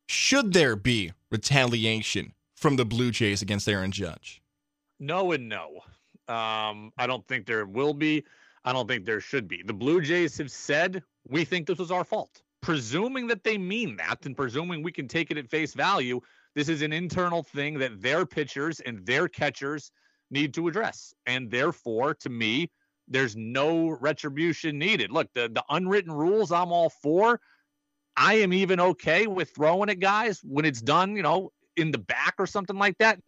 [0.08, 4.42] Should there be retaliation from the Blue Jays against Aaron Judge?
[5.00, 5.82] no and no
[6.28, 8.24] um i don't think there will be
[8.68, 11.92] i don't think there should be the blue jays have said we think this was
[11.92, 15.74] our fault presuming that they mean that and presuming we can take it at face
[15.74, 16.22] value
[16.56, 19.92] This is an internal thing that their pitchers and their catchers
[20.32, 21.14] need to address.
[21.28, 22.72] And therefore, to me,
[23.08, 25.12] there's no retribution needed.
[25.12, 27.40] Look, the, the unwritten rules I'm all for.
[28.18, 32.00] I am even okay with throwing at guys when it's done, you know, in the
[32.00, 33.20] back or something like that.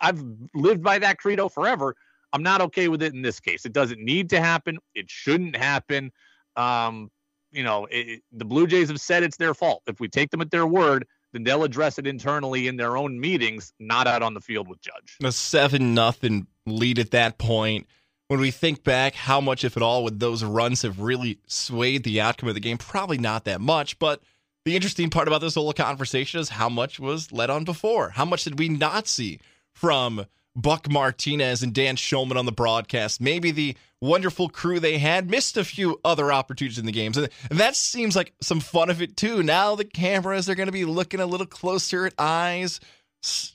[0.00, 0.22] I've
[0.54, 1.96] lived by that credo forever.
[2.32, 3.64] I'm not okay with it in this case.
[3.64, 4.78] It doesn't need to happen.
[4.94, 6.12] It shouldn't happen.
[6.56, 7.10] Um,
[7.52, 9.82] you know, it, the Blue Jays have said it's their fault.
[9.86, 13.18] If we take them at their word, then they'll address it internally in their own
[13.20, 15.16] meetings, not out on the field with Judge.
[15.22, 17.86] A seven nothing lead at that point.
[18.28, 22.04] When we think back, how much, if at all, would those runs have really swayed
[22.04, 22.78] the outcome of the game?
[22.78, 23.98] Probably not that much.
[23.98, 24.22] But
[24.64, 28.10] the interesting part about this whole conversation is how much was led on before.
[28.10, 29.40] How much did we not see
[29.72, 33.20] from Buck Martinez and Dan Shulman on the broadcast?
[33.20, 37.16] Maybe the wonderful crew they had missed a few other opportunities in the games.
[37.16, 39.42] And that seems like some fun of it too.
[39.42, 42.80] Now the cameras are going to be looking a little closer at eyes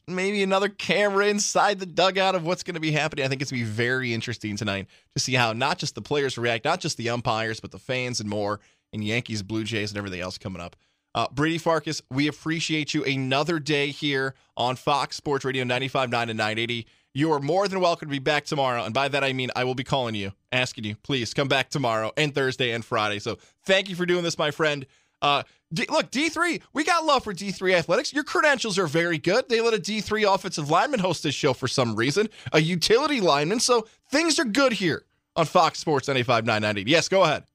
[0.08, 3.26] maybe another camera inside the dugout of what's going to be happening.
[3.26, 6.02] I think it's going to be very interesting tonight to see how not just the
[6.02, 8.60] players react, not just the umpires, but the fans and more
[8.94, 10.76] and Yankees, Blue Jays, and everything else coming up.
[11.16, 16.38] Uh, Brady Farkas, we appreciate you another day here on Fox Sports Radio 95.9 and
[16.38, 16.86] 980.
[17.14, 18.84] You are more than welcome to be back tomorrow.
[18.84, 21.70] And by that, I mean I will be calling you, asking you, please come back
[21.70, 23.20] tomorrow and Thursday and Friday.
[23.20, 24.86] So thank you for doing this, my friend.
[25.22, 25.44] Uh,
[25.74, 28.12] D- look, D3, we got love for D3 athletics.
[28.12, 29.48] Your credentials are very good.
[29.48, 33.62] They let a D3 offensive lineman host this show for some reason, a utility lineman.
[33.62, 35.06] So things are good here
[35.38, 36.92] on Fox Sports 95 990.
[36.92, 37.46] Yes, go ahead.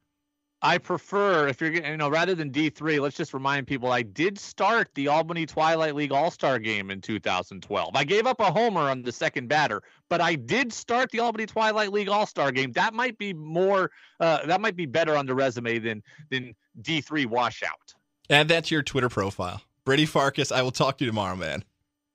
[0.63, 4.03] I prefer if you're getting, you know rather than D3, let's just remind people I
[4.03, 7.91] did start the Albany Twilight League All-Star game in 2012.
[7.95, 11.47] I gave up a homer on the second batter, but I did start the Albany
[11.47, 12.73] Twilight League All-Star game.
[12.73, 17.27] That might be more uh, that might be better on the resume than than D3
[17.27, 17.95] washout.
[18.29, 19.63] Add that to your Twitter profile.
[19.85, 21.65] Brady Farkas, I will talk to you tomorrow, man.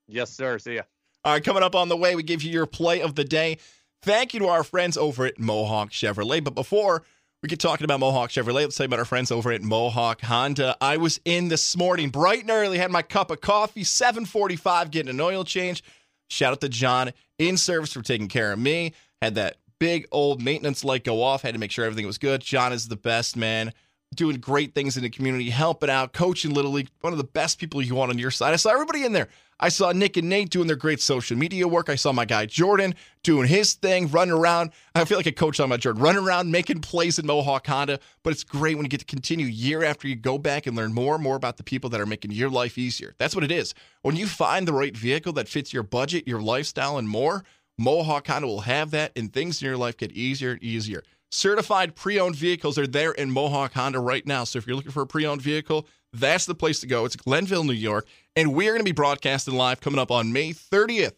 [0.08, 0.60] Yes, sir.
[0.60, 0.84] See ya.
[1.24, 3.58] All right, coming up on the way, we give you your play of the day.
[4.04, 6.44] Thank you to our friends over at Mohawk Chevrolet.
[6.44, 7.04] But before
[7.46, 8.64] we get talking about Mohawk Chevrolet.
[8.64, 10.76] Let's say about our friends over at Mohawk Honda.
[10.82, 15.12] I was in this morning bright and early, had my cup of coffee, 745, getting
[15.12, 15.84] an oil change.
[16.28, 18.94] Shout out to John in service for taking care of me.
[19.22, 21.44] Had that big old maintenance light go off.
[21.44, 22.42] Had to make sure everything was good.
[22.42, 23.74] John is the best man
[24.14, 27.60] doing great things in the community, helping out, coaching Little League, one of the best
[27.60, 28.54] people you want on your side.
[28.54, 29.30] I saw everybody in there.
[29.58, 31.90] I saw Nick and Nate doing their great social media work.
[31.90, 34.72] I saw my guy Jordan doing his thing, running around.
[34.94, 38.00] I feel like a coach on my Jordan, running around, making plays in Mohawk Honda.
[38.24, 40.94] But it's great when you get to continue year after you go back and learn
[40.94, 43.16] more and more about the people that are making your life easier.
[43.18, 43.74] That's what it is.
[44.02, 47.46] When you find the right vehicle that fits your budget, your lifestyle, and more,
[47.78, 51.04] Mohawk Honda will have that, and things in your life get easier and easier.
[51.32, 54.44] Certified pre owned vehicles are there in Mohawk Honda right now.
[54.44, 57.06] So if you're looking for a pre owned vehicle, that's the place to go.
[57.06, 58.08] It's Glenville, New York.
[58.36, 61.14] And we're going to be broadcasting live coming up on May 30th.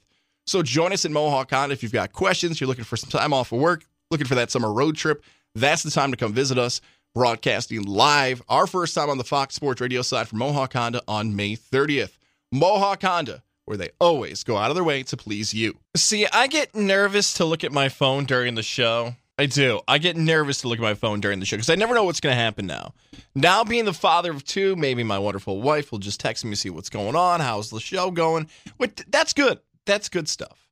[0.45, 3.33] So join us in Mohawk Honda if you've got questions, you're looking for some time
[3.33, 5.23] off of work, looking for that summer road trip.
[5.53, 6.79] That's the time to come visit us.
[7.13, 11.35] Broadcasting live, our first time on the Fox Sports Radio side for Mohawk Honda on
[11.35, 12.17] May 30th.
[12.51, 15.77] Mohawk Honda, where they always go out of their way to please you.
[15.95, 19.15] See, I get nervous to look at my phone during the show.
[19.39, 19.81] I do.
[19.87, 22.03] I get nervous to look at my phone during the show because I never know
[22.03, 22.93] what's going to happen now.
[23.35, 26.55] Now, being the father of two, maybe my wonderful wife will just text me to
[26.55, 27.39] see what's going on.
[27.39, 28.49] How's the show going?
[29.09, 29.59] That's good.
[29.85, 30.67] That's good stuff.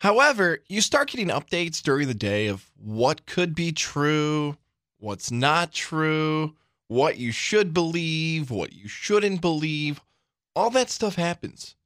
[0.00, 4.56] However, you start getting updates during the day of what could be true,
[4.98, 6.54] what's not true,
[6.88, 10.00] what you should believe, what you shouldn't believe.
[10.56, 11.76] All that stuff happens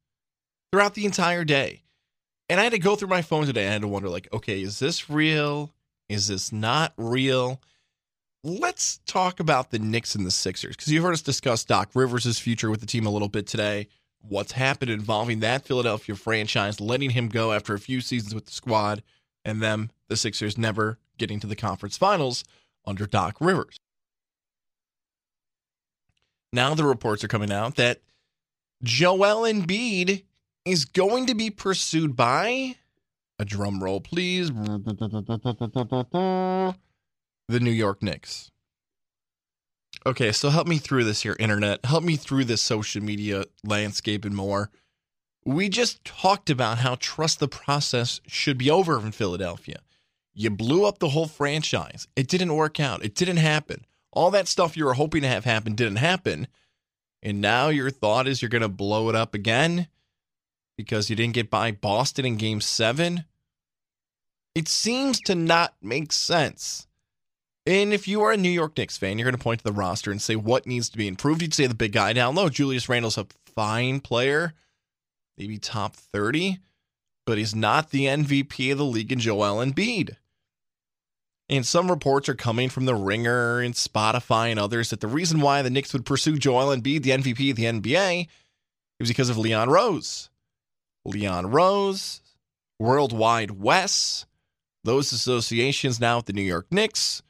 [0.70, 1.82] throughout the entire day.
[2.48, 3.66] And I had to go through my phone today.
[3.69, 5.73] I had to wonder, like, okay, is this real?
[6.12, 7.62] Is this not real?
[8.44, 12.39] Let's talk about the Knicks and the Sixers because you've heard us discuss Doc Rivers'
[12.39, 13.89] future with the team a little bit today.
[14.20, 18.52] What's happened involving that Philadelphia franchise, letting him go after a few seasons with the
[18.52, 19.02] squad,
[19.43, 22.44] and them, the Sixers, never getting to the conference finals
[22.84, 23.78] under Doc Rivers.
[26.52, 28.02] Now the reports are coming out that
[28.82, 30.24] Joel Embiid
[30.66, 32.76] is going to be pursued by
[33.43, 34.51] a drum roll, please.
[37.48, 38.51] The New York Knicks.
[40.06, 41.85] Okay, so help me through this here, internet.
[41.85, 44.70] Help me through this social media landscape and more.
[45.44, 49.81] We just talked about how trust the process should be over in Philadelphia.
[50.35, 52.06] You blew up the whole franchise.
[52.16, 53.05] It didn't work out.
[53.05, 53.85] It didn't happen.
[54.12, 56.47] All that stuff you were hoping to have happen didn't happen.
[57.23, 59.89] And now your thought is you're going to blow it up again
[60.77, 63.24] because you didn't get by Boston in game seven.
[64.54, 66.86] It seems to not make sense.
[67.64, 69.72] And if you are a New York Knicks fan, you're going to point to the
[69.72, 71.42] roster and say what needs to be improved.
[71.42, 74.52] You'd say the big guy down low, Julius Randle's a fine player,
[75.38, 76.58] maybe top 30,
[77.24, 80.16] but he's not the MVP of the league in Joel Embiid.
[81.48, 85.40] And some reports are coming from the Ringer and Spotify and others that the reason
[85.40, 88.26] why the Knicks would pursue Joel Embiid, the MVP of the NBA,
[88.98, 90.30] was because of Leon Rose.
[91.04, 92.22] Leon Rose,
[92.78, 94.24] Worldwide Wes,
[94.84, 97.22] those associations now with the New York Knicks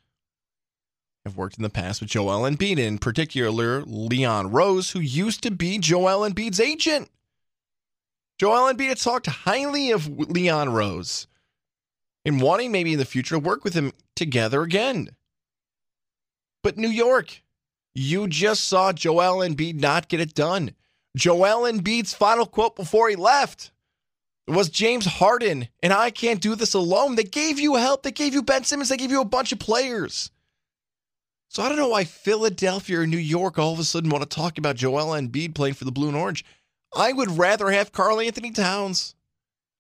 [1.25, 5.51] have worked in the past with Joel Embiid, in particular Leon Rose, who used to
[5.51, 7.11] be Joel Embiid's agent.
[8.39, 11.27] Joel Embiid had talked highly of Leon Rose
[12.25, 15.11] and wanting maybe in the future to work with him together again.
[16.63, 17.43] But New York,
[17.95, 20.75] you just saw Joel Embiid not get it done.
[21.17, 23.72] Joel Embiid's final quote before he left
[24.49, 27.15] was James Harden, and I can't do this alone.
[27.15, 28.03] They gave you help.
[28.03, 28.89] They gave you Ben Simmons.
[28.89, 30.31] They gave you a bunch of players.
[31.49, 34.37] So I don't know why Philadelphia or New York all of a sudden want to
[34.37, 36.45] talk about Joel Embiid playing for the Blue and Orange.
[36.97, 39.15] I would rather have Karl Anthony Towns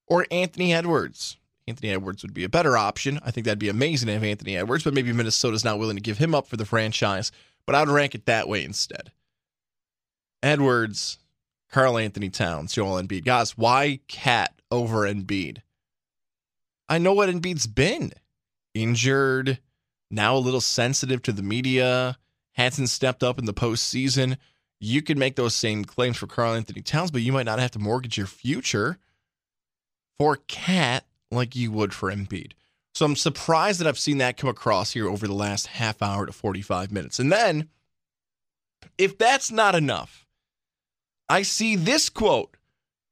[0.06, 1.38] or Anthony Edwards.
[1.66, 3.20] Anthony Edwards would be a better option.
[3.24, 6.02] I think that'd be amazing to have Anthony Edwards, but maybe Minnesota's not willing to
[6.02, 7.32] give him up for the franchise.
[7.66, 9.12] But I would rank it that way instead.
[10.42, 11.18] Edwards,
[11.72, 13.24] Karl Anthony Towns, Joel Embiid.
[13.24, 15.58] Guys, why Cat over Embiid?
[16.88, 18.12] I know what Embiid's been.
[18.74, 19.58] Injured,
[20.10, 22.18] now a little sensitive to the media,
[22.52, 24.36] hasn't stepped up in the postseason.
[24.80, 27.70] You could make those same claims for Karl Anthony Towns, but you might not have
[27.72, 28.98] to mortgage your future
[30.18, 32.52] for Cat like you would for Embiid.
[32.94, 36.26] So I'm surprised that I've seen that come across here over the last half hour
[36.26, 37.18] to 45 minutes.
[37.18, 37.70] And then,
[38.98, 40.21] if that's not enough,
[41.28, 42.56] I see this quote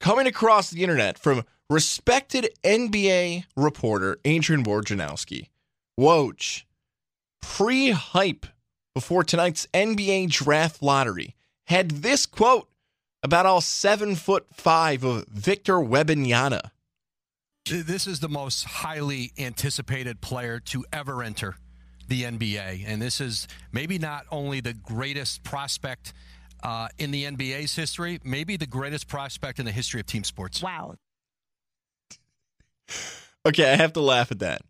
[0.01, 5.49] coming across the internet from respected NBA reporter Adrian Wojnarowski.
[5.99, 6.65] Woj,
[7.41, 8.47] pre hype
[8.95, 12.69] before tonight's NBA draft lottery, had this quote
[13.23, 16.71] about all seven foot five of Victor Wembanyama.
[17.67, 21.57] This is the most highly anticipated player to ever enter
[22.09, 22.85] the NBA.
[22.87, 26.13] And this is maybe not only the greatest prospect
[26.63, 30.63] uh, in the NBA's history, maybe the greatest prospect in the history of team sports.
[30.63, 30.97] Wow.
[33.47, 34.63] Okay, I have to laugh at that.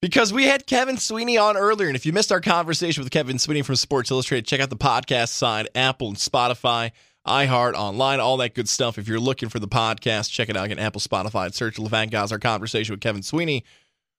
[0.00, 1.86] Because we had Kevin Sweeney on earlier.
[1.86, 4.76] And if you missed our conversation with Kevin Sweeney from Sports Illustrated, check out the
[4.76, 6.90] podcast side, Apple and Spotify
[7.26, 8.98] iHeart, online, all that good stuff.
[8.98, 12.32] If you're looking for the podcast, check it out again, Apple, Spotify, search Levant Guys,
[12.32, 13.64] our conversation with Kevin Sweeney,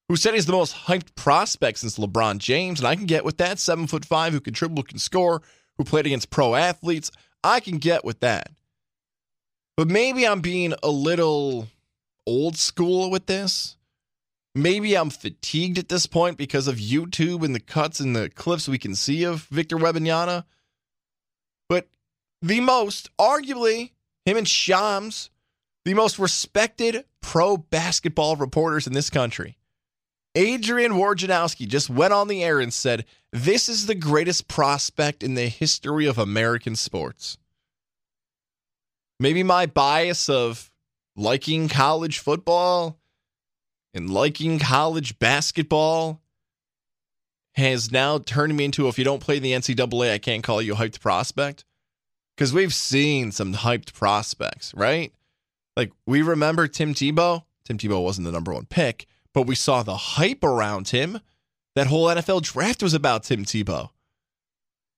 [0.07, 2.79] who said he's the most hyped prospect since LeBron James.
[2.79, 3.59] And I can get with that.
[3.59, 5.41] Seven foot five, who can dribble, can score,
[5.77, 7.11] who played against pro athletes.
[7.43, 8.51] I can get with that.
[9.75, 11.67] But maybe I'm being a little
[12.27, 13.77] old school with this.
[14.55, 18.67] Maybe I'm fatigued at this point because of YouTube and the cuts and the clips
[18.67, 20.45] we can see of Victor Wembanyama
[22.43, 23.91] the most, arguably,
[24.25, 25.29] him and Shams,
[25.85, 29.57] the most respected pro basketball reporters in this country.
[30.35, 35.33] Adrian Wojnarowski just went on the air and said, This is the greatest prospect in
[35.33, 37.39] the history of American sports.
[39.19, 40.71] Maybe my bias of
[41.15, 42.99] liking college football
[43.91, 46.21] and liking college basketball
[47.55, 50.73] has now turned me into if you don't play the NCAA, I can't call you
[50.73, 51.65] a hyped prospect
[52.37, 55.11] because we've seen some hyped prospects, right?
[55.75, 57.45] Like we remember Tim Tebow.
[57.65, 61.19] Tim Tebow wasn't the number one pick, but we saw the hype around him.
[61.75, 63.89] That whole NFL draft was about Tim Tebow.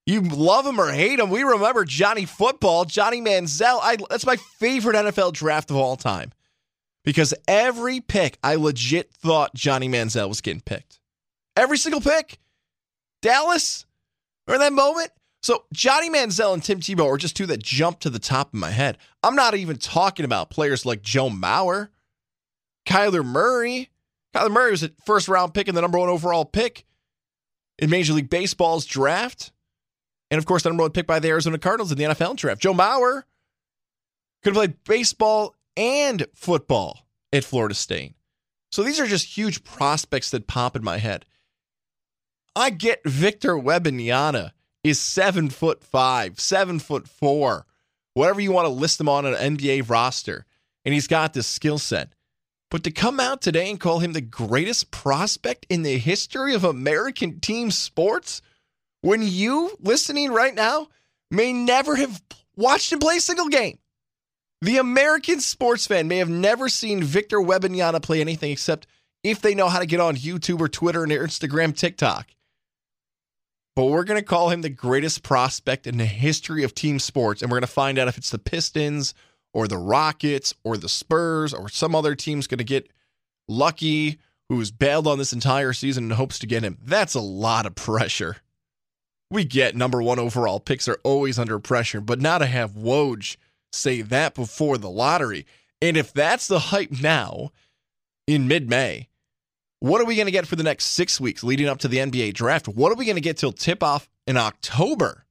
[0.05, 1.29] You love him or hate him.
[1.29, 3.79] We remember Johnny Football, Johnny Manziel.
[3.81, 6.31] I, that's my favorite NFL draft of all time
[7.03, 10.99] because every pick, I legit thought Johnny Manziel was getting picked.
[11.55, 12.39] Every single pick.
[13.21, 13.85] Dallas,
[14.47, 15.09] or that moment,
[15.41, 18.59] so Johnny Manziel and Tim Tebow are just two that jump to the top of
[18.59, 18.97] my head.
[19.23, 21.89] I'm not even talking about players like Joe Mauer,
[22.87, 23.89] Kyler Murray.
[24.35, 26.85] Kyler Murray was a first round pick and the number one overall pick
[27.79, 29.53] in Major League Baseball's draft.
[30.29, 32.61] And of course, the number one pick by the Arizona Cardinals in the NFL draft.
[32.61, 33.23] Joe Mauer
[34.43, 38.13] could have played baseball and football at Florida State.
[38.71, 41.25] So these are just huge prospects that pop in my head.
[42.57, 44.51] I get Victor Wembanyama
[44.83, 47.65] is seven foot five, seven foot four,
[48.15, 50.45] whatever you want to list him on an NBA roster.
[50.83, 52.09] And he's got this skill set.
[52.71, 56.63] But to come out today and call him the greatest prospect in the history of
[56.63, 58.41] American team sports,
[59.01, 60.87] when you listening right now
[61.29, 62.21] may never have
[62.55, 63.77] watched him play a single game.
[64.61, 68.87] The American sports fan may have never seen Victor Wembanyama play anything except
[69.23, 72.27] if they know how to get on YouTube or Twitter and Instagram, TikTok.
[73.75, 77.41] but we're going to call him the greatest prospect in the history of team sports.
[77.41, 79.13] And we're going to find out if it's the Pistons
[79.55, 82.91] or the Rockets or the Spurs or some other team's going to get
[83.47, 84.19] lucky
[84.49, 86.77] who's bailed on this entire season and hopes to get him.
[86.83, 88.35] That's a lot of pressure.
[89.31, 93.37] We get number one overall picks are always under pressure, but now to have Woj
[93.71, 95.45] say that before the lottery.
[95.81, 97.51] And if that's the hype now
[98.27, 99.07] in mid May,
[99.79, 101.97] what are we going to get for the next six weeks leading up to the
[101.97, 102.67] NBA draft?
[102.67, 105.25] What are we going to get till tip off in October?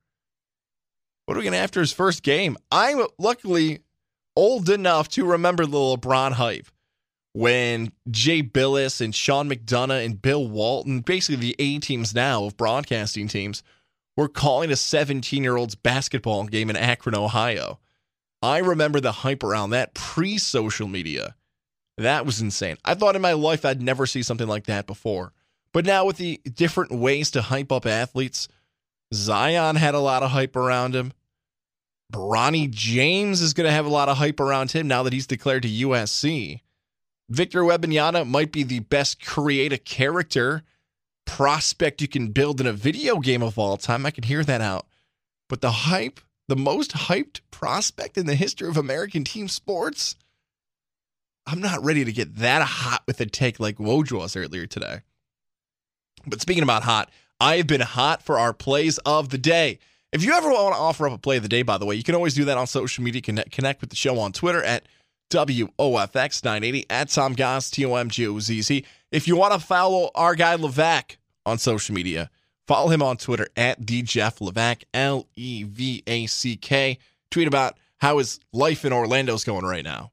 [1.27, 2.57] What are we going to after his first game?
[2.73, 3.81] I'm luckily
[4.36, 6.66] old enough to remember the LeBron hype
[7.35, 12.56] when Jay Bilas and Sean McDonough and Bill Walton, basically the A teams now of
[12.56, 13.62] broadcasting teams,
[14.16, 17.81] were calling a 17 year old's basketball game in Akron, Ohio.
[18.40, 21.35] I remember the hype around that pre social media.
[21.98, 22.77] That was insane.
[22.85, 25.32] I thought in my life I'd never see something like that before.
[25.73, 28.48] But now with the different ways to hype up athletes,
[29.12, 31.12] Zion had a lot of hype around him.
[32.12, 35.26] Bronny James is going to have a lot of hype around him now that he's
[35.26, 36.60] declared to USC.
[37.28, 40.62] Victor Wembanyama might be the best create a character
[41.24, 44.05] prospect you can build in a video game of all time.
[44.05, 44.86] I can hear that out.
[45.48, 50.16] But the hype, the most hyped prospect in the history of American team sports,
[51.47, 55.01] I'm not ready to get that hot with a take like Woj was earlier today.
[56.26, 57.10] But speaking about hot,
[57.40, 59.78] I have been hot for our plays of the day.
[60.15, 61.97] If you ever want to offer up a play of the day, by the way,
[61.97, 63.20] you can always do that on social media.
[63.20, 64.86] Connect, connect with the show on Twitter at
[65.31, 68.85] WOFX980 at Tom Gozz, T O M G O Z Z.
[69.11, 72.31] If you want to follow our guy Levack on social media,
[72.69, 76.99] follow him on Twitter at the Jeff Levack, L E V A C K.
[77.32, 80.12] Tweet about how his life in Orlando is going right now.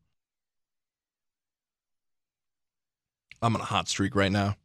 [3.40, 4.56] I'm on a hot streak right now.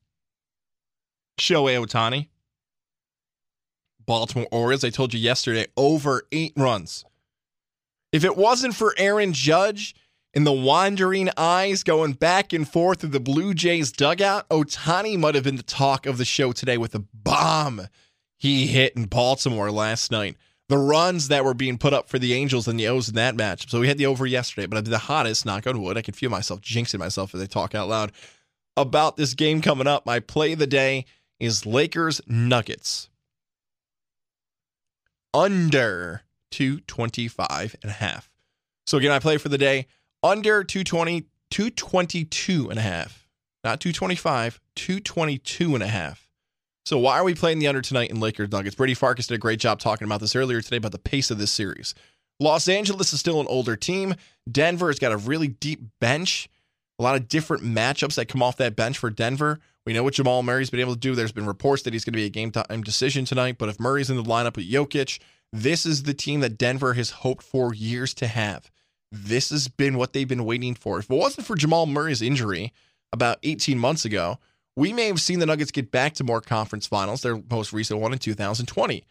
[1.38, 2.28] Shohei Ohtani,
[4.06, 4.84] Baltimore Orioles.
[4.84, 7.04] I told you yesterday, over eight runs.
[8.12, 9.94] If it wasn't for Aaron Judge
[10.32, 15.34] and the wandering eyes going back and forth of the Blue Jays dugout, Ohtani might
[15.34, 17.88] have been the talk of the show today with a bomb
[18.36, 20.36] he hit in Baltimore last night.
[20.68, 23.36] The runs that were being put up for the Angels and the O's in that
[23.36, 23.70] matchup.
[23.70, 25.96] So we had the over yesterday, but I did the hottest, knock on wood.
[25.96, 28.12] I can feel myself jinxing myself as I talk out loud
[28.76, 30.04] about this game coming up.
[30.06, 31.06] My play of the day
[31.38, 33.08] is Lakers Nuggets.
[35.34, 38.30] Under 225 and a half.
[38.86, 39.86] So again, I play for the day
[40.22, 43.28] under 220, 222 and a half.
[43.64, 46.28] Not 225, 222 and a half.
[46.84, 48.76] So why are we playing the under tonight in Lakers Nuggets?
[48.76, 51.38] Brady Farkas did a great job talking about this earlier today about the pace of
[51.38, 51.94] this series.
[52.38, 54.14] Los Angeles is still an older team.
[54.50, 56.48] Denver has got a really deep bench.
[56.98, 59.58] A lot of different matchups that come off that bench for Denver.
[59.86, 61.14] We know what Jamal Murray's been able to do.
[61.14, 63.78] There's been reports that he's going to be a game time decision tonight, but if
[63.78, 65.20] Murray's in the lineup with Jokic,
[65.52, 68.70] this is the team that Denver has hoped for years to have.
[69.12, 70.98] This has been what they've been waiting for.
[70.98, 72.72] If it wasn't for Jamal Murray's injury
[73.12, 74.38] about 18 months ago,
[74.74, 78.00] we may have seen the Nuggets get back to more conference finals, their most recent
[78.00, 79.04] one in 2020.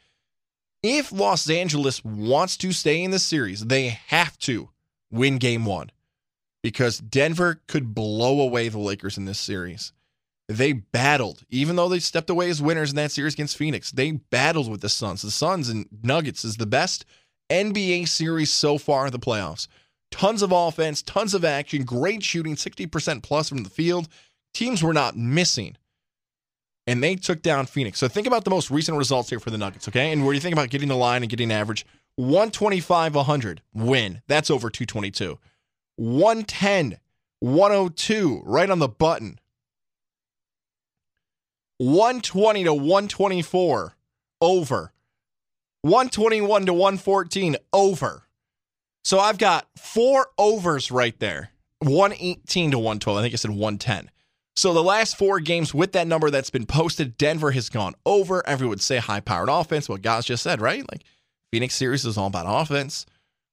[0.83, 4.69] If Los Angeles wants to stay in the series, they have to
[5.09, 5.89] win game one
[6.61, 9.93] because Denver could blow away the Lakers in this series.
[10.47, 13.91] They battled, even though they stepped away as winners in that series against Phoenix.
[13.91, 15.23] They battled with the Suns.
[15.23, 17.05] The Suns and Nuggets is the best
[17.49, 19.67] NBA series so far in the playoffs.
[20.11, 24.07] Tons of offense, tons of action, great shooting, 60% plus from the field.
[24.53, 25.77] Teams were not missing.
[26.87, 27.97] And they took down Phoenix.
[27.97, 30.11] So think about the most recent results here for the Nuggets, okay?
[30.11, 31.85] And where you think about getting the line and getting average,
[32.17, 34.21] 125 100 win.
[34.27, 35.39] That's over 222.
[35.97, 36.99] 110
[37.39, 39.39] 102 right on the button.
[41.77, 43.95] 120 to 124
[44.41, 44.93] over.
[45.81, 48.23] 121 to 114 over.
[49.03, 51.51] So I've got four overs right there.
[51.79, 53.17] 118 to 112.
[53.17, 54.09] I think I said 110.
[54.55, 58.47] So the last four games with that number that's been posted, Denver has gone over.
[58.47, 59.89] Everyone would say high powered offense.
[59.89, 60.89] What guys just said, right?
[60.89, 61.03] Like
[61.51, 63.05] Phoenix series is all about offense.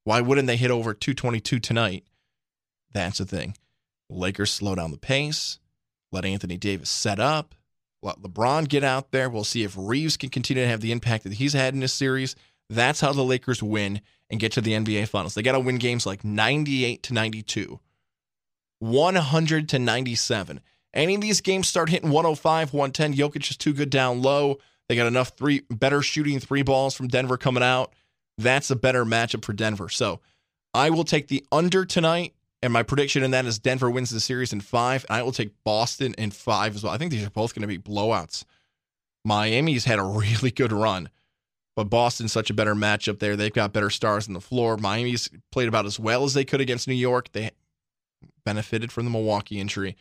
[0.05, 2.05] Why wouldn't they hit over 222 tonight?
[2.93, 3.57] That's the thing.
[4.09, 5.59] Lakers slow down the pace,
[6.13, 7.55] let Anthony Davis set up,
[8.03, 9.31] let LeBron get out there.
[9.31, 11.95] We'll see if Reaves can continue to have the impact that he's had in this
[11.95, 12.35] series.
[12.69, 14.01] That's how the Lakers win
[14.31, 15.35] and get to the NBA Finals.
[15.35, 17.81] They got to win games like 98 to 92,
[18.81, 20.61] 100 to 97.
[20.95, 23.15] Any of these games start hitting 105, 110.
[23.15, 24.59] Jokic is too good down low.
[24.89, 27.95] They got enough three better shooting three balls from Denver coming out.
[28.37, 29.89] That's a better matchup for Denver.
[29.89, 30.21] So
[30.75, 32.35] I will take the under tonight.
[32.63, 35.05] And my prediction in that is Denver wins the series in five.
[35.11, 36.93] I will take Boston in five as well.
[36.93, 38.45] I think these are both going to be blowouts.
[39.25, 41.11] Miami's had a really good run,
[41.75, 43.35] but Boston's such a better matchup there.
[43.35, 44.77] They've got better stars on the floor.
[44.77, 47.33] Miami's played about as well as they could against New York.
[47.33, 47.51] They
[48.45, 49.97] benefited from the Milwaukee injury.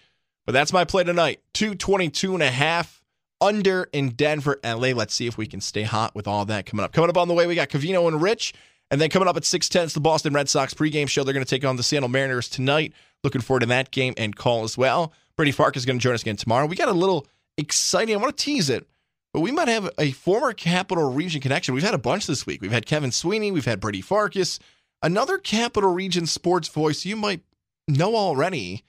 [0.46, 1.42] But that's my play tonight.
[1.54, 3.02] 222 and a half
[3.40, 4.90] under in Denver, LA.
[4.90, 6.94] Let's see if we can stay hot with all that coming up.
[6.94, 8.54] Coming up on the way, we got Covino and Rich.
[8.92, 11.24] And then coming up at 610, it's the Boston Red Sox pregame show.
[11.24, 12.94] They're going to take on the Seattle Mariners tonight.
[13.24, 15.14] Looking forward to that game and call as well.
[15.38, 16.66] Brady Farkas going to join us again tomorrow.
[16.66, 17.26] We got a little
[17.58, 18.14] exciting.
[18.14, 18.86] I want to tease it,
[19.34, 21.74] but we might have a former Capital Region connection.
[21.74, 22.62] We've had a bunch this week.
[22.62, 23.50] We've had Kevin Sweeney.
[23.52, 24.60] We've had Brady Farkas.
[25.02, 27.42] Another Capital Region sports voice you might
[27.88, 28.84] know already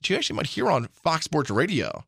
[0.00, 2.04] that you actually might hear on Fox Sports Radio.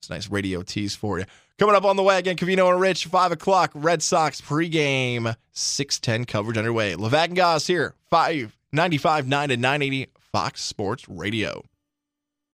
[0.00, 1.26] It's a nice radio tease for you.
[1.58, 6.26] Coming up on the way again, Covino and Rich, 5 o'clock, Red Sox pregame, 610
[6.26, 6.94] coverage underway.
[6.94, 11.64] Levack and Goz here, 595 9 and 980 Fox Sports Radio.